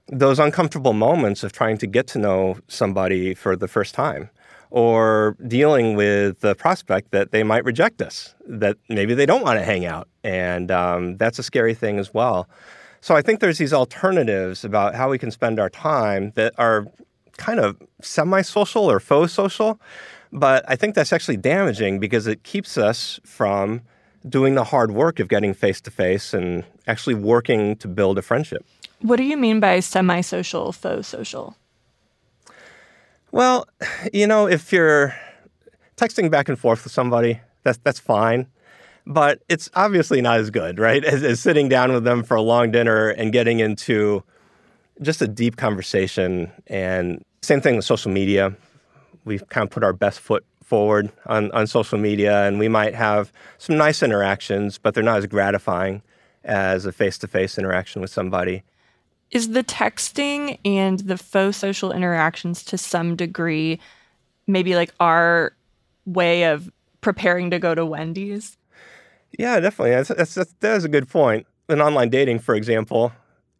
those 0.08 0.40
uncomfortable 0.40 0.94
moments 0.94 1.44
of 1.44 1.52
trying 1.52 1.78
to 1.78 1.88
get 1.88 2.08
to 2.08 2.20
know 2.20 2.58
somebody 2.68 3.34
for 3.34 3.56
the 3.56 3.68
first 3.68 3.96
time 3.96 4.30
or 4.72 5.38
dealing 5.48 5.96
with 5.96 6.42
the 6.42 6.54
prospect 6.54 7.12
that 7.12 7.32
they 7.32 7.44
might 7.44 7.64
reject 7.64 8.02
us, 8.02 8.36
that 8.46 8.78
maybe 8.90 9.14
they 9.14 9.26
don't 9.26 9.42
want 9.42 9.58
to 9.58 9.64
hang 9.64 9.86
out. 9.86 10.08
And 10.24 10.70
um, 10.70 11.18
that's 11.18 11.40
a 11.40 11.44
scary 11.44 11.74
thing 11.74 11.98
as 11.98 12.14
well. 12.14 12.50
So 13.00 13.16
I 13.16 13.22
think 13.22 13.40
there's 13.40 13.58
these 13.58 13.72
alternatives 13.72 14.66
about 14.66 14.96
how 14.96 15.10
we 15.10 15.18
can 15.18 15.32
spend 15.32 15.60
our 15.60 15.70
time 15.70 16.32
that 16.36 16.54
are 16.58 16.88
kind 17.38 17.60
of 17.60 17.78
semi 18.02 18.42
social 18.42 18.90
or 18.90 19.00
faux 19.00 19.32
social 19.32 19.80
but 20.36 20.66
I 20.68 20.76
think 20.76 20.96
that's 20.96 21.14
actually 21.14 21.38
damaging 21.38 21.98
because 21.98 22.28
it 22.28 22.44
keeps 22.44 22.78
us 22.78 23.22
from 23.24 23.82
doing 24.28 24.56
the 24.56 24.66
hard 24.66 24.92
work 24.92 25.22
of 25.22 25.30
getting 25.30 25.54
face 25.54 25.80
to 25.82 25.90
face 25.90 26.34
and 26.34 26.66
actually 26.88 27.16
working 27.16 27.78
to 27.78 27.88
build 27.88 28.18
a 28.18 28.22
friendship. 28.22 28.66
What 29.00 29.16
do 29.16 29.24
you 29.24 29.38
mean 29.38 29.62
by 29.62 29.80
semi 29.80 30.20
social, 30.22 30.74
faux 30.74 31.08
social? 31.08 31.56
Well, 33.32 33.68
you 34.12 34.28
know, 34.28 34.48
if 34.48 34.74
you're 34.74 35.16
texting 35.96 36.30
back 36.30 36.50
and 36.50 36.60
forth 36.60 36.84
with 36.84 36.92
somebody, 36.92 37.40
that's, 37.64 37.78
that's 37.78 38.00
fine. 38.00 38.48
But 39.08 39.42
it's 39.48 39.70
obviously 39.74 40.20
not 40.22 40.40
as 40.40 40.50
good, 40.50 40.80
right? 40.80 41.04
As, 41.06 41.24
as 41.24 41.40
sitting 41.40 41.70
down 41.70 41.94
with 41.94 42.04
them 42.04 42.24
for 42.24 42.36
a 42.36 42.42
long 42.42 42.72
dinner 42.72 43.10
and 43.10 43.32
getting 43.32 43.60
into 43.60 44.22
just 45.02 45.22
a 45.22 45.28
deep 45.28 45.56
conversation. 45.56 46.52
And 46.68 47.24
same 47.42 47.62
thing 47.62 47.78
with 47.78 47.86
social 47.86 48.12
media 48.12 48.56
we've 49.26 49.48
kind 49.50 49.66
of 49.66 49.72
put 49.72 49.84
our 49.84 49.94
best 49.94 50.20
foot 50.20 50.46
forward 50.64 51.12
on, 51.26 51.52
on 51.52 51.68
social 51.68 51.98
media, 51.98 52.46
and 52.48 52.58
we 52.58 52.68
might 52.68 52.96
have 52.96 53.32
some 53.58 53.78
nice 53.78 54.02
interactions, 54.02 54.78
but 54.78 54.94
they're 54.94 55.04
not 55.04 55.18
as 55.18 55.26
gratifying 55.28 56.02
as 56.44 56.86
a 56.86 56.92
face 56.92 57.18
to 57.20 57.28
face 57.28 57.58
interaction 57.58 58.02
with 58.02 58.12
somebody. 58.12 58.64
Is 59.32 59.50
the 59.50 59.64
texting 59.64 60.60
and 60.64 61.00
the 61.00 61.18
faux 61.18 61.58
social 61.58 61.92
interactions 61.92 62.64
to 62.66 62.78
some 62.78 63.16
degree 63.16 63.80
maybe 64.48 64.76
like 64.76 64.94
our 65.00 65.54
way 66.06 66.44
of 66.44 66.72
preparing 67.02 67.50
to 67.52 67.60
go 67.60 67.76
to 67.76 67.86
Wendy's? 67.86 68.58
Yeah, 69.38 69.60
definitely. 69.60 69.92
That's, 69.92 70.10
that's, 70.10 70.36
that's, 70.36 70.54
that 70.60 70.78
is 70.78 70.86
a 70.86 70.90
good 70.90 71.10
point. 71.10 71.48
In 71.68 71.82
online 71.82 72.10
dating, 72.10 72.40
for 72.40 72.56
example, 72.56 73.12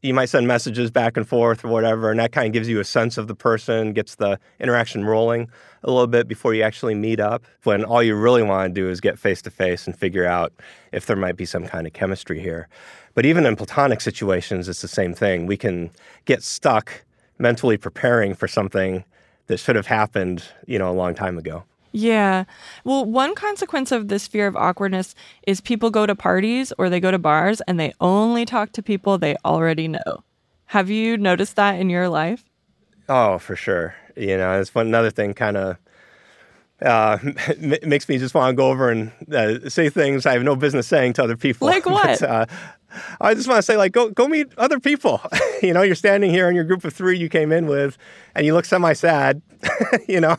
you 0.02 0.14
might 0.14 0.30
send 0.30 0.48
messages 0.48 0.92
back 0.92 1.18
and 1.18 1.28
forth 1.28 1.66
or 1.66 1.70
whatever, 1.70 2.12
and 2.12 2.20
that 2.20 2.32
kind 2.32 2.48
of 2.48 2.54
gives 2.54 2.70
you 2.70 2.80
a 2.80 2.84
sense 2.84 3.18
of 3.18 3.28
the 3.28 3.36
person, 3.36 3.94
gets 3.94 4.16
the 4.16 4.40
interaction 4.60 5.04
rolling 5.04 5.50
a 5.84 5.90
little 5.90 6.08
bit 6.08 6.28
before 6.28 6.54
you 6.54 6.62
actually 6.62 6.96
meet 6.96 7.20
up. 7.20 7.44
When 7.64 7.84
all 7.84 8.04
you 8.04 8.16
really 8.16 8.44
want 8.44 8.74
to 8.74 8.82
do 8.82 8.90
is 8.90 9.02
get 9.02 9.18
face 9.18 9.42
to 9.44 9.50
face 9.50 9.88
and 9.88 9.98
figure 9.98 10.26
out 10.26 10.54
if 10.92 11.06
there 11.06 11.16
might 11.16 11.38
be 11.38 11.46
some 11.46 11.66
kind 11.66 11.88
of 11.88 11.94
chemistry 11.94 12.40
here. 12.40 12.68
But 13.14 13.26
even 13.26 13.46
in 13.46 13.56
platonic 13.56 14.02
situations, 14.02 14.70
it's 14.70 14.82
the 14.82 14.88
same 14.88 15.14
thing. 15.14 15.46
We 15.46 15.58
can 15.58 15.90
get 16.26 16.44
stuck 16.44 17.04
mentally 17.40 17.78
preparing 17.78 18.36
for 18.36 18.48
something 18.48 19.04
that 19.48 19.58
should 19.58 19.76
have 19.76 19.88
happened, 19.88 20.44
you 20.68 20.78
know, 20.78 20.90
a 20.90 20.94
long 20.94 21.16
time 21.16 21.38
ago. 21.38 21.64
Yeah. 21.96 22.44
Well, 22.84 23.06
one 23.06 23.36
consequence 23.36 23.90
of 23.94 24.10
this 24.10 24.28
fear 24.28 24.48
of 24.48 24.58
awkwardness 24.58 25.16
is 25.48 25.62
people 25.62 25.90
go 25.90 26.06
to 26.06 26.14
parties 26.14 26.74
or 26.78 26.90
they 26.90 27.00
go 27.00 27.10
to 27.10 27.18
bars 27.18 27.62
and 27.62 27.80
they 27.80 27.94
only 28.02 28.46
talk 28.46 28.74
to 28.74 28.84
people 28.84 29.18
they 29.18 29.38
already 29.46 29.88
know. 29.88 30.24
Have 30.66 30.90
you 30.90 31.16
noticed 31.16 31.56
that 31.56 31.80
in 31.80 31.90
your 31.90 32.10
life? 32.10 32.44
Oh, 33.08 33.38
for 33.38 33.56
sure. 33.56 33.96
You 34.18 34.36
know, 34.36 34.60
it's 34.60 34.76
one 34.76 34.88
another 34.88 35.10
thing 35.10 35.34
kind 35.34 35.56
of 35.56 35.78
uh, 36.82 37.18
makes 37.62 38.10
me 38.10 38.18
just 38.18 38.36
want 38.36 38.52
to 38.52 38.56
go 38.58 38.72
over 38.72 38.90
and 38.90 39.14
uh, 39.34 39.70
say 39.70 39.90
things 39.90 40.26
I 40.26 40.34
have 40.34 40.44
no 40.44 40.58
business 40.58 40.88
saying 40.88 41.14
to 41.14 41.24
other 41.24 41.38
people. 41.38 41.66
Like 41.66 41.86
what? 41.90 42.20
but, 42.20 42.30
uh, 42.30 42.46
I 43.22 43.34
just 43.34 43.48
want 43.48 43.58
to 43.58 43.64
say, 43.64 43.78
like, 43.78 43.92
go 43.92 44.10
go 44.10 44.28
meet 44.28 44.48
other 44.58 44.80
people. 44.80 45.22
you 45.62 45.74
know, 45.74 45.82
you're 45.82 45.96
standing 45.96 46.32
here 46.32 46.50
in 46.50 46.56
your 46.56 46.64
group 46.64 46.84
of 46.84 46.94
three 46.94 47.18
you 47.18 47.30
came 47.30 47.52
in 47.52 47.68
with, 47.68 47.98
and 48.36 48.46
you 48.46 48.54
look 48.54 48.66
semi-sad. 48.66 49.42
you 50.08 50.20
know, 50.20 50.38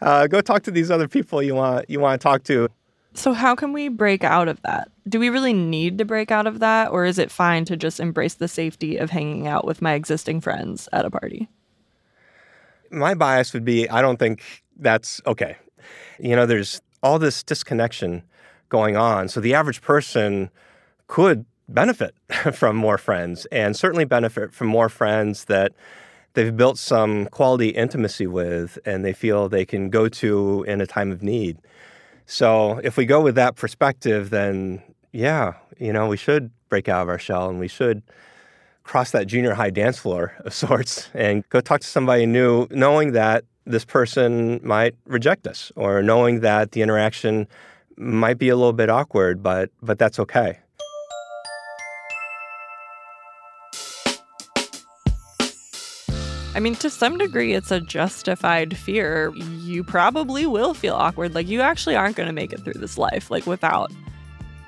uh, 0.00 0.26
go 0.26 0.40
talk 0.40 0.62
to 0.64 0.70
these 0.70 0.90
other 0.90 1.08
people 1.08 1.42
you 1.42 1.54
want 1.54 1.88
you 1.88 2.00
want 2.00 2.20
to 2.20 2.22
talk 2.22 2.44
to. 2.44 2.68
So 3.14 3.32
how 3.32 3.54
can 3.54 3.72
we 3.72 3.88
break 3.88 4.22
out 4.22 4.48
of 4.48 4.60
that? 4.62 4.90
Do 5.08 5.18
we 5.18 5.28
really 5.28 5.52
need 5.52 5.98
to 5.98 6.04
break 6.04 6.30
out 6.30 6.46
of 6.46 6.60
that, 6.60 6.90
or 6.90 7.04
is 7.04 7.18
it 7.18 7.30
fine 7.30 7.64
to 7.64 7.76
just 7.76 7.98
embrace 7.98 8.34
the 8.34 8.48
safety 8.48 8.96
of 8.96 9.10
hanging 9.10 9.46
out 9.46 9.64
with 9.64 9.82
my 9.82 9.94
existing 9.94 10.40
friends 10.40 10.88
at 10.92 11.04
a 11.04 11.10
party? 11.10 11.48
My 12.90 13.14
bias 13.14 13.52
would 13.52 13.64
be 13.64 13.88
I 13.88 14.02
don't 14.02 14.18
think 14.18 14.62
that's 14.76 15.20
okay. 15.26 15.56
You 16.20 16.36
know, 16.36 16.46
there's 16.46 16.80
all 17.02 17.18
this 17.18 17.42
disconnection 17.42 18.22
going 18.68 18.96
on. 18.96 19.28
So 19.28 19.40
the 19.40 19.54
average 19.54 19.82
person 19.82 20.50
could 21.06 21.44
benefit 21.68 22.14
from 22.52 22.76
more 22.76 22.98
friends 22.98 23.46
and 23.52 23.76
certainly 23.76 24.04
benefit 24.04 24.52
from 24.52 24.68
more 24.68 24.88
friends 24.88 25.44
that 25.46 25.72
they've 26.34 26.56
built 26.56 26.78
some 26.78 27.26
quality 27.26 27.68
intimacy 27.68 28.26
with 28.26 28.78
and 28.84 29.04
they 29.04 29.12
feel 29.12 29.48
they 29.48 29.64
can 29.64 29.90
go 29.90 30.08
to 30.08 30.64
in 30.66 30.80
a 30.80 30.86
time 30.86 31.10
of 31.10 31.22
need. 31.22 31.58
So 32.26 32.80
if 32.84 32.96
we 32.96 33.06
go 33.06 33.20
with 33.20 33.34
that 33.36 33.56
perspective, 33.56 34.30
then 34.30 34.82
yeah, 35.12 35.54
you 35.78 35.92
know, 35.92 36.08
we 36.08 36.16
should 36.16 36.50
break 36.68 36.88
out 36.88 37.02
of 37.02 37.08
our 37.08 37.18
shell 37.18 37.48
and 37.48 37.58
we 37.58 37.68
should 37.68 38.02
cross 38.84 39.10
that 39.10 39.26
junior 39.26 39.54
high 39.54 39.70
dance 39.70 39.98
floor 39.98 40.34
of 40.44 40.52
sorts 40.52 41.10
and 41.14 41.48
go 41.48 41.60
talk 41.60 41.80
to 41.80 41.86
somebody 41.86 42.26
new, 42.26 42.66
knowing 42.70 43.12
that 43.12 43.44
this 43.66 43.84
person 43.84 44.60
might 44.62 44.94
reject 45.06 45.46
us 45.46 45.70
or 45.76 46.02
knowing 46.02 46.40
that 46.40 46.72
the 46.72 46.80
interaction 46.80 47.46
might 47.96 48.38
be 48.38 48.48
a 48.48 48.56
little 48.56 48.72
bit 48.72 48.88
awkward, 48.88 49.42
but 49.42 49.70
but 49.82 49.98
that's 49.98 50.18
okay. 50.18 50.58
I 56.58 56.60
mean, 56.60 56.74
to 56.74 56.90
some 56.90 57.18
degree, 57.18 57.54
it's 57.54 57.70
a 57.70 57.80
justified 57.80 58.76
fear. 58.76 59.32
You 59.36 59.84
probably 59.84 60.44
will 60.44 60.74
feel 60.74 60.96
awkward. 60.96 61.32
Like, 61.32 61.46
you 61.46 61.60
actually 61.60 61.94
aren't 61.94 62.16
going 62.16 62.26
to 62.26 62.32
make 62.32 62.52
it 62.52 62.62
through 62.62 62.80
this 62.80 62.98
life, 62.98 63.30
like, 63.30 63.46
without 63.46 63.92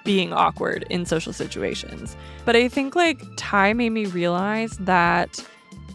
being 0.05 0.33
awkward 0.33 0.87
in 0.89 1.05
social 1.05 1.33
situations. 1.33 2.17
But 2.45 2.55
I 2.55 2.69
think, 2.69 2.95
like, 2.95 3.21
Ty 3.37 3.73
made 3.73 3.91
me 3.91 4.07
realize 4.07 4.77
that 4.79 5.45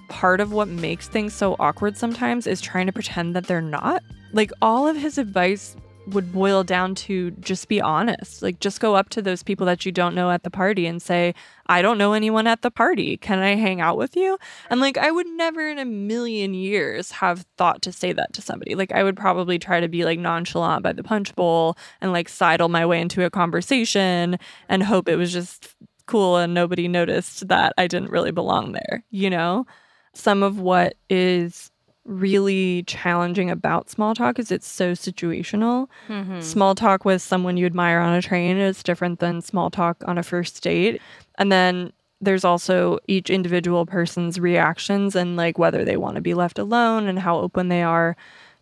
part 0.09 0.41
of 0.41 0.51
what 0.51 0.67
makes 0.67 1.07
things 1.07 1.33
so 1.33 1.55
awkward 1.59 1.95
sometimes 1.95 2.45
is 2.45 2.59
trying 2.59 2.87
to 2.87 2.91
pretend 2.91 3.33
that 3.33 3.47
they're 3.47 3.61
not. 3.61 4.03
Like, 4.33 4.51
all 4.61 4.89
of 4.89 4.97
his 4.97 5.17
advice 5.17 5.77
would 6.07 6.31
boil 6.31 6.63
down 6.63 6.95
to 6.95 7.31
just 7.31 7.67
be 7.67 7.81
honest. 7.81 8.41
Like, 8.41 8.59
just 8.59 8.79
go 8.79 8.95
up 8.95 9.09
to 9.09 9.21
those 9.21 9.43
people 9.43 9.65
that 9.65 9.85
you 9.85 9.91
don't 9.91 10.15
know 10.15 10.31
at 10.31 10.43
the 10.43 10.49
party 10.49 10.85
and 10.85 11.01
say, 11.01 11.33
I 11.67 11.81
don't 11.81 11.97
know 11.97 12.13
anyone 12.13 12.47
at 12.47 12.61
the 12.61 12.71
party. 12.71 13.17
Can 13.17 13.39
I 13.39 13.55
hang 13.55 13.81
out 13.81 13.97
with 13.97 14.15
you? 14.15 14.37
And 14.69 14.79
like, 14.79 14.97
I 14.97 15.11
would 15.11 15.27
never 15.27 15.67
in 15.67 15.79
a 15.79 15.85
million 15.85 16.53
years 16.53 17.11
have 17.11 17.45
thought 17.57 17.81
to 17.83 17.91
say 17.91 18.13
that 18.13 18.33
to 18.33 18.41
somebody. 18.41 18.75
Like, 18.75 18.91
I 18.91 19.03
would 19.03 19.17
probably 19.17 19.57
try 19.57 19.79
to 19.79 19.87
be 19.87 20.05
like 20.05 20.19
nonchalant 20.19 20.83
by 20.83 20.93
the 20.93 21.03
punch 21.03 21.35
bowl 21.35 21.77
and 22.01 22.11
like 22.11 22.29
sidle 22.29 22.69
my 22.69 22.85
way 22.85 23.01
into 23.01 23.25
a 23.25 23.29
conversation 23.29 24.37
and 24.69 24.83
hope 24.83 25.09
it 25.09 25.15
was 25.15 25.33
just 25.33 25.75
cool 26.05 26.37
and 26.37 26.53
nobody 26.53 26.87
noticed 26.87 27.47
that 27.47 27.73
I 27.77 27.87
didn't 27.87 28.11
really 28.11 28.31
belong 28.31 28.73
there, 28.73 29.03
you 29.09 29.29
know? 29.29 29.65
Some 30.13 30.43
of 30.43 30.59
what 30.59 30.95
is 31.09 31.71
really 32.05 32.83
challenging 32.83 33.49
about 33.49 33.89
small 33.89 34.13
talk 34.13 34.39
is 34.39 34.51
it's 34.51 34.67
so 34.67 34.93
situational. 34.93 35.87
Mm-hmm. 36.07 36.39
Small 36.41 36.75
talk 36.75 37.03
with 37.03 37.21
someone 37.21 37.57
you 37.57 37.65
admire 37.65 37.99
on 37.99 38.13
a 38.13 38.21
train 38.21 38.57
is 38.57 38.83
different 38.83 39.19
than 39.19 39.41
small 39.41 39.69
talk 39.69 40.03
on 40.07 40.17
a 40.17 40.23
first 40.23 40.61
date. 40.63 41.01
And 41.37 41.51
then 41.51 41.91
there's 42.21 42.45
also 42.45 42.99
each 43.07 43.29
individual 43.29 43.85
person's 43.85 44.39
reactions 44.39 45.15
and 45.15 45.35
like 45.35 45.57
whether 45.57 45.83
they 45.83 45.97
want 45.97 46.15
to 46.15 46.21
be 46.21 46.33
left 46.33 46.59
alone 46.59 47.07
and 47.07 47.19
how 47.19 47.39
open 47.39 47.69
they 47.69 47.81
are 47.81 48.15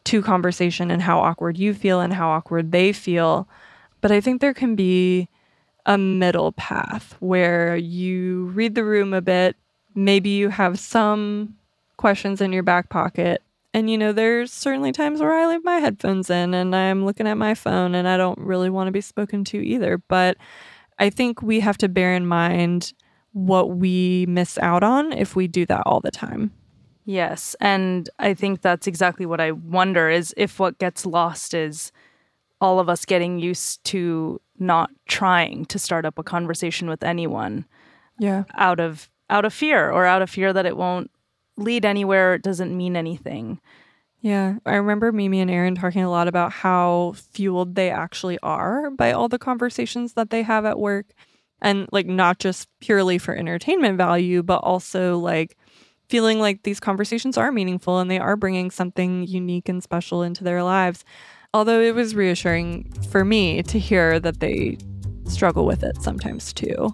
to 0.06 0.22
conversation 0.22 0.90
and 0.90 1.02
how 1.02 1.20
awkward 1.20 1.58
you 1.58 1.74
feel 1.74 2.02
and 2.02 2.14
how 2.14 2.30
awkward 2.30 2.72
they 2.72 2.92
feel. 2.92 3.48
But 4.02 4.12
I 4.12 4.22
think 4.22 4.42
there 4.42 4.54
can 4.54 4.76
be 4.76 5.28
a 5.86 5.98
middle 5.98 6.54
path 6.54 7.16
where 7.20 7.76
you 7.76 8.46
read 8.48 8.76
the 8.76 8.84
room 8.84 9.14
a 9.14 9.22
bit. 9.22 9.56
Maybe 9.96 10.30
you 10.30 10.50
have 10.50 10.80
some 10.80 11.56
questions 12.04 12.42
in 12.42 12.52
your 12.52 12.64
back 12.64 12.90
pocket. 12.90 13.42
And 13.74 13.90
you 13.90 13.98
know, 13.98 14.12
there's 14.12 14.52
certainly 14.52 14.92
times 14.92 15.22
where 15.22 15.32
I 15.32 15.48
leave 15.48 15.64
my 15.64 15.78
headphones 15.78 16.30
in 16.30 16.54
and 16.54 16.76
I'm 16.76 17.06
looking 17.06 17.28
at 17.28 17.38
my 17.38 17.54
phone 17.54 17.96
and 17.96 18.10
I 18.10 18.18
don't 18.18 18.38
really 18.40 18.70
want 18.70 18.90
to 18.90 18.92
be 18.92 19.00
spoken 19.00 19.46
to 19.46 19.66
either. 19.66 19.98
But 20.10 20.36
I 21.00 21.10
think 21.10 21.42
we 21.42 21.62
have 21.62 21.78
to 21.78 21.88
bear 21.88 22.14
in 22.14 22.28
mind 22.28 22.92
what 23.32 23.78
we 23.78 24.26
miss 24.28 24.58
out 24.58 24.84
on 24.84 25.14
if 25.14 25.38
we 25.38 25.48
do 25.48 25.66
that 25.68 25.84
all 25.86 26.02
the 26.02 26.12
time. 26.12 26.52
Yes, 27.06 27.56
and 27.62 28.10
I 28.20 28.34
think 28.34 28.62
that's 28.62 28.86
exactly 28.86 29.26
what 29.26 29.40
I 29.40 29.52
wonder 29.52 30.10
is 30.10 30.34
if 30.36 30.60
what 30.60 30.80
gets 30.80 31.06
lost 31.06 31.54
is 31.54 31.94
all 32.60 32.82
of 32.82 32.90
us 32.90 33.06
getting 33.06 33.40
used 33.40 33.82
to 33.86 34.42
not 34.60 34.90
trying 35.08 35.64
to 35.68 35.80
start 35.80 36.04
up 36.04 36.20
a 36.20 36.24
conversation 36.24 36.90
with 36.90 37.02
anyone. 37.02 37.64
Yeah. 38.20 38.44
Out 38.56 38.82
of 38.82 39.10
out 39.30 39.46
of 39.46 39.54
fear 39.54 39.90
or 39.90 40.06
out 40.06 40.22
of 40.22 40.30
fear 40.30 40.52
that 40.52 40.66
it 40.66 40.76
won't 40.76 41.10
lead 41.58 41.86
anywhere 41.86 42.38
doesn't 42.38 42.76
mean 42.76 42.96
anything. 42.96 43.60
Yeah, 44.22 44.56
I 44.66 44.76
remember 44.76 45.12
Mimi 45.12 45.42
and 45.42 45.52
Erin 45.52 45.76
talking 45.76 46.02
a 46.02 46.10
lot 46.10 46.30
about 46.30 46.52
how 46.54 47.14
fueled 47.32 47.76
they 47.76 47.90
actually 47.90 48.40
are 48.40 48.90
by 48.92 49.12
all 49.12 49.28
the 49.28 49.38
conversations 49.38 50.14
that 50.14 50.30
they 50.30 50.44
have 50.44 50.66
at 50.66 50.80
work. 50.80 51.08
And 51.62 51.88
like, 51.92 52.06
not 52.06 52.40
just 52.40 52.68
purely 52.80 53.18
for 53.18 53.36
entertainment 53.36 53.98
value, 53.98 54.42
but 54.42 54.58
also 54.58 55.18
like 55.18 55.58
feeling 56.10 56.40
like 56.40 56.64
these 56.64 56.80
conversations 56.80 57.38
are 57.38 57.52
meaningful 57.52 58.00
and 58.00 58.10
they 58.10 58.20
are 58.20 58.36
bringing 58.36 58.72
something 58.72 59.26
unique 59.28 59.68
and 59.68 59.84
special 59.84 60.24
into 60.24 60.44
their 60.44 60.64
lives. 60.64 61.04
Although 61.54 61.82
it 61.82 61.94
was 61.94 62.16
reassuring 62.16 62.92
for 63.10 63.24
me 63.24 63.62
to 63.64 63.80
hear 63.80 64.20
that 64.20 64.40
they 64.40 64.78
struggle 65.26 65.66
with 65.66 65.84
it 65.84 66.02
sometimes 66.02 66.54
too. 66.54 66.94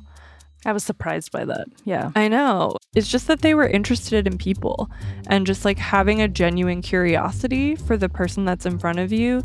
I 0.65 0.73
was 0.73 0.83
surprised 0.83 1.31
by 1.31 1.45
that. 1.45 1.67
Yeah. 1.85 2.11
I 2.15 2.27
know. 2.27 2.75
It's 2.95 3.07
just 3.07 3.27
that 3.27 3.41
they 3.41 3.53
were 3.53 3.67
interested 3.67 4.27
in 4.27 4.37
people 4.37 4.89
and 5.27 5.47
just 5.47 5.63
like 5.63 5.77
having 5.77 6.21
a 6.21 6.27
genuine 6.27 6.81
curiosity 6.81 7.75
for 7.75 7.95
the 7.97 8.09
person 8.09 8.45
that's 8.45 8.65
in 8.65 8.77
front 8.77 8.99
of 8.99 9.11
you 9.13 9.41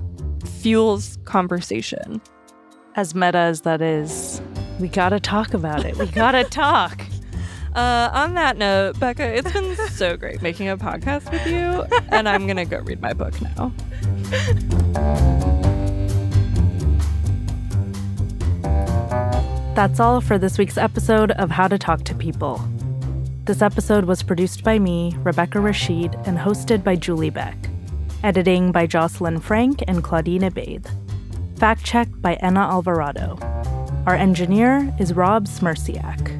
fuels 0.61 1.19
conversation. 1.25 2.21
As 2.97 3.15
meta 3.15 3.39
as 3.39 3.62
that 3.62 3.81
is, 3.81 4.41
we 4.81 4.89
gotta 4.89 5.21
talk 5.21 5.55
about 5.55 5.85
it. 5.85 5.97
We 5.97 6.07
gotta 6.07 6.45
talk. 6.51 7.01
Uh, 7.75 8.09
on 8.12 8.35
that 8.35 8.57
note, 8.57 8.99
Becca, 9.01 9.37
it's 9.37 9.53
been 9.53 9.75
so 9.91 10.17
great 10.17 10.41
making 10.43 10.69
a 10.69 10.77
podcast 10.77 11.31
with 11.33 11.45
you, 11.47 11.85
and 12.11 12.29
I'm 12.29 12.47
gonna 12.47 12.65
go 12.65 12.79
read 12.79 13.01
my 13.01 13.12
book 13.12 13.35
now. 13.41 13.73
That's 19.75 19.99
all 19.99 20.20
for 20.20 20.39
this 20.39 20.57
week's 20.57 20.79
episode 20.79 21.33
of 21.33 21.51
How 21.51 21.66
to 21.66 21.77
Talk 21.77 22.05
to 22.05 22.14
People. 22.14 22.62
This 23.45 23.61
episode 23.61 24.05
was 24.05 24.22
produced 24.22 24.62
by 24.62 24.79
me, 24.79 25.16
Rebecca 25.25 25.59
Rashid, 25.59 26.14
and 26.27 26.39
hosted 26.39 26.85
by 26.85 26.95
Julie 26.95 27.29
Beck. 27.29 27.57
Editing 28.22 28.70
by 28.70 28.87
Jocelyn 28.87 29.41
Frank 29.41 29.83
and 29.89 30.05
Claudine 30.05 30.43
Ebeid. 30.43 30.89
Fact 31.59 31.85
check 31.85 32.07
by 32.18 32.35
Ena 32.35 32.61
Alvarado. 32.61 33.37
Our 34.07 34.14
engineer 34.14 34.95
is 35.01 35.12
Rob 35.12 35.49
Smierciak. 35.49 36.31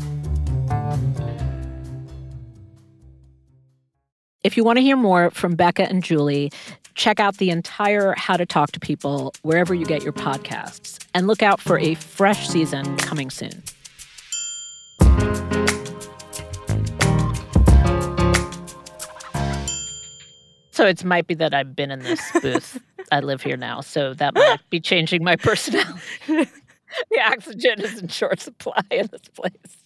If 4.45 4.57
you 4.57 4.63
want 4.63 4.77
to 4.77 4.83
hear 4.83 4.97
more 4.97 5.33
from 5.33 5.57
Becca 5.57 5.89
and 5.89 6.05
Julie, 6.05 6.53
check 6.95 7.19
out 7.19 7.39
the 7.39 7.51
entire 7.51 8.15
How 8.17 8.37
to 8.37 8.47
Talk 8.47 8.71
to 8.71 8.79
People 8.79 9.35
wherever 9.43 9.75
you 9.75 9.87
get 9.87 10.05
your 10.05 10.13
podcasts 10.13 10.94
and 11.15 11.27
look 11.27 11.43
out 11.43 11.61
for 11.61 11.79
a 11.79 11.95
fresh 11.95 12.49
season 12.49 12.97
coming 12.97 13.31
soon. 13.31 13.63
So 20.73 20.87
it 20.87 21.05
might 21.05 21.29
be 21.29 21.35
that 21.35 21.55
I've 21.55 21.77
been 21.77 21.93
in 21.93 22.01
this 22.01 22.21
booth. 22.43 22.81
I 23.13 23.21
live 23.21 23.43
here 23.43 23.57
now, 23.57 23.81
so 23.81 24.13
that 24.15 24.35
might 24.35 24.59
be 24.71 24.81
changing 24.81 25.23
my 25.23 25.37
personality. 25.37 26.01
the 26.27 27.21
oxygen 27.25 27.81
is 27.81 27.99
in 27.99 28.09
short 28.09 28.41
supply 28.41 28.83
in 28.91 29.09
this 29.13 29.29
place. 29.35 29.84